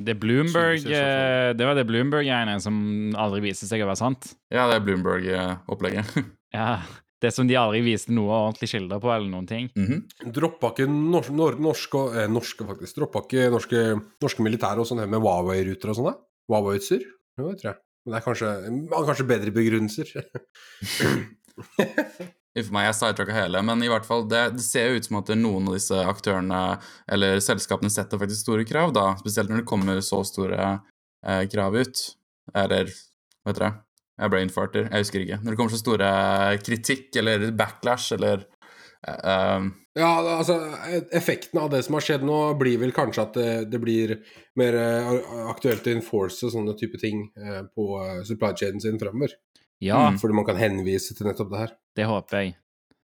Det 0.00 0.14
Bloomberg 0.16 0.87
Det 0.88 1.66
var 1.68 1.76
det 1.76 1.85
Bloomberg-greiene 1.85 2.55
som 2.64 2.76
aldri 3.20 3.42
viste 3.50 3.68
seg 3.68 3.83
å 3.85 3.90
være 3.90 4.00
sant? 4.00 4.31
Ja, 4.48 4.64
det 4.70 4.78
er 4.78 4.87
Bloomberg-opplegget. 4.87 6.14
ja, 6.57 6.78
det 7.22 7.31
som 7.37 7.46
de 7.46 7.57
aldri 7.59 7.83
viste 7.87 8.12
noe 8.14 8.35
ordentlig 8.35 8.72
kilder 8.72 9.00
på, 9.02 9.11
eller 9.14 9.31
noen 9.31 9.46
ting. 9.46 9.70
Mm 9.76 9.87
-hmm. 9.87 10.33
Droppa 10.38 10.72
ikke 10.72 10.88
nor 10.90 11.31
nor 11.31 11.59
norske, 11.68 11.98
eh, 12.18 12.28
norske, 12.28 12.66
faktisk, 12.66 12.96
droppa 12.96 13.22
ikke 13.22 13.50
norske, 13.50 14.00
norske 14.22 14.42
militære 14.42 14.81
og 14.81 14.87
sånn 14.87 15.09
med 15.09 15.20
Huawei-ruter 15.20 15.90
og 15.90 15.96
sånn? 15.96 16.16
Huawei-utstyr? 16.50 17.02
Jo, 17.38 17.50
det 17.50 17.61
tror 17.61 17.70
jeg. 17.72 17.78
Men 18.02 18.14
det 18.14 18.18
er 18.18 18.24
kanskje, 18.26 18.52
kanskje 18.92 19.28
bedre 19.28 19.54
begrunnelser. 19.54 20.08
For 22.52 22.74
meg, 22.74 22.84
jeg 22.84 22.96
sidetracka 22.98 23.32
hele, 23.32 23.62
men 23.64 23.80
i 23.84 23.88
hvert 23.88 24.04
fall, 24.04 24.26
det, 24.28 24.42
det 24.58 24.64
ser 24.64 24.90
jo 24.90 24.98
ut 25.00 25.06
som 25.08 25.18
at 25.22 25.30
noen 25.38 25.70
av 25.70 25.76
disse 25.78 25.96
aktørene 25.96 26.58
eller 27.14 27.40
selskapene 27.44 27.92
setter 27.92 28.20
faktisk 28.20 28.44
store 28.44 28.66
krav, 28.68 28.92
da. 28.96 29.06
Spesielt 29.22 29.48
når 29.48 29.62
det 29.62 29.68
kommer 29.70 30.02
så 30.04 30.20
store 30.28 30.66
eh, 30.68 31.46
krav 31.52 31.78
ut. 31.78 32.02
Eller 32.52 32.90
hva 32.92 33.52
heter 33.54 33.64
det? 33.64 33.72
Jeg 34.22 34.32
brainfarter, 34.34 34.88
jeg 34.90 35.06
husker 35.06 35.24
ikke. 35.24 35.38
Når 35.40 35.54
det 35.54 35.60
kommer 35.60 35.72
så 35.72 35.80
store 35.80 36.10
kritikk 36.66 37.16
eller 37.22 37.48
backlash 37.56 38.12
eller 38.18 38.44
uh, 39.08 39.68
Ja, 39.98 40.10
altså 40.38 40.56
effekten 41.12 41.60
av 41.60 41.70
det 41.74 41.82
som 41.86 41.98
har 41.98 42.06
skjedd 42.06 42.26
nå, 42.26 42.38
blir 42.60 42.80
vel 42.80 42.94
kanskje 42.96 43.26
at 43.26 43.36
det, 43.36 43.50
det 43.72 43.80
blir 43.82 44.16
mer 44.60 44.78
uh, 44.78 45.12
aktuelt 45.52 45.86
å 45.86 45.94
enforce 45.96 46.52
sånne 46.54 46.76
type 46.80 47.00
ting 47.02 47.26
uh, 47.36 47.62
på 47.74 47.88
supply 48.28 48.54
chainen 48.56 48.82
sin 48.84 49.00
fremover. 49.02 49.36
Ja. 49.82 50.08
Mm, 50.08 50.18
fordi 50.22 50.38
man 50.38 50.46
kan 50.46 50.60
henvise 50.60 51.16
til 51.18 51.26
nettopp 51.26 51.50
det 51.52 51.64
her. 51.64 51.78
Det 51.98 52.08
håper 52.08 52.44
jeg. 52.44 52.58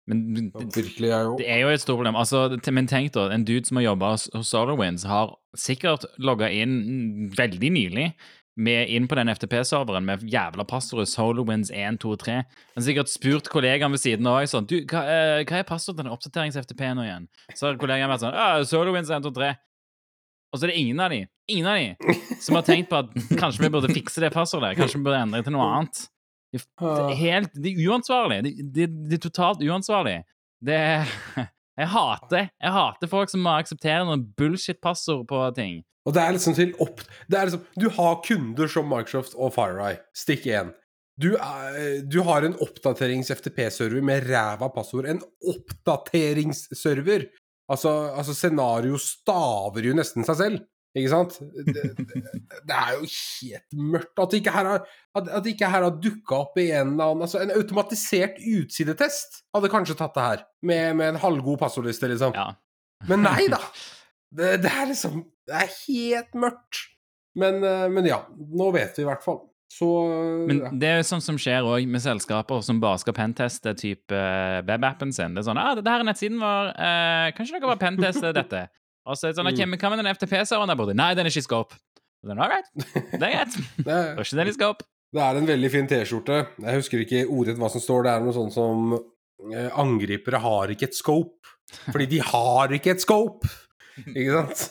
Men 0.09 0.23
det, 0.33 0.85
er 1.05 1.25
jo... 1.27 1.35
det 1.37 1.49
er 1.53 1.59
jo 1.61 1.69
et 1.69 1.83
stort 1.83 1.99
problem. 1.99 2.17
Altså, 2.17 2.47
men 2.73 2.89
tenk 2.89 3.13
da, 3.13 3.27
en 3.33 3.45
dude 3.45 3.69
som 3.69 3.77
har 3.77 3.91
jobba 3.91 4.15
hos 4.15 4.29
SolarWinds, 4.49 5.05
har 5.09 5.35
sikkert 5.57 6.07
logga 6.17 6.49
inn 6.49 7.29
veldig 7.37 7.71
nylig 7.75 8.07
med 8.59 8.91
inn 8.91 9.07
på 9.09 9.17
den 9.19 9.31
FTP-serveren 9.31 10.07
med 10.07 10.25
jævla 10.27 10.65
passordet 10.69 11.09
SolarWinds123. 11.13 12.35
Han 12.35 12.81
har 12.81 12.87
sikkert 12.87 13.13
spurt 13.13 13.51
kollegaen 13.53 13.95
ved 13.95 14.03
siden 14.03 14.27
av 14.27 14.43
sånn 14.51 14.67
Du, 14.69 14.77
hva, 14.91 15.05
uh, 15.07 15.39
hva 15.47 15.61
er 15.61 15.69
passordet 15.69 16.01
til 16.01 16.09
den 16.09 16.15
oppdaterings-FTP 16.15 16.85
nå 16.99 17.07
igjen? 17.07 17.29
Så 17.55 17.69
har 17.69 17.81
kollegaen 17.81 18.11
vært 18.11 18.27
sånn 18.27 18.37
ah, 18.37 18.59
SolarWinds123. 18.67 19.51
Og 20.49 20.59
så 20.59 20.65
er 20.65 20.73
det 20.73 20.79
ingen 20.81 21.03
av 21.05 21.13
de, 21.13 21.23
ingen 21.53 21.69
av 21.69 21.79
de 21.79 22.15
som 22.45 22.57
har 22.59 22.65
tenkt 22.67 22.91
på 22.91 23.03
at 23.03 23.13
kanskje 23.41 23.67
vi 23.67 23.73
burde 23.75 23.93
fikse 23.93 24.23
det 24.25 24.33
passordet. 24.35 24.75
Kanskje 24.79 25.01
vi 25.01 25.07
burde 25.07 25.21
endre 25.27 25.45
til 25.45 25.55
noe 25.55 25.69
annet. 25.77 26.07
Det 26.53 26.63
er 26.89 27.15
helt 27.21 27.55
Det 27.55 27.75
er 27.75 27.93
uansvarlig. 27.93 28.41
Det, 28.47 28.53
det, 28.75 28.89
det 29.11 29.19
er 29.19 29.25
totalt 29.29 29.63
uansvarlig. 29.63 30.19
Det 30.65 30.81
Jeg 31.79 31.93
hater 31.93 32.49
Jeg 32.49 32.75
hater 32.75 33.11
folk 33.11 33.31
som 33.31 33.45
må 33.45 33.53
akseptere 33.55 34.07
noen 34.09 34.25
bullshit-passord 34.39 35.29
på 35.31 35.43
ting. 35.55 35.83
Og 36.09 36.15
det 36.17 36.25
er 36.25 36.37
liksom 36.37 36.55
til 36.57 36.71
opp... 36.81 37.03
Det 37.29 37.37
er 37.37 37.51
liksom, 37.51 37.65
du 37.77 37.89
har 37.99 38.21
kunder 38.25 38.71
som 38.73 38.89
Microsoft 38.89 39.37
og 39.37 39.53
FireEye. 39.57 40.01
Stikk 40.17 40.49
én. 40.49 40.73
Du, 41.19 41.33
du, 42.07 42.21
har 42.23 42.47
en 42.47 42.55
oppdaterings-FTP-server 42.63 44.05
med 44.07 44.29
ræva 44.31 44.71
passord. 44.73 45.09
En 45.11 45.21
oppdateringsserver! 45.53 47.27
Altså, 47.69 47.91
altså 48.17 48.33
scenario 48.33 48.97
staver 49.03 49.91
jo 49.91 49.97
nesten 49.99 50.25
seg 50.25 50.39
selv. 50.39 50.63
Ikke 50.97 51.11
sant? 51.13 51.35
Det, 51.67 51.83
det, 51.99 52.23
det 52.65 52.77
er 52.79 52.95
jo 52.97 53.11
helt 53.11 53.77
mørkt. 53.93 54.15
At 54.17 54.33
det 54.33 54.41
ikke 54.41 54.55
her 54.55 54.71
har, 54.71 54.87
at, 55.21 55.29
at 55.41 55.51
ikke 55.51 55.69
her 55.75 55.85
har 55.85 55.99
dukka 56.01 56.39
opp 56.39 56.57
i 56.63 56.71
en 56.71 56.95
eller 56.95 57.13
annen 57.13 57.27
altså 57.27 57.43
En 57.45 57.53
automatisert 57.59 58.41
utsidetest 58.41 59.43
hadde 59.55 59.73
kanskje 59.75 59.99
tatt 59.99 60.17
det 60.17 60.25
her, 60.25 60.49
med, 60.65 60.97
med 61.03 61.13
en 61.13 61.21
halvgod 61.23 61.61
passordliste, 61.61 62.09
liksom. 62.15 62.33
Ja. 62.39 62.55
Men 63.11 63.27
nei 63.27 63.51
da! 63.53 63.61
Det, 64.31 64.59
det 64.63 64.71
er 64.71 64.89
liksom 64.91 65.23
Det 65.49 65.57
er 65.57 65.71
helt 65.87 66.35
mørkt. 66.37 66.83
Men, 67.39 67.63
eh, 67.65 67.87
men 67.93 68.09
ja, 68.09 68.23
nå 68.37 68.71
vet 68.75 68.99
vi 68.99 69.05
i 69.05 69.09
hvert 69.09 69.25
fall. 69.25 69.41
Så 69.73 69.87
Men 70.49 70.63
ja. 70.63 70.71
det 70.73 70.89
er 70.89 70.97
jo 71.03 71.07
sånn 71.11 71.23
som 71.23 71.37
skjer 71.41 71.67
òg 71.69 71.85
med 71.93 72.01
selskaper 72.01 72.63
som 72.65 72.81
bare 72.81 73.01
skal 73.03 73.15
penteste 73.17 73.75
type 73.77 74.17
uh, 74.17 74.63
webappen 74.65 75.13
sin. 75.13 75.37
Det 75.37 75.43
er 75.43 75.49
sånn 75.51 75.61
ah, 75.61 75.75
'Det 75.77 75.93
her 75.93 76.05
er 76.05 76.09
nettsiden 76.09 76.41
vår. 76.41 76.71
eh, 76.73 77.27
kanskje 77.37 77.59
dere 77.59 77.69
bare 77.69 77.83
penteste 77.83 78.33
dette?' 78.33 78.65
Og 79.09 79.17
så 79.17 79.29
er 79.29 79.33
det 79.33 79.41
sånn. 79.41 79.51
«Ok, 79.53 79.61
men 79.69 79.81
Hva 79.81 79.91
med 79.93 80.01
den 80.01 80.13
FTP-serveren 80.15 80.73
der 80.73 80.77
borte? 80.81 80.97
Nei, 80.97 81.13
den 81.17 81.29
er 81.29 81.33
ikke 81.33 81.45
scope. 81.45 81.77
Og 82.25 82.33
den, 82.33 82.41
All 82.41 82.51
right, 82.51 82.69
det 83.13 83.23
er 83.23 83.35
greit. 83.37 83.55
det, 83.77 83.85
Da 83.85 84.01
er 84.17 84.25
ikke 84.25 84.41
den 84.41 84.49
i 84.49 84.57
scope. 84.57 84.89
det 85.13 85.23
er 85.23 85.37
en 85.37 85.47
veldig 85.53 85.71
fin 85.71 85.87
T-skjorte. 85.89 86.41
Jeg 86.65 86.81
husker 86.81 87.05
ikke 87.05 87.23
ordrett 87.29 87.61
hva 87.61 87.71
som 87.73 87.85
står. 87.85 88.05
Det 88.05 88.13
er 88.13 88.25
noe 88.25 88.37
sånn 88.37 88.53
som 88.53 88.97
eh, 89.53 89.69
'Angripere 89.69 90.41
har 90.41 90.73
ikke 90.73 90.89
et 90.89 90.97
scope'. 90.97 91.57
Fordi 91.93 92.07
de 92.09 92.25
har 92.25 92.73
ikke 92.73 92.97
et 92.97 93.05
scope! 93.05 93.49
Ikke 94.07 94.43
sant? 94.43 94.67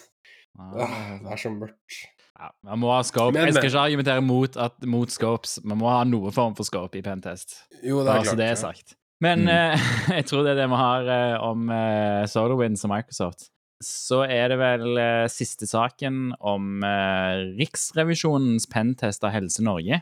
Ah, 0.57 1.17
det 1.21 1.33
er 1.35 1.41
så 1.41 1.51
mørkt. 1.53 1.97
Ja, 2.37 2.51
man 2.65 2.79
må 2.81 2.91
ha 2.93 3.01
scope. 3.05 3.33
Men, 3.33 3.47
jeg 3.49 3.55
skal 3.57 3.69
ikke 3.71 3.83
argumentere 3.87 4.21
mot, 4.25 4.57
at, 4.61 4.75
mot 4.85 5.09
scopes. 5.13 5.57
Man 5.65 5.79
må 5.81 5.89
ha 5.89 6.03
noe 6.05 6.29
form 6.33 6.53
for 6.57 6.65
scope 6.67 6.97
i 6.99 7.03
pentest. 7.05 7.55
Jo, 7.81 8.03
det 8.05 8.11
er 8.13 8.19
klart. 8.21 8.29
så 8.31 8.37
det 8.37 8.47
er 8.51 8.59
sagt. 8.61 8.95
Men 9.21 9.47
Mm. 9.47 9.49
uh, 9.49 9.85
jeg 10.19 10.25
tror 10.29 10.43
det 10.45 10.51
er 10.53 10.59
det 10.61 10.67
vi 10.69 10.77
har 10.81 11.07
uh, 11.09 11.47
om 11.49 11.69
uh, 11.73 12.25
SolarWinds 12.29 12.85
og 12.85 12.91
Microsoft. 12.93 13.47
Så 13.81 14.23
er 14.25 14.49
det 14.53 14.57
vel 14.61 14.97
uh, 14.97 15.25
siste 15.29 15.67
saken 15.69 16.31
om 16.41 16.81
eh, 16.85 17.43
Riksrevisjonens 17.59 18.65
pentest 18.71 19.21
av 19.25 19.33
Helse 19.35 19.61
Norge, 19.65 19.99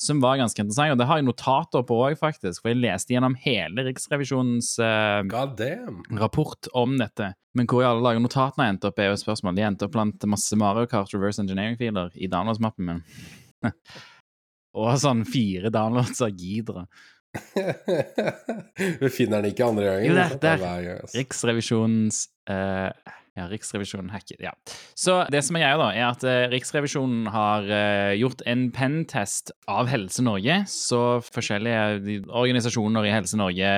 som 0.00 0.20
var 0.22 0.38
ganske 0.40 0.58
interessant. 0.60 0.94
Og 0.94 1.00
det 1.00 1.06
har 1.08 1.20
jeg 1.20 1.26
notater 1.28 1.84
på 1.86 1.98
òg, 2.06 2.16
faktisk, 2.18 2.62
for 2.62 2.72
jeg 2.72 2.80
leste 2.82 3.14
gjennom 3.14 3.36
hele 3.44 3.86
Riksrevisjonens 3.86 4.72
eh, 4.82 5.20
rapport 6.20 6.70
om 6.74 6.96
dette. 7.00 7.32
Men 7.54 7.70
hvor 7.70 7.84
i 7.84 7.86
alle 7.88 8.02
dager 8.02 8.24
notatene 8.24 8.72
endte 8.72 8.90
opp, 8.90 8.98
er 8.98 9.12
jo 9.12 9.18
et 9.18 9.22
spørsmål. 9.22 9.54
De 9.56 9.66
endte 9.66 9.86
opp 9.86 9.94
blant 9.94 10.26
masse 10.30 10.58
Mario 10.58 10.90
Kart 10.90 11.14
reverse 11.14 11.42
engineering-filer 11.42 12.14
i 12.18 12.30
downloads-mappen 12.30 12.90
min. 12.90 13.04
Og 14.74 14.96
sånn 14.98 15.22
fire 15.28 15.70
downloads 15.70 16.22
av 16.24 16.34
Gidra. 16.34 16.88
Vi 19.02 19.10
finner 19.10 19.42
den 19.42 19.52
ikke 19.52 19.66
andre 19.66 19.90
gangen. 19.90 20.06
Jo, 20.08 20.14
der, 20.16 20.32
er 20.36 20.40
der. 20.40 20.62
gang, 20.62 20.88
altså. 21.00 21.18
Riksrevisjonens 21.18 22.24
uh, 22.50 22.90
Ja, 23.34 23.48
Riksrevisjonen 23.50 24.12
hacket. 24.14 24.38
Ja. 24.38 24.52
Så 24.94 25.16
det 25.34 25.40
som 25.42 25.56
er 25.58 25.64
greia, 25.64 25.78
da, 25.80 25.88
er 25.90 26.04
at 26.06 26.22
uh, 26.22 26.44
Riksrevisjonen 26.52 27.26
har 27.34 27.66
uh, 27.66 28.12
gjort 28.14 28.44
en 28.46 28.68
pentest 28.74 29.50
av 29.70 29.90
Helse 29.90 30.22
Norge. 30.22 30.60
Så 30.70 31.00
forskjellige 31.34 32.20
organisasjoner 32.30 33.08
i 33.08 33.14
Helse 33.14 33.40
Norge 33.40 33.74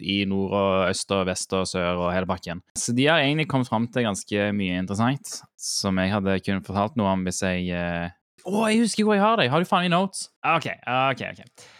i 0.00 0.18
nord 0.30 0.56
og 0.56 0.88
øst 0.88 1.12
og 1.12 1.26
vest 1.28 1.52
og 1.56 1.68
sør 1.68 2.06
og 2.06 2.10
hele 2.16 2.30
bakken. 2.30 2.64
Så 2.80 2.96
de 2.96 3.10
har 3.10 3.20
egentlig 3.20 3.50
kommet 3.52 3.68
fram 3.68 3.90
til 3.92 4.08
ganske 4.08 4.50
mye 4.56 4.80
interessant 4.80 5.38
som 5.60 6.00
jeg 6.00 6.12
hadde 6.12 6.40
kunnet 6.44 6.66
fortalt 6.66 6.96
noe 7.00 7.12
om 7.12 7.28
hvis 7.28 7.44
jeg 7.44 7.76
Å, 8.44 8.58
jeg 8.68 8.82
husker 8.82 9.06
hvor 9.06 9.16
jeg 9.16 9.24
har 9.24 9.40
det! 9.40 9.50
Har 9.52 9.60
du 9.60 9.68
faen 9.68 9.86
i 9.88 9.92
notes. 9.92 10.30
Ah, 10.44 10.58
OK, 10.58 10.68
ah, 10.84 11.10
OK. 11.12 11.24
ok. 11.32 11.72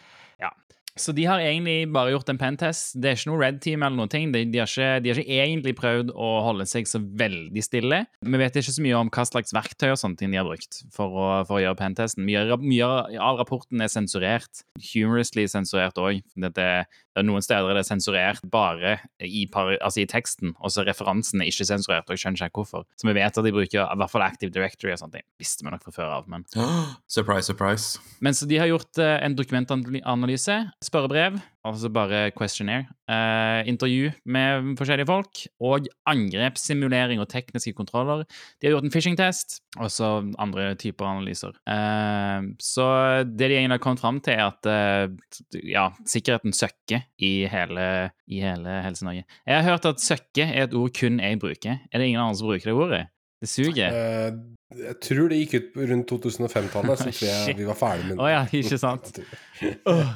Så 0.94 1.10
de 1.10 1.24
har 1.26 1.42
egentlig 1.42 1.88
bare 1.90 2.12
gjort 2.12 2.28
en 2.30 2.38
pentest. 2.38 2.94
Det 2.94 3.10
er 3.10 3.16
ikke 3.18 3.30
noe 3.32 3.40
red 3.40 3.56
team 3.64 3.82
eller 3.82 3.98
noen 3.98 4.12
ting. 4.12 4.30
De, 4.34 4.44
de, 4.46 4.60
har 4.62 4.70
ikke, 4.70 5.00
de 5.02 5.10
har 5.10 5.20
ikke 5.20 5.38
egentlig 5.42 5.74
prøvd 5.80 6.12
å 6.14 6.28
holde 6.46 6.66
seg 6.70 6.86
så 6.86 7.00
veldig 7.02 7.64
stille. 7.66 8.04
Vi 8.22 8.40
vet 8.40 8.58
ikke 8.60 8.76
så 8.76 8.84
mye 8.84 9.00
om 9.00 9.10
hva 9.14 9.24
slags 9.26 9.54
verktøy 9.56 9.88
og 9.90 9.98
sånne 9.98 10.20
ting 10.20 10.30
de 10.34 10.38
har 10.38 10.46
brukt 10.46 10.84
for 10.94 11.18
å, 11.18 11.26
for 11.48 11.58
å 11.58 11.64
gjøre 11.64 11.80
pentesten. 11.82 12.22
Mye, 12.28 12.46
mye 12.62 12.92
av 13.18 13.42
rapporten 13.42 13.82
er 13.82 13.90
sensurert. 13.90 14.62
Humorously 14.92 15.48
sensurert 15.50 15.98
òg. 15.98 16.22
Det, 16.38 16.52
det 16.54 16.68
er 16.78 16.86
noen 17.22 17.44
steder 17.44 17.70
er 17.70 17.78
det 17.78 17.86
sensurert 17.86 18.42
bare 18.50 18.96
i, 19.22 19.44
par, 19.50 19.70
altså 19.78 20.02
i 20.02 20.08
teksten, 20.10 20.54
og 20.58 20.72
så 20.74 20.82
referansen 20.86 21.42
er 21.42 21.50
ikke 21.50 21.68
sensurert. 21.68 22.08
og 22.08 22.16
jeg 22.16 22.24
skjønner 22.24 22.48
ikke 22.48 22.64
hvorfor. 22.64 22.86
Så 22.98 23.06
vi 23.06 23.14
vet 23.14 23.38
at 23.38 23.46
de 23.46 23.54
bruker 23.54 23.80
i 23.84 23.98
hvert 24.00 24.10
fall 24.10 24.26
Active 24.26 24.50
Directory 24.54 24.94
og 24.94 25.00
sånt. 25.02 25.14
Det 25.14 25.22
Visste 25.38 25.66
vi 25.66 25.70
nok 25.70 25.84
fra 25.86 25.94
før 25.94 26.12
av, 26.18 26.28
men 26.30 26.46
surprise, 27.16 27.46
surprise. 27.52 28.02
men 28.24 28.34
så 28.34 28.48
de 28.50 28.58
har 28.58 28.70
gjort 28.70 29.02
eh, 29.02 29.18
en 29.22 29.36
dokumentanalyse, 29.38 30.58
spørrebrev, 30.82 31.38
altså 31.64 31.88
bare 31.92 32.30
questionnaire, 32.36 32.86
eh, 33.08 33.68
intervju 33.70 34.10
med 34.26 34.74
forskjellige 34.78 35.08
folk, 35.08 35.44
og 35.64 35.88
angrepssimulering 36.10 37.22
og 37.22 37.28
tekniske 37.32 37.72
kontroller. 37.76 38.24
De 38.60 38.68
har 38.68 38.76
gjort 38.76 38.88
en 38.88 38.92
phishing-test, 38.92 39.60
og 39.78 39.90
så 39.92 40.10
andre 40.38 40.74
typer 40.80 41.08
analyser. 41.08 41.56
Eh, 41.66 42.50
så 42.60 42.86
det 43.24 43.48
de 43.48 43.58
egentlig 43.58 43.78
har 43.78 43.84
kommet 43.86 44.04
fram 44.04 44.20
til, 44.20 44.36
er 44.36 44.52
at 44.52 44.70
eh, 44.70 45.62
ja, 45.64 45.88
sikkerheten 46.06 46.52
søkker 46.52 47.06
i 47.18 47.32
hele, 47.50 47.88
i 48.28 48.42
hele 48.44 48.80
Helse-Norge. 48.84 49.24
Jeg 49.46 49.56
har 49.56 49.70
hørt 49.70 49.88
at 49.88 50.04
søkke 50.04 50.50
er 50.50 50.68
et 50.68 50.76
ord 50.76 50.92
kun 50.96 51.20
jeg 51.20 51.40
bruker. 51.40 51.80
Er 51.90 51.98
det 51.98 52.10
ingen 52.10 52.20
andre 52.20 52.36
som 52.36 52.50
bruker 52.50 52.70
det 52.70 52.76
ordet? 52.76 53.04
Det 53.40 53.48
suger. 53.48 53.88
Eh, 53.92 54.36
jeg 54.84 54.96
tror 55.04 55.28
det 55.30 55.40
gikk 55.42 55.54
ut 55.54 55.80
rundt 55.90 56.12
2005-tallet, 56.12 56.98
så 56.98 57.10
tror 57.16 57.28
jeg 57.28 57.58
vi 57.58 57.66
var 57.68 57.78
ferdig 57.78 58.10
med 58.10 58.22
Å 58.22 58.30
ja, 58.30 58.44
ikke 58.52 58.78
sant? 58.80 59.20
oh, 59.90 60.14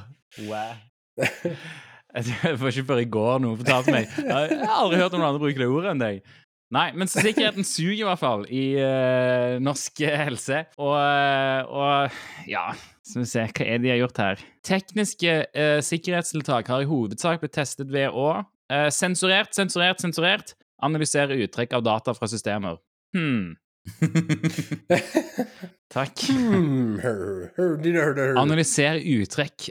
wow. 0.49 0.77
Jeg 1.19 2.59
får 2.59 2.73
ikke 2.73 2.89
før 2.89 3.01
i 3.03 3.09
går 3.13 3.41
noen 3.45 3.59
fortalte 3.61 3.95
meg. 3.95 4.13
Jeg 4.31 4.61
har 4.63 4.77
aldri 4.81 5.01
hørt 5.01 5.15
om 5.15 5.21
noen 5.21 5.33
andre 5.33 5.43
bruke 5.43 5.61
det 5.61 5.69
ordet 5.71 5.93
enn 5.93 6.03
deg. 6.03 6.21
Nei, 6.75 6.91
men 7.01 7.09
så 7.09 7.23
sikkerheten 7.25 7.65
suger 7.65 8.03
i 8.03 8.05
hvert 8.05 8.21
fall 8.21 8.43
i 8.53 8.65
uh, 8.77 9.57
norsk 9.65 10.03
helse. 10.21 10.59
Og, 10.77 10.97
eh, 11.01 11.63
og 11.65 12.49
ja, 12.51 12.67
skal 13.09 13.25
vi 13.25 13.29
se, 13.31 13.45
hva 13.57 13.65
er 13.65 13.79
det 13.79 13.87
de 13.87 13.93
har 13.95 14.03
gjort 14.03 14.21
her? 14.21 14.43
Tekniske 14.69 15.37
uh, 15.49 15.79
sikkerhetstiltak 15.85 16.69
har 16.69 16.85
i 16.85 16.91
hovedsak 16.91 17.41
blitt 17.41 17.57
testet 17.57 17.89
ved 17.93 18.13
å 18.13 18.27
uh, 18.43 18.91
sensurert, 18.93 19.55
sensurert, 19.57 20.05
sensurert, 20.05 20.53
analysere 20.85 21.41
uttrekk 21.41 21.73
av 21.79 21.87
data 21.89 22.13
fra 22.17 22.29
systemer. 22.29 22.77
Hmm, 23.17 23.57
takk. 25.97 26.25
Hmm. 26.29 26.99
Analysere 28.38 29.03
uttrekk 29.19 29.71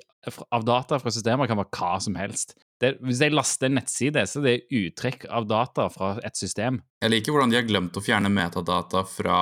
av 0.51 0.65
data 0.67 0.97
fra 0.99 1.11
systemer 1.13 1.47
kan 1.47 1.59
være 1.59 1.71
hva 1.77 1.91
som 2.03 2.17
helst. 2.19 2.57
Det, 2.81 2.97
hvis 3.01 3.21
jeg 3.23 3.33
laster 3.33 3.69
en 3.69 3.77
nettside, 3.79 4.21
så 4.29 4.41
er 4.41 4.45
det 4.45 4.83
uttrekk 4.83 5.25
av 5.33 5.47
data 5.49 5.87
fra 5.89 6.11
et 6.25 6.37
system. 6.37 6.81
Jeg 7.01 7.13
liker 7.13 7.33
hvordan 7.33 7.53
de 7.53 7.57
har 7.57 7.65
glemt 7.65 7.97
å 7.97 8.03
fjerne 8.03 8.29
metadata 8.29 9.01
fra, 9.09 9.39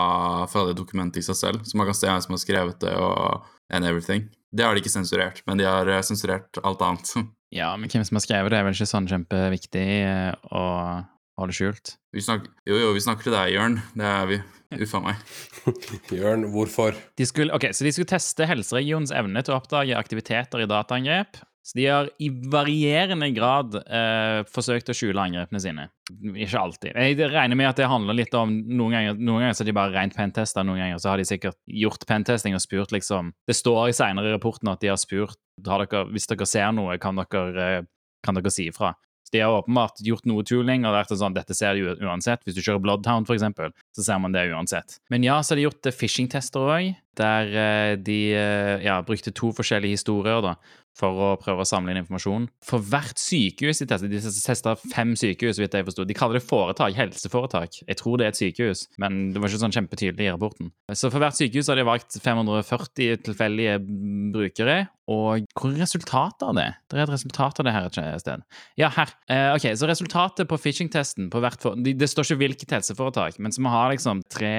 fra 0.52 0.68
det 0.70 0.78
dokumentet 0.80 1.20
i 1.20 1.26
seg 1.26 1.40
selv, 1.42 1.66
så 1.68 1.80
man 1.80 1.90
kan 1.90 1.98
se 1.98 2.08
hvem 2.08 2.24
som 2.24 2.38
har 2.38 2.44
skrevet 2.46 2.80
det 2.86 2.94
og 2.96 3.50
and 3.74 3.86
everything. 3.86 4.30
Det 4.56 4.64
har 4.64 4.76
de 4.76 4.84
ikke 4.84 4.94
sensurert, 4.94 5.42
men 5.50 5.60
de 5.60 5.66
har 5.68 5.90
eh, 5.90 6.06
sensurert 6.06 6.62
alt 6.64 6.86
annet. 6.86 7.16
Ja, 7.56 7.70
men 7.80 7.88
hvem 7.88 8.04
som 8.04 8.18
har 8.18 8.24
skrevet 8.26 8.52
det, 8.52 8.58
er 8.58 8.66
vel 8.66 8.74
ikke 8.76 8.88
sånn 8.90 9.06
kjempeviktig 9.08 9.84
eh, 10.04 10.32
å 11.36 11.48
det 11.50 11.56
skjult. 11.58 11.96
Vi 12.16 12.24
snakker, 12.24 12.52
jo, 12.68 12.78
jo, 12.80 12.92
vi 12.96 13.04
snakker 13.04 13.28
til 13.28 13.36
deg, 13.36 13.56
Jørn. 13.56 13.80
Det 13.98 14.08
er 14.08 14.30
vi. 14.30 14.38
Uffa 14.86 15.02
meg. 15.04 15.20
Jørn, 16.22 16.48
hvorfor? 16.54 16.96
De 17.20 17.28
skulle, 17.28 17.54
ok, 17.56 17.70
Så 17.76 17.86
de 17.88 17.92
skulle 17.96 18.10
teste 18.10 18.48
helseregionens 18.50 19.14
evne 19.16 19.44
til 19.44 19.56
å 19.56 19.60
oppdage 19.60 19.98
aktiviteter 20.00 20.64
i 20.64 20.70
dataangrep. 20.70 21.42
Så 21.66 21.80
de 21.80 21.86
har 21.90 22.10
i 22.22 22.28
varierende 22.30 23.32
grad 23.34 23.74
eh, 23.82 24.44
forsøkt 24.54 24.92
å 24.92 24.94
skjule 24.94 25.24
angrepene 25.24 25.62
sine. 25.64 25.88
Ikke 26.38 26.62
alltid. 26.62 26.92
Jeg 26.94 27.32
regner 27.34 27.58
med 27.58 27.72
at 27.72 27.80
det 27.82 27.88
handler 27.90 28.20
litt 28.20 28.36
om 28.38 28.52
Noen 28.70 28.94
ganger, 28.94 29.18
noen 29.18 29.42
ganger 29.42 29.58
så 29.58 29.64
er 29.64 29.72
de 29.72 29.74
bare 29.74 29.96
rent 29.96 30.14
pentester, 30.14 30.62
noen 30.68 30.84
ganger 30.84 31.02
så 31.02 31.10
har 31.10 31.18
de 31.18 31.26
sikkert 31.26 31.58
gjort 31.66 32.06
pentesting 32.06 32.54
og 32.54 32.62
spurt 32.62 32.94
liksom 32.94 33.34
Det 33.50 33.58
står 33.58 33.90
i 33.90 33.98
senere 33.98 34.30
i 34.30 34.36
rapporten 34.36 34.70
at 34.70 34.84
de 34.86 34.92
har 34.94 35.02
spurt 35.02 35.42
har 35.66 35.82
dere, 35.82 36.04
Hvis 36.14 36.30
dere 36.30 36.46
ser 36.46 36.70
noe, 36.78 37.00
kan 37.02 37.18
dere, 37.18 37.66
eh, 37.66 37.90
kan 38.22 38.38
dere 38.38 38.54
si 38.54 38.68
ifra. 38.70 38.94
Så 39.26 39.34
de 39.34 39.42
har 39.42 39.56
åpenbart 39.58 40.02
gjort 40.06 40.28
noe 40.30 40.46
tooling, 40.46 40.86
og 40.86 40.94
vært 40.94 41.16
sånn, 41.18 41.34
dette 41.34 41.58
ser 41.58 41.78
du 41.78 42.06
uansett. 42.06 42.44
Hvis 42.46 42.58
du 42.58 42.62
kjører 42.62 42.84
Bloodhound, 42.84 43.30
eksempel, 43.34 43.74
så 43.96 44.06
ser 44.06 44.22
man 44.22 44.36
det 44.36 44.46
uansett. 44.54 45.00
Men 45.10 45.26
ja, 45.26 45.40
så 45.42 45.54
har 45.54 45.62
de 45.62 45.66
gjort 45.66 45.90
eh, 45.90 45.98
phishing-tester 45.98 46.70
òg, 46.76 46.92
der 47.18 47.54
eh, 47.66 47.94
de 47.98 48.20
eh, 48.38 48.86
ja, 48.86 49.00
brukte 49.08 49.34
to 49.34 49.50
forskjellige 49.56 49.98
historier 49.98 50.44
da, 50.46 50.56
for 50.96 51.22
å 51.26 51.30
prøve 51.40 51.64
å 51.64 51.68
samle 51.68 51.94
inn 51.94 52.02
informasjon. 52.02 52.48
For 52.66 52.84
hvert 52.84 53.20
sykehus 53.20 53.82
de 53.82 53.90
testet, 53.90 54.14
de 54.14 54.22
testa 54.24 54.76
fem 54.94 55.14
sykehus, 55.20 55.58
så 55.58 55.66
vidt 55.66 55.76
jeg 55.76 55.88
forsto. 55.88 56.08
De 56.08 56.18
kaller 56.18 56.40
det 56.40 56.46
foretak, 56.48 56.96
helseforetak. 56.98 57.82
Jeg 57.84 58.00
tror 58.00 58.20
det 58.20 58.28
er 58.28 58.34
et 58.34 58.40
sykehus, 58.40 58.86
men 59.02 59.30
det 59.36 59.44
var 59.44 59.52
ikke 59.52 59.64
sånn 59.66 59.76
kjempetydelig 59.76 60.30
i 60.30 60.34
rapporten. 60.34 60.72
Så 60.96 61.12
for 61.12 61.24
hvert 61.24 61.38
sykehus 61.38 61.72
har 61.72 61.80
de 61.80 61.88
valgt 61.88 62.20
540 62.24 63.24
tilfeldige 63.28 63.80
brukere. 64.36 64.86
Og 65.12 65.46
hvor 65.54 65.70
er 65.70 65.84
resultatet 65.84 66.48
av 66.48 66.56
det? 66.58 66.70
Det 66.90 66.98
er 66.98 67.04
et 67.04 67.14
resultat 67.14 67.60
av 67.62 67.68
det 67.68 67.76
her 67.76 67.90
et 67.92 68.24
sted. 68.24 68.46
Ja, 68.80 68.90
her. 68.96 69.12
Eh, 69.30 69.52
ok, 69.54 69.68
Så 69.78 69.90
resultatet 69.90 70.50
på 70.50 70.58
phishing-testen 70.58 71.30
på 71.30 71.44
hvert 71.44 71.62
for... 71.62 71.78
Det, 71.78 72.10
står 72.10 72.26
ikke 72.26 72.42
hvilket 72.42 72.74
helseforetak, 72.80 73.38
men 73.38 73.54
så 73.54 73.62
vi 73.62 73.74
har 73.76 73.94
liksom 73.94 74.24
tre 74.34 74.56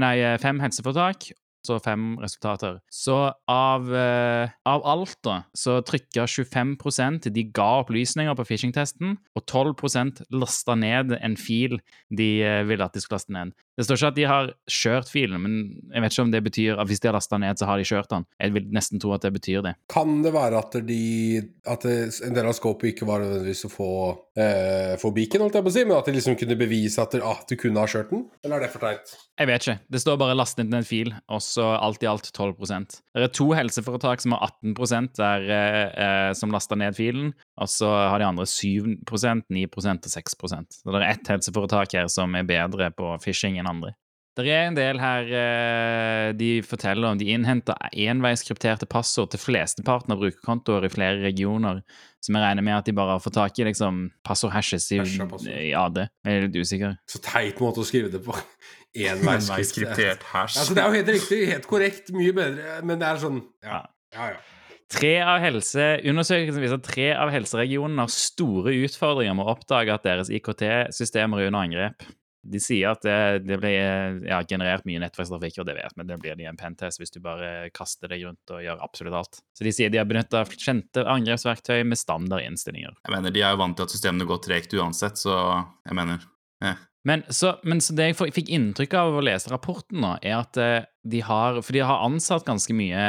Nei, 0.00 0.16
fem 0.42 0.58
helseforetak 0.62 1.30
så 1.66 1.78
fem 1.82 2.14
resultater. 2.22 2.80
Så 2.92 3.16
av, 3.50 3.88
eh, 3.96 4.54
av 4.68 4.86
alt, 4.86 5.16
da, 5.24 5.42
så 5.56 5.80
trykka 5.86 6.26
25% 6.28 7.30
de 7.32 7.46
ga 7.54 7.70
opplysninger 7.82 8.36
på 8.36 8.46
phishing-testen, 8.48 9.16
og 9.34 9.46
12% 9.46 10.24
lasta 10.34 10.76
ned 10.78 11.16
en 11.20 11.36
fil 11.40 11.80
de 12.10 12.30
eh, 12.44 12.62
ville 12.68 12.84
at 12.84 12.94
de 12.94 13.02
skulle 13.02 13.20
laste 13.20 13.34
ned. 13.34 13.54
Det 13.74 13.86
står 13.88 13.98
ikke 13.98 14.10
at 14.12 14.18
de 14.18 14.26
har 14.30 14.50
kjørt 14.70 15.10
filen, 15.10 15.40
men 15.42 15.54
jeg 15.90 16.02
vet 16.04 16.14
ikke 16.14 16.24
om 16.24 16.30
det 16.30 16.42
betyr 16.46 16.78
at 16.78 16.86
hvis 16.86 17.02
de 17.02 17.08
har 17.10 17.16
lasta 17.16 17.40
ned, 17.42 17.58
så 17.58 17.66
har 17.66 17.80
de 17.80 17.86
kjørt 17.88 18.12
den. 18.12 18.26
Jeg 18.38 18.54
vil 18.54 18.68
nesten 18.74 19.02
tro 19.02 19.10
at 19.16 19.24
det 19.26 19.32
betyr 19.34 19.64
det. 19.66 19.74
Kan 19.90 20.20
det 20.22 20.30
være 20.34 20.60
at, 20.62 20.76
de, 20.86 21.42
at 21.66 21.86
det, 21.86 21.96
en 22.26 22.36
del 22.36 22.50
av 22.50 22.54
scopet 22.54 22.92
ikke 22.92 23.08
var 23.08 23.24
nødvendigvis 23.24 23.66
å 23.66 23.72
få, 23.72 23.90
eh, 24.38 24.94
få 25.00 25.10
beacon, 25.16 25.42
holdt 25.42 25.58
jeg 25.58 25.66
på 25.66 25.72
å 25.72 25.74
si, 25.74 25.86
men 25.88 25.98
at 25.98 26.10
de 26.10 26.14
liksom 26.14 26.38
kunne 26.38 26.58
bevise 26.60 27.02
at, 27.02 27.16
de, 27.16 27.22
ah, 27.26 27.42
du 27.50 27.56
kunne 27.58 27.82
ha 27.82 27.90
kjørt 27.90 28.14
den? 28.14 28.28
Eller 28.44 28.60
er 28.60 28.66
det 28.66 28.72
for 28.76 28.86
teit? 28.86 29.16
Jeg 29.34 29.50
vet 29.50 29.66
ikke. 29.66 29.78
Det 29.90 30.02
står 30.04 30.20
bare 30.22 30.38
'last 30.38 30.58
ned 30.62 30.74
en 30.78 30.86
fil', 30.86 31.14
og 31.26 31.42
så 31.54 31.66
alt 31.76 32.02
i 32.02 32.08
alt 32.10 32.30
12% 32.34 32.98
Det 33.14 33.26
er 33.26 33.32
to 33.34 33.48
helseforetak 33.56 34.22
som 34.24 34.34
har 34.34 34.50
18% 34.62 35.18
der, 35.20 35.48
eh, 35.50 36.30
som 36.36 36.54
lasta 36.54 36.78
ned 36.78 36.96
filen, 36.98 37.32
og 37.60 37.70
så 37.70 37.90
har 38.10 38.20
de 38.20 38.28
andre 38.28 38.46
7% 38.50 39.44
9% 39.48 40.08
og 40.08 40.16
6 40.16 40.38
Så 40.40 40.90
det 40.90 41.00
er 41.00 41.10
ett 41.10 41.34
helseforetak 41.34 41.94
her 41.94 42.08
som 42.12 42.34
er 42.34 42.48
bedre 42.48 42.90
på 42.90 43.14
phishing 43.22 43.58
enn 43.58 43.70
andre. 43.70 43.94
Det 44.34 44.50
er 44.50 44.64
en 44.66 44.74
del 44.74 44.98
her 44.98 45.28
eh, 45.30 46.28
de 46.34 46.48
forteller 46.66 47.06
om 47.06 47.18
de 47.18 47.28
innhenter 47.30 47.78
enveiskrypterte 47.92 48.88
passord 48.90 49.30
til 49.30 49.38
flesteparten 49.38 50.10
av 50.10 50.18
brukerkontoer 50.18 50.88
i 50.88 50.90
flere 50.90 51.20
regioner, 51.22 51.84
som 52.24 52.34
jeg 52.34 52.42
regner 52.42 52.66
med 52.66 52.80
at 52.80 52.88
de 52.88 52.96
bare 52.98 53.14
har 53.14 53.22
fått 53.22 53.36
tak 53.38 53.60
i 53.62 53.68
liksom 53.68 54.08
passordhashes 54.26 54.88
i, 54.96 54.98
i 55.68 55.70
AD. 55.78 56.02
Jeg 56.26 56.40
er 56.40 56.48
litt 56.48 56.58
usikker. 56.58 56.96
Så 57.06 57.22
teit 57.22 57.62
måte 57.62 57.84
å 57.84 57.86
skrive 57.86 58.10
det 58.10 58.24
på. 58.26 58.34
Enveiskryptert 58.94 60.22
hash. 60.30 60.58
Altså, 60.60 60.74
det 60.76 60.82
er 60.82 60.90
jo 60.90 60.98
helt 61.00 61.12
riktig, 61.16 61.38
helt 61.50 61.70
korrekt, 61.70 62.10
mye 62.14 62.34
bedre, 62.36 62.80
men 62.86 63.00
det 63.00 63.08
er 63.10 63.22
sånn 63.22 63.40
Ja, 63.64 63.84
ja. 64.14 64.34
ja. 64.34 64.42
Tre 64.94 65.14
av 65.24 65.40
helse, 65.42 65.86
Undersøkelsen 66.06 66.62
viser 66.62 66.78
at 66.78 66.84
tre 66.86 67.06
av 67.16 67.32
helseregionene 67.32 68.04
har 68.04 68.12
store 68.12 68.74
utfordringer 68.84 69.34
med 69.34 69.46
å 69.46 69.54
oppdage 69.56 69.94
at 69.94 70.04
deres 70.06 70.30
IKT-systemer 70.30 71.40
er 71.40 71.50
under 71.50 71.64
angrep. 71.64 72.04
De 72.44 72.60
sier 72.60 72.90
at 72.92 73.00
det, 73.02 73.46
det 73.48 73.56
blir 73.56 74.20
ja, 74.28 74.42
generert 74.46 74.84
mye 74.84 75.00
nettverkstrafikk, 75.00 75.62
og 75.62 75.68
det 75.68 75.78
vet 75.78 75.94
vi, 75.96 76.04
det 76.10 76.18
blir 76.20 76.36
det 76.36 76.44
i 76.44 76.48
en 76.50 76.60
pentest 76.60 77.00
hvis 77.00 77.14
du 77.14 77.18
bare 77.24 77.70
kaster 77.74 78.12
deg 78.12 78.26
rundt 78.26 78.52
og 78.52 78.60
gjør 78.62 78.82
absolutt 78.84 79.16
alt. 79.16 79.40
Så 79.56 79.64
de 79.64 79.72
sier 79.72 79.92
de 79.92 80.02
har 80.02 80.08
benytta 80.08 80.44
kjente 80.52 81.06
angrepsverktøy 81.08 81.80
med 81.88 81.98
standard 81.98 82.44
innstillinger. 82.44 82.92
Jeg 83.00 83.16
mener, 83.16 83.32
De 83.34 83.42
er 83.42 83.56
jo 83.56 83.62
vant 83.64 83.78
til 83.80 83.88
at 83.88 83.96
systemene 83.96 84.28
går 84.28 84.42
tregt 84.44 84.76
uansett, 84.76 85.18
så 85.24 85.38
jeg 85.88 85.96
mener 85.96 86.20
eh. 86.62 86.84
Men 87.04 87.22
så, 87.28 87.54
men 87.68 87.82
så 87.84 87.92
det 87.96 88.06
jeg 88.08 88.32
fikk 88.32 88.50
inntrykk 88.56 88.94
av 88.96 89.18
å 89.18 89.22
lese 89.24 89.50
rapporten, 89.52 90.00
nå, 90.00 90.14
er 90.24 90.38
at 90.38 90.58
eh, 90.60 90.86
de 91.04 91.20
har 91.20 91.58
For 91.60 91.76
de 91.76 91.82
har 91.84 92.00
ansatt 92.06 92.46
ganske 92.48 92.72
mye 92.72 93.02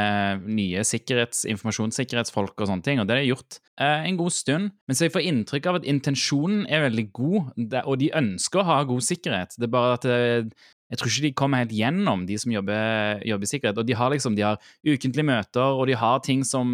nye 0.44 0.84
sikkerhets, 0.84 1.46
informasjonssikkerhetsfolk 1.48 2.60
og 2.60 2.68
sånne 2.68 2.84
ting, 2.84 3.00
og 3.00 3.08
det 3.08 3.16
har 3.16 3.24
de 3.24 3.30
gjort 3.30 3.60
eh, 3.80 4.08
en 4.10 4.20
god 4.20 4.36
stund. 4.36 4.74
Men 4.84 5.00
så 5.00 5.08
jeg 5.08 5.16
får 5.16 5.28
inntrykk 5.32 5.70
av 5.72 5.80
at 5.80 5.88
intensjonen 5.88 6.66
er 6.68 6.84
veldig 6.90 7.08
god, 7.16 7.54
og 7.86 7.96
de 8.04 8.12
ønsker 8.20 8.62
å 8.62 8.68
ha 8.68 8.82
god 8.90 9.08
sikkerhet. 9.08 9.56
Det 9.56 9.70
er 9.70 9.76
bare 9.78 9.96
at 9.96 10.10
eh, 10.12 10.68
jeg 10.92 11.00
tror 11.00 11.10
ikke 11.10 11.24
de 11.24 11.32
kommer 11.34 11.64
helt 11.64 11.74
gjennom, 11.74 12.26
de 12.30 12.36
som 12.38 12.52
jobber, 12.54 13.22
jobber 13.26 13.50
sikkerhet. 13.50 13.80
Og 13.82 13.88
de 13.88 13.96
har 13.98 14.12
liksom, 14.14 14.36
de 14.38 14.44
har 14.46 14.60
ukentlige 14.86 15.26
møter, 15.26 15.66
og 15.66 15.88
de 15.90 15.96
har 15.98 16.20
ting 16.26 16.44
som, 16.46 16.70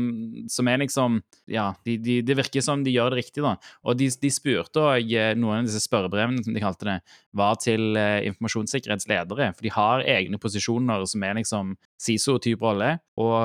som 0.51 0.67
er 0.67 0.81
liksom 0.83 1.21
Ja, 1.51 1.71
de, 1.87 1.97
de, 1.99 2.19
det 2.23 2.35
virker 2.37 2.63
som 2.63 2.83
de 2.83 2.91
gjør 2.91 3.11
det 3.11 3.21
riktig, 3.21 3.43
da. 3.43 3.55
Og 3.87 3.97
de, 3.99 4.09
de 4.21 4.31
spurte 4.31 4.83
òg 4.83 5.15
noen 5.39 5.61
av 5.61 5.69
disse 5.69 5.83
spørrebrevene, 5.85 6.43
som 6.43 6.55
de 6.55 6.63
kalte 6.63 6.87
det, 6.87 6.97
var 7.35 7.57
til 7.63 7.95
eh, 7.99 8.27
informasjonssikkerhetsledere. 8.29 9.51
For 9.55 9.67
de 9.67 9.73
har 9.75 10.05
egne 10.17 10.39
posisjoner 10.41 11.07
som 11.07 11.23
er 11.27 11.39
liksom 11.39 11.75
SISO-type 12.01 12.65
rolle, 12.65 12.95
og, 13.21 13.35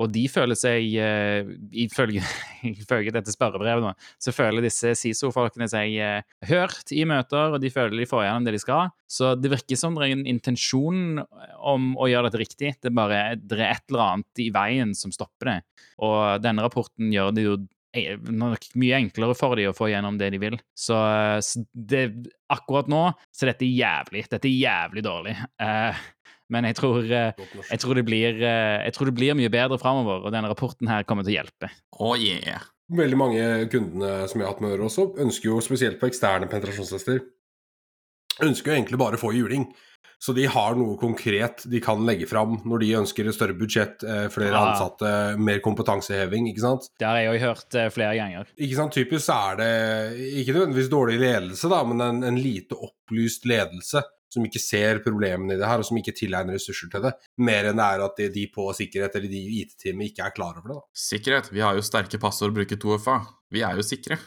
og 0.00 0.10
de 0.14 0.22
føler 0.32 0.56
seg 0.56 0.94
eh, 0.96 1.50
Ifølge, 1.84 2.22
ifølge 2.82 3.12
dette 3.14 3.34
spørrebrevet, 3.34 3.84
nå, 3.84 3.92
så 4.22 4.32
føler 4.34 4.64
disse 4.64 4.94
SISO-folkene 4.96 5.68
seg 5.70 5.96
eh, 6.00 6.36
hørt 6.48 6.94
i 6.94 7.04
møter, 7.08 7.54
og 7.54 7.60
de 7.62 7.72
føler 7.72 7.98
de 7.98 8.08
får 8.08 8.24
gjennom 8.24 8.48
det 8.48 8.56
de 8.56 8.62
skal. 8.62 8.92
Så 9.08 9.34
det 9.38 9.52
virker 9.52 9.80
som 9.80 9.96
det 9.98 10.08
er 10.08 10.16
en 10.16 10.28
intensjon 10.28 11.22
om 11.58 11.90
å 12.00 12.08
gjøre 12.10 12.30
dette 12.30 12.42
riktig. 12.44 12.74
Det 12.80 12.92
er 12.92 12.96
bare 12.96 13.24
det 13.40 13.58
er 13.58 13.72
et 13.72 13.90
eller 13.90 14.06
annet 14.06 14.44
i 14.44 14.50
veien 14.54 14.94
som 14.96 15.12
stopper 15.14 15.52
det. 15.52 15.58
Og 16.04 16.40
denne 16.44 16.64
rapporten 16.64 17.12
gjør 17.12 17.34
det 17.36 17.44
jo 17.46 17.58
e- 17.96 18.16
nok 18.16 18.68
mye 18.78 18.98
enklere 19.02 19.36
for 19.38 19.58
dem 19.58 19.70
å 19.70 19.76
få 19.76 19.90
gjennom 19.92 20.18
det 20.20 20.30
de 20.34 20.40
vil. 20.42 20.58
Så, 20.76 20.96
så 21.44 21.64
det, 21.72 22.04
akkurat 22.52 22.90
nå 22.90 23.02
så 23.34 23.48
dette 23.48 23.66
er 23.66 23.76
jævlig. 23.82 24.26
Dette 24.30 24.48
er 24.50 24.56
jævlig 24.56 25.04
dårlig. 25.06 25.34
Eh, 25.62 26.04
men 26.52 26.64
jeg 26.68 26.78
tror, 26.78 27.04
eh, 27.04 27.32
jeg, 27.70 27.80
tror 27.82 27.98
det 27.98 28.04
blir, 28.08 28.38
eh, 28.40 28.84
jeg 28.86 28.94
tror 28.96 29.10
det 29.10 29.16
blir 29.18 29.36
mye 29.36 29.52
bedre 29.52 29.78
framover, 29.80 30.24
og 30.24 30.32
denne 30.34 30.48
rapporten 30.50 30.88
her 30.88 31.04
kommer 31.08 31.26
til 31.26 31.34
å 31.34 31.38
hjelpe. 31.42 31.70
Oh 32.00 32.14
yeah. 32.16 32.64
Veldig 32.88 33.18
mange 33.20 33.42
kundene 33.68 34.22
som 34.30 34.40
jeg 34.40 34.46
har 34.46 34.54
hatt 34.54 34.62
med 34.64 34.70
å 34.70 34.76
gjøre 34.76 34.86
også, 34.88 35.10
ønsker 35.20 35.50
jo 35.50 35.58
spesielt 35.60 36.00
på 36.00 36.08
eksterne 36.08 36.48
penetrasjonstester, 36.48 37.20
ønsker 38.46 38.72
jo 38.72 38.78
egentlig 38.78 39.00
bare 39.02 39.18
å 39.18 39.20
få 39.20 39.34
juling. 39.36 39.68
Så 40.18 40.32
de 40.34 40.48
har 40.50 40.74
noe 40.74 40.96
konkret 40.98 41.62
de 41.70 41.78
kan 41.82 42.00
legge 42.06 42.26
fram 42.26 42.56
når 42.66 42.80
de 42.82 42.88
ønsker 43.02 43.28
et 43.28 43.36
større 43.36 43.54
budsjett, 43.54 44.02
eh, 44.02 44.26
flere 44.32 44.50
Ja. 44.56 44.64
ansatte, 44.72 45.36
mer 45.38 45.60
kompetanseheving, 45.60 46.48
ikke 46.50 46.64
sant. 46.64 46.88
Det 46.98 47.06
har 47.06 47.20
jeg 47.20 47.30
òg 47.34 47.40
hørt 47.44 47.92
flere 47.92 48.16
ganger. 48.16 48.46
Ikke 48.58 48.74
sant, 48.74 48.96
Typisk 48.96 49.26
så 49.28 49.52
er 49.52 49.56
det 49.60 50.18
ikke 50.40 50.56
nødvendigvis 50.56 50.90
dårlig 50.90 51.20
ledelse, 51.20 51.68
da, 51.68 51.84
men 51.84 52.00
en, 52.00 52.24
en 52.24 52.40
lite 52.40 52.74
opplyst 52.74 53.44
ledelse 53.44 54.02
som 54.32 54.44
ikke 54.44 54.62
ser 54.62 55.02
problemene 55.04 55.56
i 55.56 55.60
det 55.60 55.68
her, 55.68 55.80
og 55.80 55.88
som 55.88 55.98
ikke 56.00 56.16
tilegner 56.16 56.58
ressurser 56.58 56.90
til 56.92 57.04
det. 57.06 57.14
Mer 57.40 57.70
enn 57.70 57.80
det 57.80 57.88
er 57.88 58.06
at 58.06 58.18
de, 58.20 58.30
de 58.34 58.46
på 58.52 58.68
sikkerhet 58.76 59.18
eller 59.18 59.32
de 59.32 59.44
i 59.44 59.60
IT-teamet 59.64 60.12
ikke 60.12 60.26
er 60.28 60.34
klar 60.36 60.58
over 60.60 60.72
det. 60.72 60.80
da. 60.80 60.86
Sikkerhet. 61.08 61.52
Vi 61.54 61.64
har 61.64 61.78
jo 61.78 61.84
sterke 61.86 62.20
passord 62.22 62.52
å 62.52 62.58
bruke 62.60 62.80
2FA. 62.80 63.20
Vi 63.54 63.64
er 63.64 63.78
jo 63.78 63.86
sikre. 63.86 64.20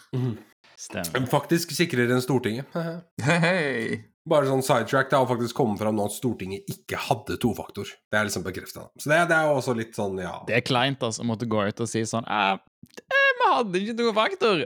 Stemmer. 0.81 1.27
Faktisk 1.29 1.75
sikrere 1.77 2.15
enn 2.15 2.23
Stortinget. 2.23 2.71
Hei. 3.27 4.07
Bare 4.29 4.45
sånn 4.45 4.61
sidetrack, 4.61 5.09
det 5.09 5.17
har 5.17 5.25
faktisk 5.25 5.57
kommet 5.57 5.81
fram 5.81 5.95
nå 5.97 6.05
at 6.05 6.13
Stortinget 6.13 6.67
ikke 6.69 6.99
hadde 7.07 7.39
tofaktor. 7.41 7.89
Det 7.89 8.19
er 8.19 8.27
liksom 8.27 8.45
bekrefta. 8.45 8.85
Så 9.01 9.09
det, 9.09 9.17
det 9.31 9.37
er 9.37 9.49
jo 9.49 9.55
også 9.57 9.73
litt 9.77 9.97
sånn, 9.97 10.19
ja 10.21 10.35
Det 10.45 10.59
er 10.59 10.65
kleint 10.65 11.01
altså, 11.05 11.23
å 11.25 11.29
måtte 11.31 11.49
gå 11.49 11.63
ut 11.65 11.81
og 11.81 11.89
si 11.89 12.03
sånn 12.05 12.27
eh, 12.29 12.53
eh, 13.01 13.20
hadde 13.57 13.81
ikke 13.81 13.95
noen 13.99 14.17
faktor! 14.17 14.65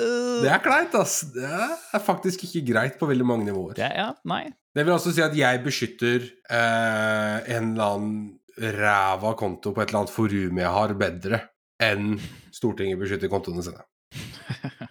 Det 0.00 0.48
er 0.50 0.62
kleint, 0.64 0.96
ass. 0.96 1.20
Det 1.34 1.46
er 1.46 2.02
faktisk 2.04 2.46
ikke 2.48 2.64
greit 2.72 2.98
på 3.00 3.08
veldig 3.10 3.26
mange 3.26 3.48
nivåer. 3.50 3.76
Det, 3.78 3.90
ja, 3.96 4.10
nei. 4.28 4.46
Det 4.74 4.84
vil 4.86 4.94
altså 4.94 5.12
si 5.14 5.22
at 5.24 5.34
jeg 5.36 5.62
beskytter 5.64 6.26
eh, 6.26 7.56
en 7.56 7.72
eller 7.72 7.86
annen 7.86 8.20
ræva 8.60 9.32
konto 9.38 9.72
på 9.74 9.82
et 9.82 9.90
eller 9.90 10.02
annet 10.04 10.14
forum 10.14 10.60
jeg 10.60 10.74
har, 10.76 10.94
bedre 10.98 11.40
enn 11.80 12.14
Stortinget 12.52 13.00
beskytter 13.00 13.30
kontoene 13.32 13.64
sine. 13.64 13.82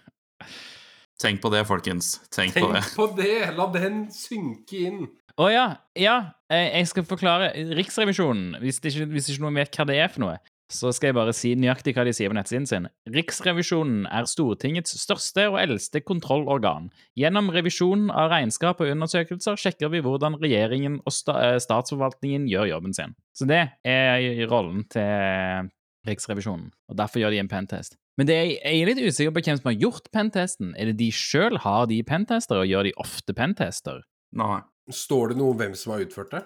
Tenk 1.20 1.42
på 1.42 1.50
det, 1.52 1.64
folkens. 1.68 2.14
Tenk 2.32 2.56
på 2.56 2.70
det. 2.72 2.84
På 2.96 3.10
det! 3.16 3.50
La 3.56 3.66
den 3.74 4.06
synke 4.14 4.84
inn. 4.88 5.02
Å 5.40 5.48
ja. 5.52 5.66
Ja, 5.98 6.16
eh, 6.52 6.70
jeg 6.80 6.88
skal 6.90 7.06
forklare. 7.08 7.52
Riksrevisjonen, 7.76 8.56
hvis 8.62 8.80
ikke, 8.80 9.06
hvis 9.12 9.28
ikke 9.32 9.44
noen 9.44 9.60
vet 9.60 9.76
hva 9.76 9.86
det 9.88 9.98
er 10.00 10.10
for 10.12 10.24
noe, 10.24 10.38
så 10.70 10.92
skal 10.94 11.10
jeg 11.10 11.16
bare 11.18 11.34
si 11.34 11.52
nøyaktig 11.58 11.96
hva 11.96 12.04
de 12.06 12.12
sier 12.14 12.30
på 12.30 12.36
nettsiden 12.38 12.68
sin. 12.70 12.86
Riksrevisjonen 13.10 14.04
er 14.06 14.28
Stortingets 14.30 14.94
største 15.02 15.48
og 15.50 15.58
eldste 15.62 16.02
kontrollorgan. 16.04 16.88
Gjennom 17.18 17.50
revisjon 17.54 18.08
av 18.14 18.30
regnskap 18.32 18.82
og 18.82 18.92
undersøkelser 18.94 19.58
sjekker 19.60 19.90
vi 19.92 20.02
hvordan 20.04 20.38
regjeringen 20.40 21.00
og 21.02 21.34
eh, 21.34 21.56
statsforvaltningen 21.62 22.46
gjør 22.50 22.70
jobben 22.74 22.94
sin. 22.96 23.16
Så 23.34 23.48
det 23.50 23.64
er 23.82 24.46
rollen 24.50 24.86
til 24.92 25.70
Riksrevisjonen, 26.08 26.70
og 26.88 26.96
derfor 26.96 27.20
gjør 27.20 27.34
de 27.34 27.42
en 27.42 27.50
pentest. 27.50 27.98
Men 28.16 28.28
det 28.28 28.36
er, 28.36 28.48
jeg 28.54 28.80
er 28.80 28.88
litt 28.90 29.00
usikker 29.00 29.34
på 29.34 29.42
hvem 29.44 29.58
som 29.58 29.68
har 29.70 29.76
gjort 29.80 30.08
pentesten. 30.14 30.72
Er 30.76 30.90
det 30.90 30.98
de 31.00 31.10
sjøl? 31.14 31.58
Har 31.64 31.86
de 31.90 32.00
pentester, 32.06 32.60
og 32.60 32.68
gjør 32.68 32.88
de 32.88 32.94
ofte 33.00 33.36
pentester? 33.36 34.02
Nei. 34.36 34.60
Står 34.90 35.30
det 35.30 35.38
noe 35.38 35.54
om 35.54 35.60
hvem 35.60 35.74
som 35.78 35.94
har 35.94 36.02
utført 36.02 36.32
det? 36.34 36.40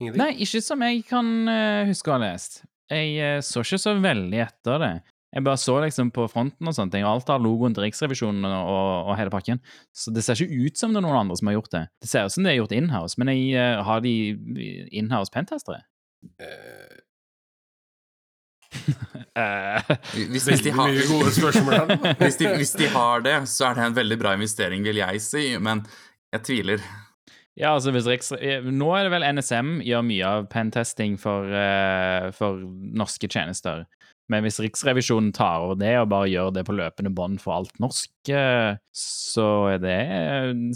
Ingenting? 0.00 0.20
Nei, 0.22 0.30
ikke 0.44 0.60
som 0.64 0.82
jeg 0.84 1.02
kan 1.08 1.30
eh, 1.50 1.88
huske 1.90 2.12
å 2.12 2.14
ha 2.14 2.20
lest. 2.22 2.62
Jeg 2.90 3.16
eh, 3.22 3.40
så 3.46 3.62
ikke 3.64 3.80
så 3.80 3.94
veldig 4.02 4.44
etter 4.44 4.82
det. 4.82 4.92
Jeg 5.30 5.46
bare 5.46 5.60
så 5.62 5.76
liksom 5.84 6.08
på 6.10 6.24
fronten 6.30 6.66
og 6.66 6.74
sånne 6.74 6.90
ting, 6.90 7.04
og 7.06 7.12
alt 7.12 7.28
har 7.30 7.42
logoen 7.42 7.74
til 7.74 7.84
Riksrevisjonen 7.86 8.48
og, 8.50 9.10
og 9.10 9.12
hele 9.18 9.30
pakken. 9.30 9.60
Så 9.94 10.10
det 10.10 10.24
ser 10.26 10.40
ikke 10.42 10.66
ut 10.66 10.80
som 10.80 10.90
det 10.90 10.98
er 10.98 11.06
noen 11.06 11.20
andre 11.20 11.36
som 11.38 11.50
har 11.50 11.60
gjort 11.60 11.70
det. 11.76 11.84
Det 12.02 12.10
ser 12.10 12.26
ut 12.26 12.34
som 12.34 12.46
det 12.46 12.52
er 12.52 12.58
gjort 12.58 12.74
inhouse, 12.74 13.20
men 13.20 13.30
jeg, 13.30 13.52
eh, 13.54 13.82
har 13.86 14.02
de 14.02 14.14
inhouse 14.90 15.30
pentestere? 15.34 15.84
Uh... 16.42 16.98
Eh, 19.34 19.94
Hvis, 20.30 20.44
hvis, 20.46 20.60
de 20.62 20.70
har, 20.70 20.90
mye 20.90 21.06
gode 21.08 21.30
spørsmål 21.34 21.90
hvis, 22.20 22.36
de, 22.38 22.50
hvis 22.54 22.70
de 22.78 22.86
har 22.92 23.22
det, 23.24 23.32
så 23.50 23.66
er 23.66 23.78
det 23.78 23.86
en 23.88 23.96
veldig 23.96 24.18
bra 24.20 24.34
investering, 24.38 24.84
vil 24.86 25.00
jeg 25.00 25.22
si. 25.24 25.44
Men 25.58 25.82
jeg 26.30 26.44
tviler. 26.46 26.84
Ja, 27.60 27.74
altså 27.76 27.92
hvis 27.94 28.08
Riks... 28.08 28.32
eh, 28.36 28.64
Nå 28.64 28.90
er 28.96 29.06
det 29.06 29.14
vel 29.14 29.26
NSM 29.36 29.80
gjør 29.86 30.04
mye 30.06 30.34
av 30.40 30.46
pentesting 30.52 31.18
for, 31.20 31.48
uh, 31.52 32.30
for 32.36 32.62
norske 32.96 33.28
tjenester. 33.30 33.84
Men 34.30 34.44
hvis 34.46 34.60
Riksrevisjonen 34.62 35.32
tar 35.34 35.66
over 35.66 35.78
det 35.78 35.92
og 35.98 36.10
bare 36.12 36.30
gjør 36.30 36.52
det 36.54 36.64
på 36.68 36.76
løpende 36.78 37.12
bånd 37.14 37.40
for 37.42 37.58
alt 37.58 37.76
norsk, 37.82 38.12
uh, 38.32 38.78
så 38.96 39.48
er 39.74 39.84
det 39.84 40.00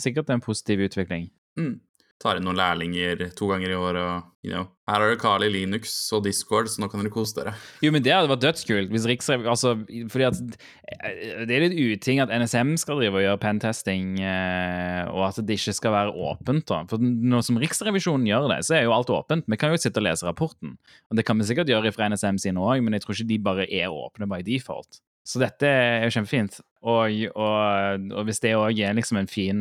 sikkert 0.02 0.32
en 0.34 0.44
positiv 0.44 0.84
utvikling. 0.88 1.30
Mm. 1.60 1.78
Tar 2.24 2.38
inn 2.38 2.46
noen 2.46 2.56
lærlinger 2.56 3.26
to 3.36 3.48
ganger 3.50 3.74
i 3.74 3.76
året 3.76 4.30
you 4.44 4.52
know, 4.52 4.66
Her 4.88 5.00
har 5.00 5.08
dere 5.08 5.18
Kali 5.20 5.48
Linux 5.48 5.92
og 6.12 6.24
Discord, 6.26 6.68
så 6.68 6.82
nå 6.82 6.88
kan 6.92 7.00
dere 7.00 7.12
kose 7.12 7.36
dere. 7.38 7.54
Jo, 7.84 7.92
men 7.94 8.04
det 8.04 8.12
hadde 8.12 8.28
vært 8.28 8.42
dødskult 8.42 8.92
hvis 8.92 9.06
Riksrev... 9.08 9.46
Altså, 9.48 9.72
fordi 10.12 10.26
at 10.28 10.40
eh, 10.44 11.44
det 11.48 11.56
er 11.56 11.64
litt 11.64 11.78
uting 11.78 12.20
at 12.20 12.32
NSM 12.32 12.74
skal 12.80 13.00
drive 13.00 13.20
og 13.20 13.24
gjøre 13.24 13.40
pentesting, 13.40 14.18
eh, 14.20 15.00
og 15.08 15.30
at 15.30 15.40
det 15.40 15.56
ikke 15.56 15.76
skal 15.80 15.96
være 15.96 16.12
åpent, 16.28 16.66
da. 16.68 16.82
For 16.90 17.00
nå 17.00 17.40
som 17.46 17.60
Riksrevisjonen 17.62 18.28
gjør 18.28 18.50
det, 18.52 18.60
så 18.68 18.76
er 18.76 18.84
jo 18.84 18.92
alt 18.96 19.12
åpent. 19.14 19.48
Vi 19.48 19.60
kan 19.60 19.72
jo 19.72 19.80
sitte 19.80 20.02
og 20.02 20.08
lese 20.10 20.28
rapporten. 20.28 20.76
Og 21.08 21.16
det 21.16 21.24
kan 21.24 21.40
vi 21.40 21.48
sikkert 21.48 21.72
gjøre 21.72 21.94
fra 21.96 22.12
NSM 22.12 22.40
sine 22.44 22.60
òg, 22.60 22.84
men 22.84 22.96
jeg 22.96 23.06
tror 23.06 23.16
ikke 23.16 23.32
de 23.32 23.42
bare 23.48 23.68
er 23.68 23.92
åpne 23.92 24.28
by 24.28 24.44
default. 24.44 25.00
Så 25.24 25.40
dette 25.40 25.64
er 25.64 26.04
jo 26.04 26.12
kjempefint. 26.18 26.60
Og, 26.84 27.22
og, 27.40 28.10
og 28.12 28.26
hvis 28.28 28.42
det 28.44 28.52
òg 28.58 28.80
er 28.84 28.96
liksom 28.96 29.16
en 29.16 29.30
fin, 29.30 29.60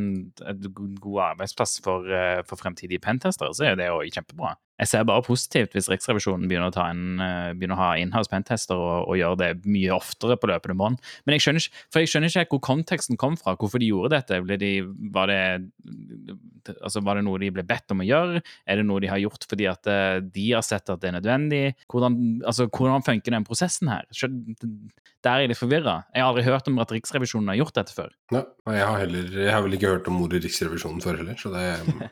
god 0.99 1.21
arbeidsplass 1.29 1.77
for, 1.85 2.09
eh, 2.11 2.41
for 2.47 2.59
fremtidige 2.59 2.99
pentestere, 3.03 3.53
så 3.55 3.69
er 3.69 3.79
det 3.79 3.87
jo 3.87 4.01
kjempebra. 4.11 4.57
Jeg 4.81 4.89
ser 4.89 5.03
bare 5.05 5.21
positivt 5.23 5.75
hvis 5.75 5.87
Riksrevisjonen 5.91 6.47
begynner 6.49 6.71
å, 6.71 6.73
ta 6.73 6.87
en, 6.91 7.21
eh, 7.21 7.51
begynner 7.55 7.77
å 7.77 7.83
ha 7.83 7.89
inhouse 8.01 8.31
pentester 8.31 8.75
og, 8.75 9.05
og 9.05 9.19
gjøre 9.19 9.39
det 9.39 9.49
mye 9.69 9.93
oftere 9.93 10.35
på 10.39 10.49
løpende 10.49 10.75
bånd. 10.79 10.97
Men 11.23 11.37
jeg 11.37 11.45
skjønner, 11.45 11.63
ikke, 11.63 11.83
for 11.93 12.01
jeg 12.01 12.11
skjønner 12.11 12.33
ikke 12.33 12.57
hvor 12.57 12.63
konteksten 12.67 13.19
kom 13.21 13.37
fra, 13.39 13.53
hvorfor 13.59 13.79
de 13.79 13.91
gjorde 13.91 14.17
dette. 14.17 14.41
De, 14.59 14.71
var, 15.13 15.29
det, 15.29 16.73
altså 16.81 17.03
var 17.05 17.19
det 17.19 17.25
noe 17.29 17.39
de 17.43 17.51
ble 17.53 17.65
bedt 17.69 17.93
om 17.93 18.01
å 18.01 18.07
gjøre? 18.09 18.41
Er 18.65 18.81
det 18.81 18.87
noe 18.89 19.03
de 19.03 19.13
har 19.13 19.21
gjort 19.21 19.45
fordi 19.47 19.69
at 19.69 19.87
eh, 19.93 20.17
de 20.25 20.49
har 20.49 20.65
sett 20.65 20.89
at 20.89 21.05
det 21.05 21.11
er 21.11 21.17
nødvendig? 21.19 21.63
Hvordan, 21.93 22.19
altså, 22.41 22.67
hvordan 22.67 23.05
funker 23.05 23.37
den 23.37 23.47
prosessen 23.47 23.93
her? 23.93 24.09
Der 24.09 25.37
er 25.37 25.45
jeg 25.45 25.53
litt 25.53 25.61
forvirra. 25.61 26.01
Jeg 26.11 26.25
har 26.25 26.33
aldri 26.33 26.43
hørt 26.49 26.67
om 26.67 26.81
at 26.81 26.91
Riksrevisjonen 26.91 27.12
har 27.19 27.57
gjort 27.59 27.75
dette 27.77 27.93
før. 27.95 28.13
Ja, 28.33 28.41
jeg 28.73 28.85
har, 28.85 28.97
heller, 29.03 29.29
jeg 29.45 29.53
har 29.53 29.63
vel 29.65 29.77
ikke 29.77 29.91
hørt 29.93 30.09
om 30.11 30.21
ordet 30.23 30.43
Riksrevisjonen 30.45 31.03
før 31.03 31.19
heller, 31.21 31.37
så 31.39 31.51
det 31.53 31.63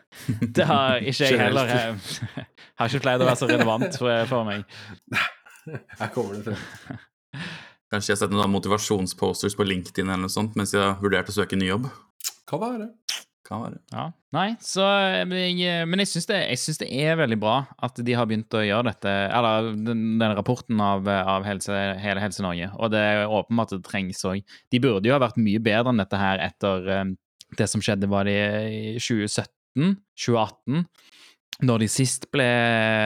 Det 0.58 0.68
har 0.70 1.02
ikke 1.02 1.32
jeg 1.32 1.40
heller. 1.42 1.72
Jeg 1.72 1.96
har 2.80 2.92
ikke 2.92 3.04
pleid 3.08 3.24
å 3.24 3.30
være 3.30 3.40
så 3.42 3.50
relevant 3.52 3.98
for, 3.98 4.26
for 4.30 4.48
meg. 4.48 4.66
Her 6.00 6.14
kommer 6.14 6.38
det 6.38 6.52
frem. 6.52 7.02
Kanskje 7.92 8.14
jeg 8.14 8.16
har 8.16 8.22
sett 8.24 8.32
noen 8.32 8.54
motivasjonsposters 8.54 9.58
på 9.60 9.68
LinkedIn 9.68 10.08
eller 10.08 10.30
noe 10.30 10.32
sånt 10.32 10.56
mens 10.60 10.72
jeg 10.72 10.80
har 10.80 11.02
vurdert 11.02 11.28
å 11.28 11.36
søke 11.36 11.60
ny 11.60 11.68
jobb. 11.68 11.90
Kan 12.48 12.62
være. 12.62 12.88
Kan 13.48 13.64
være. 13.64 13.80
Ja. 13.92 14.04
Nei, 14.36 14.50
så 14.64 14.86
Men 15.28 15.58
jeg, 15.60 15.88
men 15.90 16.04
jeg 16.04 16.12
syns 16.12 16.28
det, 16.30 16.40
det, 16.84 16.90
er 17.04 17.18
veldig 17.20 17.40
bra 17.42 17.56
at 17.84 17.98
de 17.98 18.14
har 18.16 18.28
begynt 18.30 18.54
å 18.56 18.62
gjøre 18.64 18.92
dette, 18.92 19.16
eller 19.34 19.72
den, 19.76 20.22
rapporten 20.38 20.80
av, 20.84 21.10
av 21.10 21.48
helse, 21.48 21.74
hele 22.00 22.22
Helse-Norge. 22.24 22.70
Og 22.78 22.94
det 22.94 23.02
er 23.02 23.26
åpenbart 23.26 23.74
at 23.74 23.82
det 23.82 23.90
trengs 23.90 24.22
òg. 24.30 24.46
De 24.72 24.84
burde 24.84 25.10
jo 25.10 25.16
ha 25.18 25.24
vært 25.24 25.42
mye 25.42 25.64
bedre 25.64 25.92
enn 25.92 26.04
dette 26.04 26.22
her 26.22 26.44
etter 26.46 27.16
det 27.58 27.68
som 27.68 27.84
skjedde, 27.84 28.10
var 28.12 28.30
det 28.30 28.38
i 28.72 28.94
2017? 29.00 29.98
2018? 30.16 30.86
Når 31.62 31.84
de 31.84 31.90
sist 31.92 32.26
ble, 32.34 32.48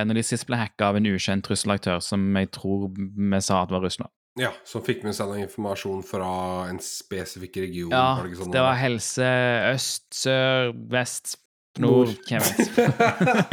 når 0.07 0.19
de 0.19 0.23
sist 0.23 0.47
ble 0.47 0.59
hacka 0.59 0.91
av 0.91 0.99
en 0.99 1.09
ukjent 1.09 1.43
trusselaktør 1.45 2.03
som 2.03 2.23
jeg 2.39 2.51
tror 2.55 2.87
vi 2.95 3.41
sa 3.43 3.63
at 3.63 3.73
var 3.73 3.83
Russland. 3.83 4.11
Ja, 4.35 4.49
som 4.67 4.83
fikk 4.83 5.05
med 5.05 5.15
seg 5.15 5.29
noe 5.31 5.39
informasjon 5.45 6.01
fra 6.03 6.27
en 6.67 6.81
spesifikk 6.83 7.61
region. 7.63 7.93
Ja, 7.93 8.17
var 8.19 8.27
det, 8.27 8.35
sånn 8.35 8.51
det 8.51 8.63
var 8.65 8.75
helse 8.75 9.27
øst, 9.71 10.09
sør, 10.11 10.73
vest, 10.91 11.37
nord, 11.79 12.11
hvem 12.27 12.43
vet. 12.43 12.67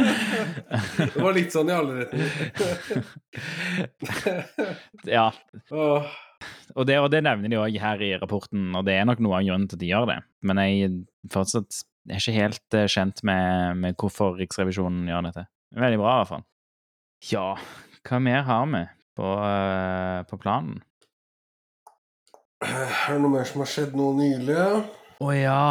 det 1.13 1.23
var 1.23 1.37
litt 1.37 1.55
sånn 1.55 1.71
i 1.71 1.75
alle 1.77 1.93
retninger. 2.01 3.07
ja. 5.07 5.29
Og 5.71 6.83
det, 6.89 6.97
og 6.99 7.07
det, 7.13 7.21
nevner 7.23 7.51
de 7.53 7.59
òg 7.61 7.77
her 7.79 8.03
i 8.03 8.11
rapporten, 8.19 8.73
og 8.75 8.83
det 8.87 8.97
er 8.99 9.07
nok 9.07 9.21
noe 9.23 9.39
av 9.39 9.47
grunnen 9.47 9.69
til 9.71 9.79
at 9.79 9.83
de 9.85 9.91
gjør 9.91 10.09
det. 10.11 10.19
Men 10.43 10.59
jeg 10.65 10.91
fortsatt 11.31 11.79
er 12.11 12.19
ikke 12.19 12.35
helt 12.35 12.75
uh, 12.75 12.89
kjent 12.91 13.23
med, 13.23 13.79
med, 13.79 13.95
hvorfor 13.99 14.35
Riksrevisjonen 14.39 15.07
gjør 15.07 15.29
dette. 15.29 15.45
Veldig 15.79 16.01
bra, 16.01 16.11
i 16.11 16.19
hvert 16.19 16.33
fall. 16.33 16.43
Ja, 17.31 17.47
hva 18.03 18.19
mer 18.19 18.43
har 18.49 18.67
vi 18.67 18.83
på, 19.17 19.29
uh, 19.39 20.23
på 20.29 20.39
planen? 20.41 20.81
Er 22.63 23.15
det 23.15 23.21
noe 23.23 23.33
mer 23.33 23.47
som 23.47 23.63
har 23.63 23.69
skjedd 23.69 23.95
nå 23.97 24.13
nylig? 24.17 24.57
Å 24.57 25.25
oh, 25.27 25.33
ja. 25.35 25.63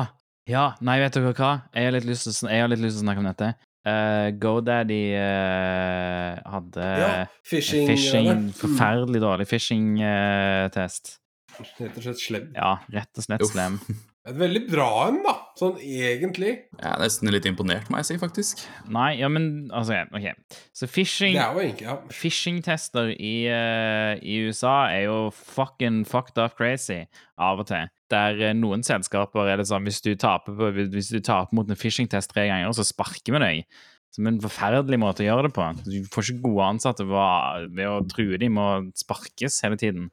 Ja, 0.50 0.72
nei, 0.82 0.98
vet 1.00 1.14
dere 1.14 1.30
hva? 1.38 1.52
Jeg 1.70 1.86
har 1.86 1.94
litt 1.94 2.06
lyst 2.08 2.26
til, 2.26 2.50
litt 2.50 2.82
lyst 2.82 2.98
til 2.98 3.04
å 3.04 3.06
snakke 3.06 3.22
om 3.22 3.28
dette. 3.30 3.52
Uh, 3.82 4.28
GoDaddy 4.38 5.00
uh, 5.18 6.38
hadde 6.52 6.88
ja, 7.00 7.10
phishing, 7.46 7.88
phishing. 7.90 8.44
Forferdelig 8.54 9.22
dårlig 9.22 9.46
phishing-test. 9.50 11.16
Uh, 11.50 11.64
rett 11.80 11.98
og 11.98 12.06
slett 12.06 12.22
slem. 12.22 12.50
Ja, 12.54 12.76
rett 12.94 13.18
og 13.18 13.26
slett 13.26 13.46
slem. 13.50 13.80
Et 14.28 14.36
veldig 14.38 14.62
bra 14.68 14.88
en, 15.08 15.18
da, 15.24 15.34
sånn 15.58 15.78
egentlig. 15.82 16.52
Jeg 16.78 16.88
er 16.88 17.00
nesten 17.02 17.30
litt 17.32 17.46
imponert, 17.48 17.88
må 17.92 18.00
jeg 18.00 18.08
si, 18.08 18.16
faktisk. 18.20 18.62
Nei, 18.92 19.10
ja, 19.20 19.28
men 19.32 19.68
altså 19.74 20.02
OK. 20.14 20.30
Så 20.76 20.88
phishing 20.90 21.36
ja. 21.36 21.96
Phishing-tester 22.12 23.12
i, 23.14 23.34
uh, 23.52 24.14
i, 24.18 24.38
USA 24.48 24.76
er 24.92 25.06
jo 25.08 25.18
fucking 25.36 26.02
fucked 26.08 26.40
up 26.42 26.56
crazy 26.58 27.02
av 27.36 27.62
og 27.62 27.68
til. 27.70 27.90
Der 28.12 28.40
uh, 28.40 28.52
noen 28.56 28.84
selskaper 28.86 29.52
er 29.52 29.60
det 29.60 29.68
sånn 29.70 29.88
hvis 29.88 30.02
du 30.04 30.14
taper, 30.16 30.56
på, 30.58 30.72
hvis 30.94 31.12
du 31.12 31.20
taper 31.20 31.58
mot 31.58 31.68
en 31.68 31.78
phishing-test 31.78 32.32
tre 32.32 32.48
ganger, 32.50 32.72
så 32.76 32.86
sparker 32.88 33.36
vi 33.36 33.44
deg. 33.44 33.80
Som 34.12 34.28
en 34.28 34.42
forferdelig 34.44 34.98
måte 35.00 35.24
å 35.24 35.30
gjøre 35.30 35.46
det 35.48 35.54
på. 35.56 35.68
Du 35.86 36.02
får 36.12 36.26
ikke 36.34 36.48
gode 36.50 36.72
ansatte 36.74 37.06
ved 37.08 37.86
å 37.88 38.02
true 38.12 38.40
dem 38.40 38.58
med 38.58 38.64
å 38.64 38.98
sparkes 39.00 39.62
hele 39.64 39.78
tiden. 39.80 40.10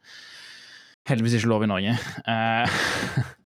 Heldigvis 1.10 1.40
ikke 1.40 1.52
lov 1.52 1.66
i 1.66 1.72
Norge. 1.72 1.98
Uh, 2.24 3.36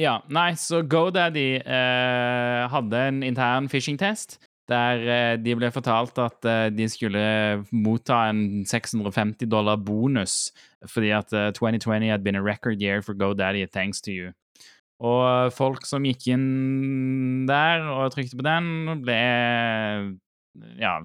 Ja, 0.00 0.20
nei, 0.32 0.54
så 0.56 0.80
GoDaddy 0.88 1.48
eh, 1.60 2.62
hadde 2.72 3.02
en 3.10 3.24
intern 3.26 3.68
phishing-test 3.68 4.38
der 4.70 5.02
eh, 5.02 5.36
de 5.42 5.54
ble 5.58 5.70
fortalt 5.74 6.18
at 6.22 6.46
eh, 6.46 6.68
de 6.72 6.86
skulle 6.90 7.22
motta 7.74 8.22
en 8.30 8.62
650 8.68 9.48
dollar 9.50 9.80
bonus 9.82 10.50
fordi 10.88 11.10
at 11.16 11.32
2020 11.56 12.06
eh, 12.06 12.12
had 12.12 12.24
been 12.24 12.38
a 12.38 12.42
record 12.42 12.80
year 12.80 13.02
for 13.02 13.14
GoDaddy, 13.14 13.66
thanks 13.66 14.00
to 14.00 14.12
you. 14.12 14.32
Og 15.00 15.52
folk 15.56 15.86
som 15.88 16.04
gikk 16.04 16.26
inn 16.34 17.46
der 17.48 17.86
og 17.88 18.12
trykte 18.14 18.36
på 18.36 18.44
den, 18.44 19.00
ble 19.04 19.20
ja, 20.80 20.98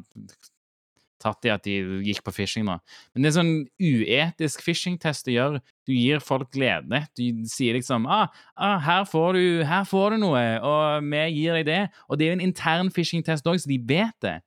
tatt 1.26 1.48
i 1.48 1.52
at 1.54 1.66
de 1.66 1.76
gikk 2.06 2.22
på 2.26 2.34
phishing, 2.36 2.68
da. 2.70 2.78
Men 3.14 3.26
det 3.26 3.32
er 3.32 3.36
sånn 3.40 3.54
uetisk 3.82 4.64
phishing-test 4.66 5.32
å 5.32 5.36
gjøre. 5.36 5.62
Du 5.86 5.94
gir 5.94 6.24
folk 6.24 6.52
glede. 6.54 7.04
Du 7.18 7.46
sier 7.50 7.78
liksom 7.78 8.08
ah, 8.10 8.30
ah 8.56 8.78
her, 8.86 9.06
får 9.10 9.38
du, 9.38 9.46
her 9.68 9.88
får 9.90 10.16
du 10.16 10.24
noe, 10.26 10.44
og 10.66 11.10
vi 11.10 11.24
gir 11.36 11.60
deg 11.60 11.68
det. 11.70 11.82
Og 12.10 12.20
det 12.20 12.28
er 12.28 12.34
jo 12.34 12.38
en 12.40 12.48
intern 12.48 12.94
phishing-test 12.94 13.50
òg, 13.50 13.60
så 13.62 13.72
de 13.72 13.82
vet 13.90 14.16
det. 14.26 14.38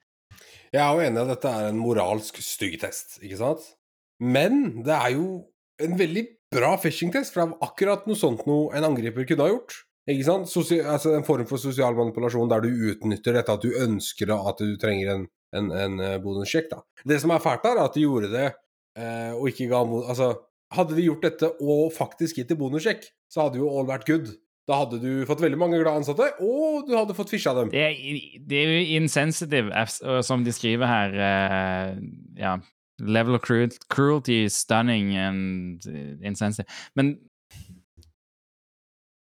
Jeg 0.72 0.84
er 0.84 0.88
jo 0.92 1.04
enig 1.04 1.20
i 1.20 1.24
at 1.24 1.30
dette 1.32 1.52
er 1.58 1.70
en 1.70 1.80
moralsk 1.80 2.40
stygg 2.44 2.76
test, 2.82 3.18
ikke 3.24 3.40
sant? 3.40 3.64
Men 4.20 4.82
det 4.84 4.94
er 4.94 5.14
jo 5.16 5.28
en 5.82 5.94
veldig 5.98 6.24
bra 6.52 6.74
phishing-test, 6.80 7.34
for 7.34 7.44
det 7.44 7.54
er 7.54 7.68
akkurat 7.68 8.08
noe 8.08 8.18
sånt 8.18 8.46
noe 8.48 8.72
en 8.76 8.86
angriper 8.88 9.26
kunne 9.28 9.46
ha 9.46 9.52
gjort. 9.52 9.82
Ikke 10.08 10.24
sant? 10.24 10.48
Sosia 10.48 10.86
altså 10.94 11.12
En 11.16 11.26
form 11.26 11.44
for 11.48 11.60
sosial 11.60 11.96
manipulasjon 11.96 12.48
der 12.48 12.64
du 12.64 12.70
utnytter 12.92 13.36
dette 13.36 13.52
at 13.52 13.64
du 13.64 13.74
ønsker 13.76 14.32
at 14.32 14.62
du 14.62 14.76
trenger 14.80 15.12
en 15.12 15.26
en, 15.56 15.70
en 15.72 16.00
eh, 16.04 16.18
bonussjekk, 16.22 16.68
da. 16.72 16.82
Det 17.08 17.20
som 17.22 17.32
er 17.32 17.42
fælt 17.44 17.66
er 17.68 17.80
at 17.82 17.96
de 17.96 18.04
gjorde 18.04 18.32
det 18.32 18.48
eh, 18.48 19.32
og 19.32 19.48
ikke 19.50 19.70
ga 19.70 19.80
Altså, 20.02 20.32
hadde 20.74 20.98
de 20.98 21.06
gjort 21.06 21.24
dette 21.24 21.52
og 21.64 21.88
faktisk 21.96 22.40
gitt 22.40 22.52
det 22.52 22.58
bonussjekk, 22.60 23.06
så 23.32 23.46
hadde 23.46 23.60
jo 23.62 23.70
all 23.72 23.88
vært 23.88 24.08
good. 24.08 24.32
Da 24.68 24.82
hadde 24.82 24.98
du 25.00 25.24
fått 25.28 25.40
veldig 25.40 25.56
mange 25.60 25.78
glade 25.80 26.02
ansatte, 26.02 26.26
og 26.44 26.84
du 26.84 26.92
hadde 26.92 27.16
fått 27.16 27.30
fisha 27.32 27.54
dem. 27.56 27.70
Det 27.72 27.86
er, 27.86 28.18
det 28.50 28.58
er 28.58 28.74
jo 28.74 28.98
insensitive, 28.98 29.86
som 30.28 30.44
de 30.44 30.52
skriver 30.52 30.90
her. 30.90 31.16
Uh, 31.16 32.02
ja. 32.36 32.58
Level 33.00 33.38
of 33.38 33.46
cruelty, 33.88 34.48
stunning 34.50 35.16
and 35.16 35.86
insensitive. 36.20 36.68
Men 36.98 37.14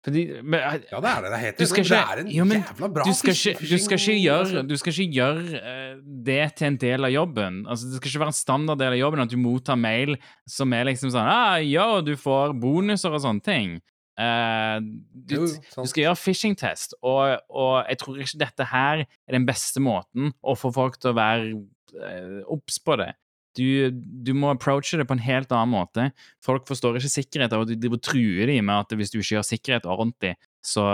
fordi, 0.02 0.22
men, 0.42 0.58
ja, 0.90 0.98
det 0.98 1.10
er 1.12 1.20
det 1.22 1.30
det 1.30 1.38
heter. 1.38 1.58
Du 1.62 1.70
skal 1.70 1.84
ikke, 1.84 1.94
det 1.94 1.98
er 2.02 2.20
en 2.24 2.30
jo, 2.34 2.46
jævla 2.50 2.88
bra 2.90 3.04
du 3.06 3.14
skal, 3.14 3.36
ikke, 3.36 3.66
du 3.70 3.76
skal 3.78 4.00
ikke 4.00 4.16
gjøre, 4.18 4.62
du 4.66 4.74
skal 4.80 4.96
ikke 4.96 5.14
gjøre 5.14 5.60
uh, 5.62 6.00
det 6.26 6.40
til 6.58 6.68
en 6.72 6.78
del 6.82 7.06
av 7.06 7.12
jobben. 7.14 7.60
Altså, 7.70 7.86
det 7.86 8.00
skal 8.00 8.10
ikke 8.10 8.22
være 8.24 8.34
en 8.34 8.38
standarddel 8.40 8.96
av 8.96 8.98
jobben 8.98 9.22
at 9.22 9.30
du 9.30 9.38
mottar 9.38 9.78
mail 9.78 10.16
som 10.50 10.74
er 10.74 10.88
liksom 10.90 11.14
sånn 11.14 11.30
ah, 11.30 11.54
Ja, 11.62 11.86
du 12.02 12.16
får 12.18 12.56
bonuser 12.58 13.14
og 13.14 13.22
sånne 13.22 13.46
ting. 13.46 13.78
Uh, 14.18 14.82
du, 14.82 15.36
jo, 15.38 15.46
du, 15.46 15.86
skal 15.86 16.08
gjøre 16.08 16.18
phishing-test, 16.18 16.98
og, 17.00 17.38
og, 17.48 17.78
jeg 17.86 18.02
tror 18.02 18.18
ikke 18.26 18.42
dette 18.42 18.66
her 18.74 19.06
er 19.06 19.38
den 19.38 19.46
beste 19.48 19.80
måten 19.80 20.34
å 20.42 20.58
få 20.58 20.74
folk 20.74 20.98
til 20.98 21.14
å 21.14 21.18
være 21.20 22.42
uh, 22.42 22.58
på 22.58 22.98
det. 22.98 23.12
Du, 23.58 23.92
du, 23.92 24.32
må 24.32 24.48
approache 24.52 24.96
det 24.96 25.04
på 25.08 25.16
en 25.16 25.24
helt 25.24 25.50
annen 25.52 25.74
måte. 25.74 26.08
Folk 26.44 26.64
forstår 26.68 26.96
ikke 26.96 27.12
sikkerhet, 27.12 27.52
og 27.52 27.68
de 27.68 27.90
truer 28.00 28.48
dem 28.48 28.68
med 28.70 28.86
at 28.86 28.96
hvis 28.96 29.12
du 29.12 29.18
ikke 29.20 29.36
gjør 29.36 29.48
sikkerhet 29.48 29.88
ordentlig, 29.88 30.34
så 30.64 30.84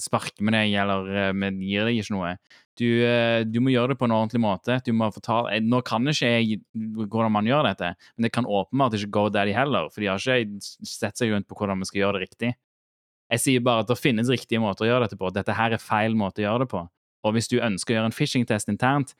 sparker 0.00 0.46
vi 0.46 0.54
deg, 0.54 0.76
eller 0.80 1.10
eh, 1.10 1.32
vi 1.34 1.72
gir 1.72 1.88
deg 1.88 1.98
ikke 2.00 2.14
noe. 2.14 2.34
Du, 2.78 2.86
eh, 3.06 3.42
du, 3.46 3.60
må 3.62 3.74
gjøre 3.74 3.92
det 3.92 3.98
på 4.00 4.08
en 4.08 4.14
ordentlig 4.16 4.40
måte. 4.42 4.78
Du 4.86 4.92
må 4.96 5.10
fortale, 5.14 5.56
eh, 5.56 5.62
Nå 5.62 5.82
kan 5.86 6.06
ikke 6.10 6.30
jeg 6.30 6.60
hvordan 7.10 7.34
man 7.34 7.50
gjør 7.50 7.68
dette, 7.68 7.92
men 8.14 8.28
det 8.28 8.32
kan 8.34 8.48
åpenbart 8.48 8.96
ikke 8.98 9.12
gå 9.18 9.28
der 9.34 9.50
de 9.50 9.56
heller, 9.58 9.90
for 9.92 10.02
de 10.02 10.10
har 10.10 10.22
ikke 10.22 10.88
sett 10.88 11.20
seg 11.20 11.34
rundt 11.34 11.50
på 11.50 11.58
hvordan 11.58 11.82
vi 11.82 11.90
skal 11.90 12.04
gjøre 12.04 12.18
det 12.18 12.28
riktig. 12.28 12.54
Jeg 13.34 13.42
sier 13.42 13.62
bare 13.66 13.84
at 13.84 13.90
det 13.90 13.98
finnes 13.98 14.30
riktige 14.30 14.62
måter 14.62 14.86
å 14.86 14.92
gjøre 14.92 15.08
dette 15.08 15.18
på. 15.18 15.30
Dette 15.34 15.58
her 15.58 15.74
er 15.74 15.82
feil 15.82 16.16
måte 16.18 16.42
å 16.42 16.48
gjøre 16.48 16.64
det 16.64 16.72
på. 16.72 16.86
Og 17.24 17.34
hvis 17.34 17.48
du 17.50 17.56
ønsker 17.56 17.94
å 17.94 17.98
gjøre 17.98 18.10
en 18.10 18.14
phishing-test 18.14 18.70
internt, 18.70 19.14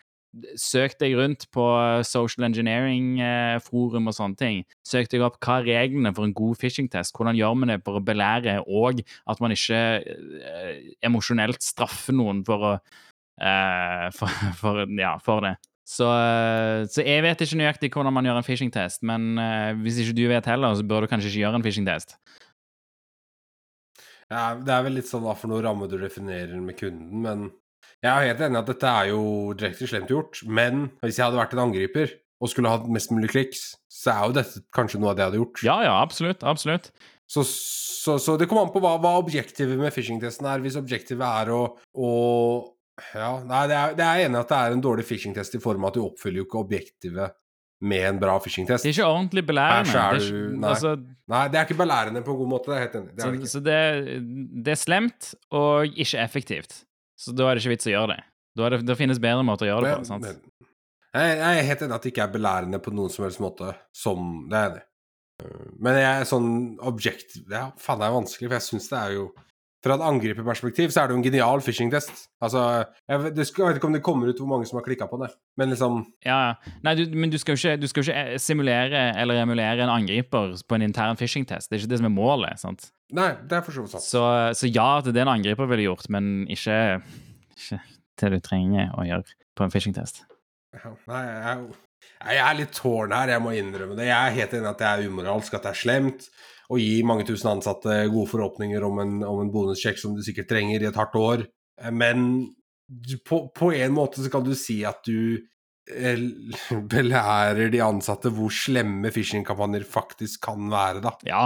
søk 0.58 0.96
deg 1.00 1.16
rundt 1.18 1.46
på 1.54 1.64
social 2.06 2.46
engineering-forum 2.48 4.10
og 4.10 4.16
sånne 4.16 4.40
ting. 4.40 4.62
Søk 4.86 5.10
deg 5.12 5.24
opp 5.26 5.38
hva 5.44 5.60
er 5.60 5.68
reglene 5.68 6.14
for 6.16 6.26
en 6.26 6.34
god 6.36 6.58
phishing-test. 6.60 7.14
Hvordan 7.16 7.38
gjør 7.38 7.58
man 7.60 7.74
det 7.74 7.80
for 7.86 8.00
å 8.00 8.04
belære, 8.04 8.58
og 8.66 9.04
at 9.30 9.42
man 9.44 9.54
ikke 9.54 9.82
eh, 10.00 10.72
emosjonelt 11.06 11.62
straffer 11.64 12.16
noen 12.16 12.42
for 12.46 12.70
å 12.70 12.74
eh, 12.74 14.08
for, 14.18 14.42
for, 14.60 14.84
ja, 14.98 15.16
for 15.22 15.46
det. 15.46 15.56
Så, 15.84 16.06
eh, 16.08 16.86
så, 16.88 17.02
jeg 17.04 17.24
vet 17.26 17.42
ikke 17.44 17.60
nøyaktig 17.60 17.92
hvordan 17.92 18.14
man 18.16 18.24
gjør 18.24 18.40
en 18.40 18.46
phishing-test, 18.46 19.02
men 19.04 19.34
eh, 19.40 19.74
hvis 19.84 20.00
ikke 20.00 20.16
du 20.16 20.24
vet 20.30 20.48
heller, 20.48 20.76
så 20.78 20.86
bør 20.88 21.04
du 21.04 21.12
kanskje 21.12 21.30
ikke 21.30 21.42
gjøre 21.44 21.60
en 21.60 21.66
phishing-test. 21.66 22.16
Ja, 24.32 24.54
det 24.56 24.72
er 24.72 24.86
vel 24.86 24.96
litt 24.96 25.10
sånn 25.10 25.22
hva 25.26 25.34
for 25.36 25.52
noe 25.52 25.60
ramme 25.62 25.86
du 25.90 25.98
definerer 26.00 26.56
med 26.64 26.78
kunden, 26.78 27.20
men 27.26 27.50
jeg 28.04 28.12
er 28.12 28.26
helt 28.28 28.42
enig 28.44 28.58
i 28.58 28.60
at 28.60 28.68
dette 28.68 28.90
er 28.90 29.08
jo 29.14 29.22
direkte 29.56 29.88
slemt 29.88 30.10
gjort. 30.12 30.42
Men 30.44 30.84
hvis 31.04 31.16
jeg 31.18 31.24
hadde 31.26 31.40
vært 31.40 31.54
en 31.56 31.62
angriper 31.64 32.12
og 32.44 32.50
skulle 32.52 32.68
hatt 32.68 32.84
mest 32.92 33.12
mulig 33.14 33.30
kliks, 33.32 33.62
så 33.88 34.12
er 34.12 34.26
jo 34.28 34.34
dette 34.36 34.60
kanskje 34.76 35.00
noe 35.00 35.14
av 35.14 35.16
det 35.16 35.24
jeg 35.24 35.30
hadde 35.32 35.40
gjort. 35.40 35.62
Ja, 35.64 35.76
ja, 35.86 35.94
absolutt. 36.04 36.44
Absolutt. 36.44 36.90
Så, 37.30 37.40
så, 37.48 38.18
så 38.20 38.34
det 38.36 38.50
kommer 38.50 38.66
an 38.66 38.72
på 38.74 38.82
hva, 38.84 38.98
hva 39.00 39.14
objektivet 39.22 39.78
med 39.80 39.94
phishing-testen 39.94 40.44
er. 40.50 40.60
Hvis 40.60 40.76
objektivet 40.76 41.24
er 41.24 41.52
å, 41.56 41.62
å 41.96 42.10
ja, 43.16 43.30
nei, 43.48 43.62
det 43.70 43.78
er, 43.78 43.94
det 43.98 44.04
er 44.06 44.26
enig 44.26 44.38
at 44.42 44.52
det 44.52 44.58
er 44.60 44.76
en 44.76 44.84
dårlig 44.84 45.06
phishing-test 45.08 45.56
i 45.56 45.62
form 45.64 45.86
av 45.86 45.94
at 45.94 45.96
du 45.96 46.04
oppfyller 46.04 46.42
jo 46.42 46.46
ikke 46.46 46.60
objektivet 46.60 47.34
med 47.84 48.04
en 48.10 48.20
bra 48.20 48.36
phishing-test. 48.44 48.84
Det 48.84 48.92
er 48.92 48.98
ikke 48.98 49.08
ordentlig 49.08 49.42
belærende. 49.48 49.90
Det 49.90 49.98
er 49.98 50.04
er, 50.04 50.18
du- 50.20 50.26
ikke- 50.28 50.60
nei. 50.60 50.68
altså, 50.74 50.92
Nei, 51.32 51.42
det 51.48 51.58
er 51.58 51.64
ikke 51.66 51.80
belærende 51.80 52.20
på 52.24 52.34
en 52.34 52.38
god 52.42 52.48
måte. 52.52 52.68
Det 52.70 52.76
er 52.76 52.84
helt 52.84 52.96
enig. 53.00 53.14
Det 53.16 53.24
er 53.24 53.30
det 53.32 53.40
så 53.40 53.40
ikke. 53.40 53.52
så 53.54 53.60
det, 53.64 54.64
det 54.68 54.72
er 54.76 54.80
slemt 54.84 55.30
og 55.56 55.96
ikke 56.04 56.20
effektivt. 56.20 56.82
Så 57.20 57.34
da 57.36 57.48
er 57.50 57.56
det 57.56 57.64
ikke 57.64 57.74
vits 57.76 57.90
å 57.90 57.94
gjøre 57.94 58.16
det. 58.16 58.22
Da 58.54 58.70
det, 58.70 58.82
det 58.86 58.96
finnes 58.98 59.20
bedre 59.22 59.44
måter 59.46 59.66
å 59.68 59.72
gjøre 59.72 59.86
det 59.88 59.94
på. 60.00 60.08
Sant? 60.10 60.26
men- 60.26 60.70
jeg, 61.14 61.38
jeg 61.38 61.58
er 61.60 61.68
helt 61.68 61.82
enig 61.86 61.94
at 61.94 62.02
det 62.02 62.10
ikke 62.10 62.24
er 62.26 62.34
belærende 62.34 62.80
på 62.82 62.90
noen 62.94 63.12
som 63.12 63.22
helst 63.26 63.38
måte. 63.42 63.70
Som 63.94 64.48
Det 64.50 64.58
er 64.58 64.72
det. 64.78 64.84
Men 65.82 65.98
jeg 65.98 66.20
er 66.20 66.28
sånn 66.30 66.48
objekt... 66.86 67.36
Ja, 67.50 67.68
faen, 67.80 67.98
det 68.00 68.06
er 68.06 68.14
vanskelig, 68.14 68.48
for 68.50 68.56
jeg 68.58 68.66
syns 68.68 68.86
det 68.92 68.98
er 69.00 69.16
jo 69.16 69.24
Fra 69.84 69.98
et 69.98 70.04
angriperperspektiv 70.06 70.92
så 70.94 71.02
er 71.02 71.10
det 71.10 71.12
jo 71.12 71.18
en 71.18 71.24
genial 71.26 71.60
phishing-test. 71.60 72.22
Altså, 72.40 72.60
jeg 73.10 73.20
vet, 73.20 73.40
ikke 73.42 73.88
om 73.90 73.92
det 73.92 74.00
kommer 74.06 74.30
ut 74.30 74.38
hvor 74.40 74.48
mange 74.48 74.64
som 74.70 74.78
har 74.78 74.86
klikka 74.86 75.04
på 75.10 75.18
det, 75.20 75.28
men 75.60 75.74
liksom 75.74 75.98
Ja, 76.24 76.38
ja. 76.48 76.74
Nei, 76.86 76.94
du, 76.96 77.02
men 77.12 77.34
du 77.34 77.36
skal, 77.42 77.58
jo 77.58 77.74
ikke, 77.74 77.90
ikke 77.90 78.14
eh, 78.14 78.30
simulere 78.40 79.02
eller 79.20 79.42
emulere 79.42 79.84
en 79.84 79.92
angriper 79.92 80.54
på 80.64 80.78
en 80.78 80.86
intern 80.86 81.18
phishing-test. 81.20 81.68
Det 81.68 81.76
er 81.76 81.84
ikke 81.84 81.92
det 81.92 82.00
som 82.00 82.08
er 82.08 82.14
målet. 82.16 82.62
sant? 82.62 82.88
Nei, 83.14 83.30
det 83.46 83.58
er 83.58 83.64
for 83.64 83.76
så 83.76 83.84
vidt 83.84 83.94
sant. 83.94 84.06
Så, 84.06 84.22
så 84.58 84.70
ja, 84.70 84.88
det 85.04 85.12
er 85.12 85.18
det 85.18 85.24
en 85.24 85.34
angriper 85.36 85.68
ville 85.70 85.86
gjort, 85.86 86.08
men 86.12 86.48
ikke, 86.50 86.76
ikke 87.54 87.80
det 88.20 88.30
du 88.34 88.38
trenger 88.42 88.90
å 88.98 89.06
gjøre 89.06 89.36
på 89.54 89.66
en 89.66 89.74
phishing-test. 89.74 90.24
Nei, 90.74 91.20
jeg, 91.28 91.68
jeg 92.24 92.42
er 92.42 92.58
litt 92.58 92.74
tårn 92.74 93.14
her, 93.14 93.36
jeg 93.36 93.44
må 93.44 93.54
innrømme 93.54 93.98
det. 93.98 94.08
Jeg 94.08 94.18
er 94.18 94.36
helt 94.40 94.58
enig 94.58 94.70
at 94.72 94.82
det 94.82 94.90
er 94.90 95.06
umoralsk, 95.06 95.54
at 95.54 95.68
det 95.68 95.72
er 95.74 95.80
slemt 95.84 96.28
å 96.72 96.78
gi 96.80 97.02
mange 97.06 97.26
tusen 97.28 97.52
ansatte 97.52 98.02
gode 98.10 98.30
forhåpninger 98.32 98.84
om 98.86 99.00
en, 99.02 99.16
om 99.28 99.42
en 99.42 99.52
bonussjekk 99.52 100.00
som 100.00 100.14
du 100.16 100.22
sikkert 100.24 100.50
trenger 100.50 100.82
i 100.82 100.88
et 100.90 100.98
hardt 100.98 101.18
år. 101.20 101.44
Men 101.94 102.28
du, 102.88 103.18
på, 103.26 103.44
på 103.54 103.70
en 103.76 103.94
måte 103.94 104.24
så 104.24 104.32
kan 104.32 104.44
du 104.46 104.54
si 104.58 104.80
at 104.86 105.04
du 105.06 105.38
eh, 105.90 106.24
belærer 106.94 107.70
de 107.72 107.82
ansatte 107.84 108.32
hvor 108.34 108.52
slemme 108.54 109.12
phishing-kampanjer 109.14 109.86
faktisk 109.86 110.48
kan 110.48 110.66
være, 110.72 111.04
da. 111.04 111.14
Ja, 111.28 111.44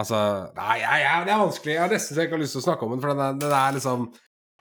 Altså 0.00 0.20
Nei, 0.56 0.78
ja, 0.82 0.94
ja, 0.98 1.18
det 1.26 1.34
er 1.34 1.42
vanskelig. 1.44 1.76
Jeg 1.76 1.82
har 1.84 1.92
nesten 1.92 2.16
så 2.16 2.22
jeg 2.22 2.28
ikke 2.28 2.38
har 2.38 2.42
lyst 2.42 2.56
til 2.56 2.62
å 2.64 2.66
snakke 2.66 2.86
om 2.86 2.94
den, 2.94 3.02
for 3.04 3.14
den 3.14 3.22
er, 3.22 3.36
den 3.44 3.54
er 3.60 3.76
liksom 3.76 4.08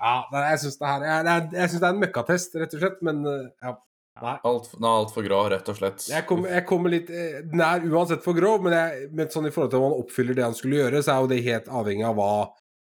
Ja, 0.03 0.13
den, 0.29 0.45
jeg 0.51 0.61
syns 0.61 0.77
det 0.81 0.91
her 0.91 1.07
jeg, 1.07 1.25
jeg, 1.29 1.47
jeg 1.57 1.71
synes 1.71 1.81
det 1.81 1.87
er 1.87 1.95
en 1.95 2.03
møkkatest, 2.03 2.57
rett 2.61 2.77
og 2.77 2.83
slett, 2.85 3.01
men 3.07 3.25
eh, 3.29 3.49
ja. 3.65 3.73
Nei. 4.21 4.35
Alt, 4.45 4.67
den 4.75 4.85
er 4.85 4.99
altfor 4.99 5.25
grå, 5.25 5.37
rett 5.49 5.69
og 5.71 5.77
slett. 5.79 6.03
Jeg 6.05 6.27
kommer, 6.29 6.51
jeg 6.53 6.65
kommer 6.69 6.91
litt 6.93 7.07
eh, 7.09 7.39
Den 7.49 7.63
er 7.65 7.85
uansett 7.89 8.21
for 8.21 8.37
grov, 8.37 8.61
men, 8.61 8.75
jeg, 8.77 9.07
men 9.17 9.31
sånn 9.33 9.49
i 9.49 9.53
forhold 9.55 9.71
til 9.73 9.81
om 9.81 9.87
han 9.87 10.03
oppfyller 10.03 10.37
det 10.37 10.45
han 10.45 10.57
skulle 10.57 10.77
gjøre, 10.83 11.01
så 11.01 11.15
er 11.15 11.23
jo 11.23 11.31
det 11.31 11.39
helt 11.47 11.71
avhengig 11.81 12.05
av 12.05 12.19
hva 12.19 12.33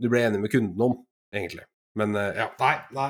du 0.03 0.11
ble 0.13 0.27
enig 0.27 0.43
med 0.43 0.53
kunden 0.53 0.85
om, 0.85 0.99
egentlig. 1.33 1.65
Men 1.97 2.13
eh, 2.21 2.43
ja, 2.43 2.51
nei, 2.61 2.75
nei. 2.99 3.09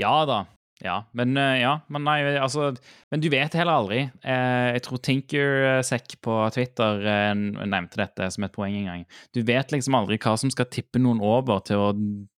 Ja 0.00 0.12
da. 0.28 0.42
Ja, 0.82 0.96
men 1.14 1.36
eh, 1.38 1.60
ja, 1.60 1.76
men 1.94 2.02
nei, 2.02 2.16
altså 2.42 2.72
Men 3.12 3.22
du 3.22 3.28
vet 3.30 3.54
heller 3.54 3.78
aldri. 3.78 4.00
Eh, 4.26 4.68
jeg 4.74 4.82
tror 4.82 5.02
Tinkersec 5.06 6.16
på 6.24 6.38
Twitter 6.54 7.04
eh, 7.06 7.34
nevnte 7.36 8.00
dette 8.00 8.30
som 8.34 8.46
et 8.46 8.54
poeng 8.54 8.74
en 8.80 8.88
gang. 8.90 9.04
Du 9.30 9.44
vet 9.46 9.70
liksom 9.74 9.94
aldri 9.94 10.18
hva 10.22 10.34
som 10.40 10.50
skal 10.50 10.66
tippe 10.74 10.98
noen 10.98 11.22
over 11.22 11.62
til 11.68 11.78
å, 11.78 11.92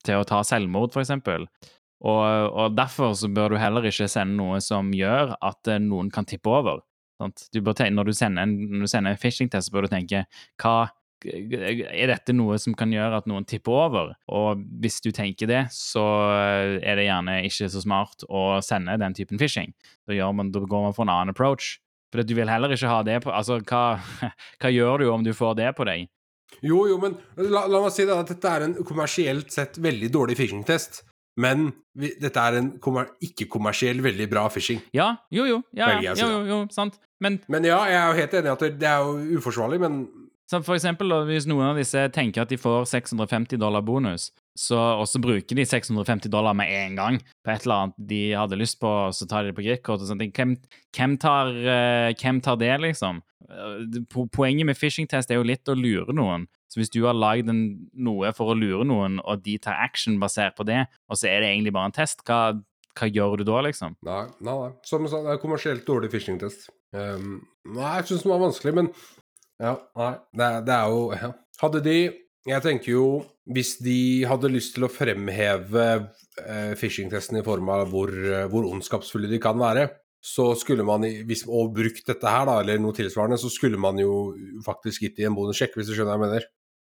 til 0.04 0.20
å 0.20 0.28
ta 0.28 0.42
selvmord, 0.48 0.92
eksempel. 1.00 1.48
Og, 2.04 2.24
og 2.52 2.76
derfor 2.76 3.14
så 3.16 3.30
bør 3.32 3.56
du 3.56 3.62
heller 3.62 3.88
ikke 3.88 4.10
sende 4.12 4.36
noe 4.36 4.60
som 4.64 4.92
gjør 4.92 5.38
at 5.40 5.72
eh, 5.72 5.80
noen 5.80 6.12
kan 6.12 6.28
tippe 6.28 6.52
over. 6.52 6.84
Du 7.24 7.62
tenke, 7.72 7.94
når 7.96 8.10
du 8.10 8.14
en, 8.28 8.58
når 8.74 8.84
du 8.84 8.92
sender 8.92 9.14
en 9.14 9.22
phishing-test, 9.22 9.72
bør 9.72 9.88
du 9.88 9.94
tenke 9.94 10.26
hva 10.60 10.90
er 11.26 12.12
dette 12.12 12.36
noe 12.36 12.58
som 12.62 12.76
kan 12.78 12.92
gjøre 12.94 13.22
at 13.22 13.30
noen 13.30 13.46
tipper 13.50 13.78
over? 13.86 14.12
Og 14.32 14.64
hvis 14.84 15.00
du 15.04 15.12
tenker 15.16 15.50
det, 15.50 15.62
så 15.76 16.04
er 16.80 17.00
det 17.00 17.08
gjerne 17.08 17.40
ikke 17.48 17.70
så 17.72 17.84
smart 17.84 18.26
å 18.30 18.60
sende 18.66 18.98
den 19.02 19.16
typen 19.18 19.42
phishing. 19.42 19.74
Da, 20.10 20.32
man, 20.36 20.52
da 20.54 20.64
går 20.64 20.90
man 20.90 20.96
for 20.96 21.08
en 21.08 21.14
annen 21.14 21.34
approach. 21.34 21.78
For 22.14 22.22
du 22.22 22.36
vil 22.38 22.52
heller 22.52 22.74
ikke 22.76 22.92
ha 22.92 23.00
det 23.06 23.24
på 23.24 23.32
Altså, 23.34 23.58
hva, 23.66 23.98
hva 24.62 24.70
gjør 24.74 25.02
du 25.02 25.08
om 25.10 25.24
du 25.26 25.34
får 25.34 25.58
det 25.62 25.72
på 25.78 25.88
deg? 25.90 26.12
Jo, 26.62 26.84
jo, 26.88 27.00
men 27.02 27.18
la, 27.50 27.66
la 27.66 27.82
meg 27.82 27.94
si 27.96 28.06
det, 28.06 28.14
at 28.14 28.30
dette 28.30 28.52
er 28.52 28.68
en 28.68 28.76
kommersielt 28.86 29.50
sett 29.52 29.80
veldig 29.82 30.12
dårlig 30.14 30.38
phishing-test. 30.38 31.02
Men 31.42 31.72
vi, 31.98 32.12
dette 32.22 32.42
er 32.42 32.60
en 32.60 32.68
kommer, 32.82 33.10
ikke-kommersiell, 33.26 34.04
veldig 34.06 34.28
bra 34.30 34.46
phishing. 34.54 34.84
Ja, 34.94 35.16
jo, 35.34 35.48
jo. 35.50 35.64
Ja, 35.74 35.96
ja, 36.04 36.14
jo, 36.18 36.44
jo, 36.46 36.60
sant. 36.74 37.00
Men 37.24 37.40
Men 37.50 37.66
ja, 37.66 37.80
jeg 37.90 37.98
er 37.98 38.06
jo 38.12 38.20
helt 38.22 38.36
enig 38.38 38.52
i 38.52 38.54
at 38.54 38.66
det, 38.66 38.72
det 38.84 38.90
er 38.92 39.02
jo 39.08 39.40
uforsvarlig, 39.40 39.80
men 39.82 40.04
Så 40.50 40.60
for 40.66 40.76
eksempel, 40.76 41.14
hvis 41.30 41.48
noen 41.48 41.70
av 41.72 41.78
disse 41.80 42.02
tenker 42.14 42.44
at 42.44 42.52
de 42.52 42.60
får 42.60 42.84
650 42.92 43.60
dollar 43.62 43.84
bonus, 43.86 44.28
så, 44.60 44.78
og 45.00 45.08
så 45.10 45.22
bruker 45.24 45.58
de 45.58 45.66
650 45.66 46.30
dollar 46.30 46.54
med 46.58 46.70
en 46.70 46.98
gang 47.00 47.20
på 47.42 47.54
et 47.54 47.64
eller 47.64 47.86
annet 47.86 48.02
de 48.12 48.20
hadde 48.38 48.60
lyst 48.60 48.78
på, 48.82 48.90
og 49.08 49.16
så 49.18 49.26
tar 49.30 49.46
de 49.46 49.50
det 49.54 49.58
på 49.58 49.64
kredittkort 49.66 50.04
og 50.04 50.10
sånt, 50.12 50.26
hvem, 50.36 50.58
hvem, 50.94 51.16
tar, 51.22 51.54
eh, 51.64 52.10
hvem 52.20 52.42
tar 52.44 52.60
det, 52.62 52.74
liksom? 52.84 53.24
Eh, 53.48 54.04
Poenget 54.36 54.68
med 54.68 54.78
phishing-test 54.78 55.32
er 55.32 55.40
jo 55.40 55.48
litt 55.48 55.72
å 55.72 55.78
lure 55.80 56.14
noen. 56.14 56.46
Så 56.70 56.82
hvis 56.82 56.92
du 56.94 57.04
har 57.06 57.18
lagd 57.18 57.50
noe 57.54 58.36
for 58.36 58.52
å 58.52 58.58
lure 58.58 58.86
noen, 58.86 59.20
og 59.24 59.42
de 59.46 59.58
tar 59.62 59.80
action 59.80 60.20
basert 60.22 60.58
på 60.60 60.68
det, 60.68 60.84
og 61.08 61.18
så 61.18 61.32
er 61.32 61.42
det 61.42 61.54
egentlig 61.54 61.74
bare 61.74 61.90
en 61.92 61.98
test, 61.98 62.22
hva, 62.28 62.44
hva 63.00 63.10
gjør 63.10 63.40
du 63.42 63.48
da, 63.50 63.64
liksom? 63.66 63.98
Nei, 64.06 64.24
nei, 64.44 64.54
nei. 64.54 64.72
Som 64.86 65.08
sagt, 65.08 65.26
det 65.26 65.36
er 65.38 65.42
kommersielt 65.42 65.86
dårlig 65.88 66.12
phishing-test. 66.14 66.70
Um, 66.94 67.40
nei, 67.74 67.96
jeg 68.00 68.12
syns 68.12 68.26
den 68.26 68.34
var 68.36 68.44
vanskelig, 68.44 68.74
men 68.78 68.90
ja, 69.64 69.74
nei. 70.00 70.12
Det, 70.36 70.46
er- 70.50 70.62
det 70.68 70.76
er 70.76 70.92
jo 70.94 71.02
ja. 71.16 71.32
Hadde 71.64 71.82
de 71.86 71.96
Jeg 72.50 72.62
tenker 72.66 72.92
jo 72.92 73.04
Hvis 73.48 73.78
de 73.84 73.98
hadde 74.28 74.50
lyst 74.52 74.74
til 74.76 74.84
å 74.86 74.92
fremheve 74.92 75.84
eh, 76.44 76.74
phishing-testen 76.80 77.40
i 77.40 77.44
form 77.46 77.70
av 77.72 77.88
hvor, 77.92 78.12
eh, 78.12 78.46
hvor 78.52 78.68
ondskapsfulle 78.70 79.28
de 79.32 79.40
kan 79.44 79.58
være, 79.60 79.90
så 80.24 80.46
skulle 80.56 80.86
man, 80.88 81.04
hvis, 81.28 81.42
og 81.52 81.74
brukt 81.76 82.06
dette 82.08 82.24
her, 82.32 82.46
da, 82.48 82.60
eller 82.64 82.80
noe 82.80 82.96
tilsvarende, 82.96 83.36
så 83.42 83.50
skulle 83.52 83.76
man 83.80 84.00
jo 84.00 84.34
faktisk 84.64 85.04
gitt 85.04 85.18
de 85.20 85.26
en 85.28 85.36
bonussjekk, 85.36 85.76
hvis 85.76 85.90
du 85.92 85.94
skjønner 85.98 86.16
hva 86.16 86.20
jeg 86.22 86.24
mener. 86.32 86.46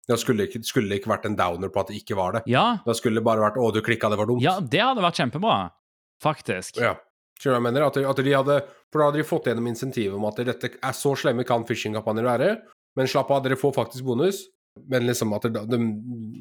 Da 0.10 0.16
skulle 0.18 0.46
det 0.48 0.56
ikke, 0.56 0.64
ikke 0.98 1.12
vært 1.14 1.26
en 1.30 1.36
downer 1.38 1.70
på 1.70 1.82
at 1.84 1.92
det 1.92 2.00
ikke 2.02 2.18
var 2.18 2.34
det. 2.40 2.42
Ja, 2.50 2.80
Da 2.86 2.94
skulle 2.98 3.20
det 3.22 3.26
bare 3.28 3.44
vært 3.46 3.58
'å, 3.62 3.70
du 3.74 3.82
klikka, 3.86 4.10
det 4.10 4.18
var 4.18 4.26
dumt'. 4.26 4.42
ja 4.42 4.60
det 4.60 4.82
hadde 4.82 5.06
vært 5.06 5.20
kjempebra. 5.22 5.72
Faktisk. 6.24 6.78
Ja. 6.82 6.96
Skjønner 7.38 7.54
du 7.54 7.54
hva 7.54 7.58
jeg 7.62 7.66
mener? 7.70 7.88
At 7.88 7.98
de, 7.98 8.04
at 8.10 8.22
de 8.26 8.34
hadde, 8.34 8.60
for 8.92 9.00
da 9.02 9.10
hadde 9.10 9.22
de 9.22 9.30
fått 9.30 9.50
gjennom 9.50 9.70
insentivet 9.70 10.18
om 10.18 10.28
at 10.30 10.40
dette 10.48 10.72
er 10.76 10.96
så 10.98 11.14
slemme 11.20 11.46
kan 11.48 11.66
phishing-kampanjer 11.68 12.28
være, 12.28 12.52
men 12.98 13.10
slapp 13.10 13.32
av, 13.34 13.44
dere 13.46 13.60
får 13.60 13.76
faktisk 13.78 14.08
bonus. 14.08 14.46
Men 14.90 15.08
liksom 15.08 15.34
at 15.34 15.48
det, 15.50 15.66
det, 15.70 15.80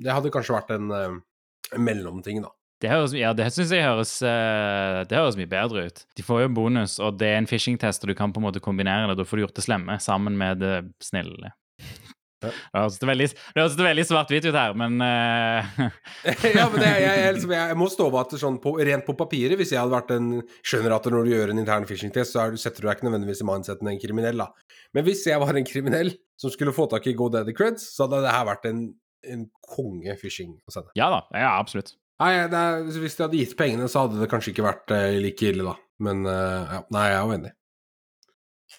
det 0.05 0.13
hadde 0.13 0.33
kanskje 0.33 0.57
vært 0.57 0.73
en, 0.77 0.91
eh, 0.93 1.19
en 1.77 1.85
mellomting, 1.85 2.43
da. 2.45 2.53
Det 2.85 2.91
høres, 2.93 3.15
ja, 3.17 3.31
det 3.33 3.47
syns 3.55 3.71
jeg 3.73 3.85
høres, 3.87 4.11
eh, 4.21 4.99
det 5.09 5.17
høres 5.17 5.39
mye 5.41 5.49
bedre 5.49 5.87
ut. 5.89 6.03
De 6.19 6.25
får 6.25 6.43
jo 6.43 6.51
bonus, 6.59 6.99
og 7.01 7.17
det 7.21 7.31
er 7.33 7.39
en 7.41 7.49
phishing-test, 7.49 8.05
og 8.05 8.13
du 8.13 8.17
kan 8.19 8.35
på 8.35 8.43
en 8.43 8.49
måte 8.51 8.61
kombinere 8.65 9.09
det. 9.09 9.17
Da 9.21 9.25
får 9.29 9.41
du 9.41 9.45
gjort 9.47 9.57
det 9.57 9.65
slemme 9.65 9.97
sammen 10.05 10.37
med 10.37 10.61
det 10.61 10.75
snille. 11.05 11.55
Ja. 12.45 12.51
Det 12.53 12.81
høres 12.83 12.99
veldig, 13.09 13.27
veldig 13.87 14.05
svart-hvitt 14.05 14.49
ut 14.51 14.57
her, 14.57 14.75
men 14.77 14.99
uh... 15.01 15.71
ja, 16.59 16.67
men 16.69 16.83
det, 16.83 16.91
jeg, 16.91 17.21
jeg, 17.23 17.35
liksom, 17.39 17.55
jeg 17.57 17.79
må 17.81 17.89
stå 17.93 18.09
over 18.11 18.27
at 18.27 18.35
det 18.35 18.41
sånn 18.43 18.59
på, 18.63 18.75
rent 18.77 19.07
på 19.07 19.17
papiret, 19.17 19.57
hvis 19.57 19.73
jeg 19.73 19.81
hadde 19.81 19.95
vært 19.95 20.13
en 20.17 20.29
Skjønner 20.61 20.97
at 20.99 21.09
når 21.13 21.25
du 21.25 21.33
gjør 21.33 21.53
en 21.55 21.63
intern 21.63 21.87
phishing-test, 21.89 22.35
så 22.35 22.45
er, 22.45 22.59
setter 22.61 22.85
du 22.85 22.91
deg 22.91 22.99
ikke 22.99 23.09
nødvendigvis 23.09 23.41
i 23.41 23.49
mindseten 23.49 23.93
en 23.93 24.01
kriminell, 24.03 24.45
da. 24.45 24.77
Men 24.97 25.07
hvis 25.09 25.25
jeg 25.31 25.41
var 25.43 25.57
en 25.57 25.69
kriminell 25.69 26.13
som 26.41 26.53
skulle 26.53 26.75
få 26.77 26.89
tak 26.93 27.09
i 27.09 27.15
GoDaddy 27.17 27.55
creds, 27.57 27.89
så 27.95 28.05
hadde 28.05 28.25
det 28.27 28.35
her 28.37 28.49
vært 28.51 28.69
en, 28.69 28.83
en 29.33 29.47
konge-phishing 29.77 30.59
å 30.69 30.75
sende. 30.75 30.93
Ja 30.99 31.09
da. 31.13 31.23
Ja, 31.33 31.55
absolutt. 31.57 31.97
Nei, 32.21 32.33
det 32.53 32.61
er, 32.61 32.85
hvis 33.01 33.17
de 33.17 33.27
hadde 33.27 33.41
gitt 33.41 33.57
pengene, 33.59 33.89
så 33.93 34.05
hadde 34.05 34.21
det 34.21 34.29
kanskje 34.33 34.53
ikke 34.55 34.65
vært 34.65 34.93
eh, 34.97 35.17
like 35.25 35.49
ille, 35.51 35.65
da. 35.67 35.77
Men 36.05 36.25
uh, 36.29 36.77
ja, 36.77 36.83
nei, 36.93 37.07
jeg 37.09 37.17
er 37.17 37.25
jo 37.25 37.35
enig. 37.37 37.51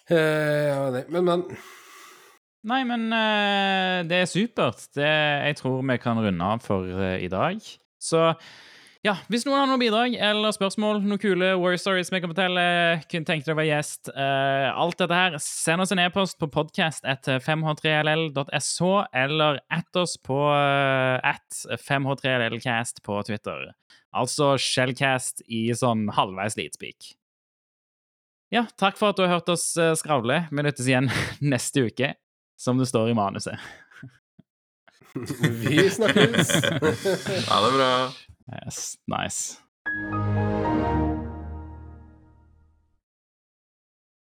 Eh, 0.08 0.16
jeg 0.16 0.72
er 0.74 0.88
enig. 0.88 1.04
Men, 1.14 1.28
men 1.28 1.44
Nei, 2.66 2.80
men 2.82 3.06
eh, 3.14 4.00
det 4.08 4.24
er 4.24 4.30
supert. 4.30 4.88
Det, 4.96 5.06
jeg 5.06 5.58
tror 5.60 5.84
vi 5.86 5.98
kan 6.02 6.18
runde 6.18 6.48
av 6.54 6.64
for 6.64 6.88
eh, 6.90 7.20
i 7.22 7.30
dag. 7.30 7.62
Så 8.02 8.32
Ja, 9.06 9.14
Hvis 9.30 9.44
noen 9.46 9.60
har 9.60 9.68
noen 9.70 9.78
bidrag 9.78 10.16
eller 10.18 10.50
spørsmål, 10.52 10.98
noen 11.06 11.20
kule 11.22 11.52
war 11.62 11.76
stories 11.78 12.10
vi 12.10 12.18
kan 12.18 12.32
fortelle, 12.32 12.64
kunne 13.06 13.28
tenke 13.28 13.46
deg 13.46 13.54
å 13.54 13.58
være 13.60 13.68
gjest, 13.68 14.10
uh, 14.10 14.74
alt 14.74 14.98
dette 14.98 15.14
her, 15.14 15.36
send 15.38 15.84
oss 15.84 15.94
en 15.94 16.02
e-post 16.02 16.34
på 16.42 16.48
podcast 16.50 17.06
etter 17.06 17.38
5h3ll.sh, 17.38 18.90
eller 19.22 19.62
at 19.70 20.00
oss 20.02 20.18
på 20.18 20.40
uh, 20.50 21.14
at 21.22 21.62
5h3llcast 21.86 22.98
på 23.06 23.22
Twitter. 23.30 23.70
Altså 24.10 24.56
Shellcast 24.58 25.46
i 25.46 25.68
sånn 25.78 26.08
halvveis 26.18 26.58
litspeak. 26.58 27.14
Ja, 28.50 28.66
takk 28.82 28.98
for 28.98 29.14
at 29.14 29.22
du 29.22 29.28
har 29.28 29.38
hørt 29.38 29.54
oss 29.54 29.70
skravle. 30.02 30.42
Vi 30.50 30.66
nyttes 30.66 30.90
igjen 30.90 31.06
neste 31.54 31.86
uke, 31.86 32.16
som 32.58 32.78
det 32.78 32.86
står 32.86 33.10
i 33.10 33.14
manuset. 33.14 33.58
Vi 35.40 35.90
snakkes! 35.90 36.52
Ha 37.48 37.66
det 37.66 37.72
bra. 37.76 38.10
Yes, 38.64 38.94
nice. 39.06 39.56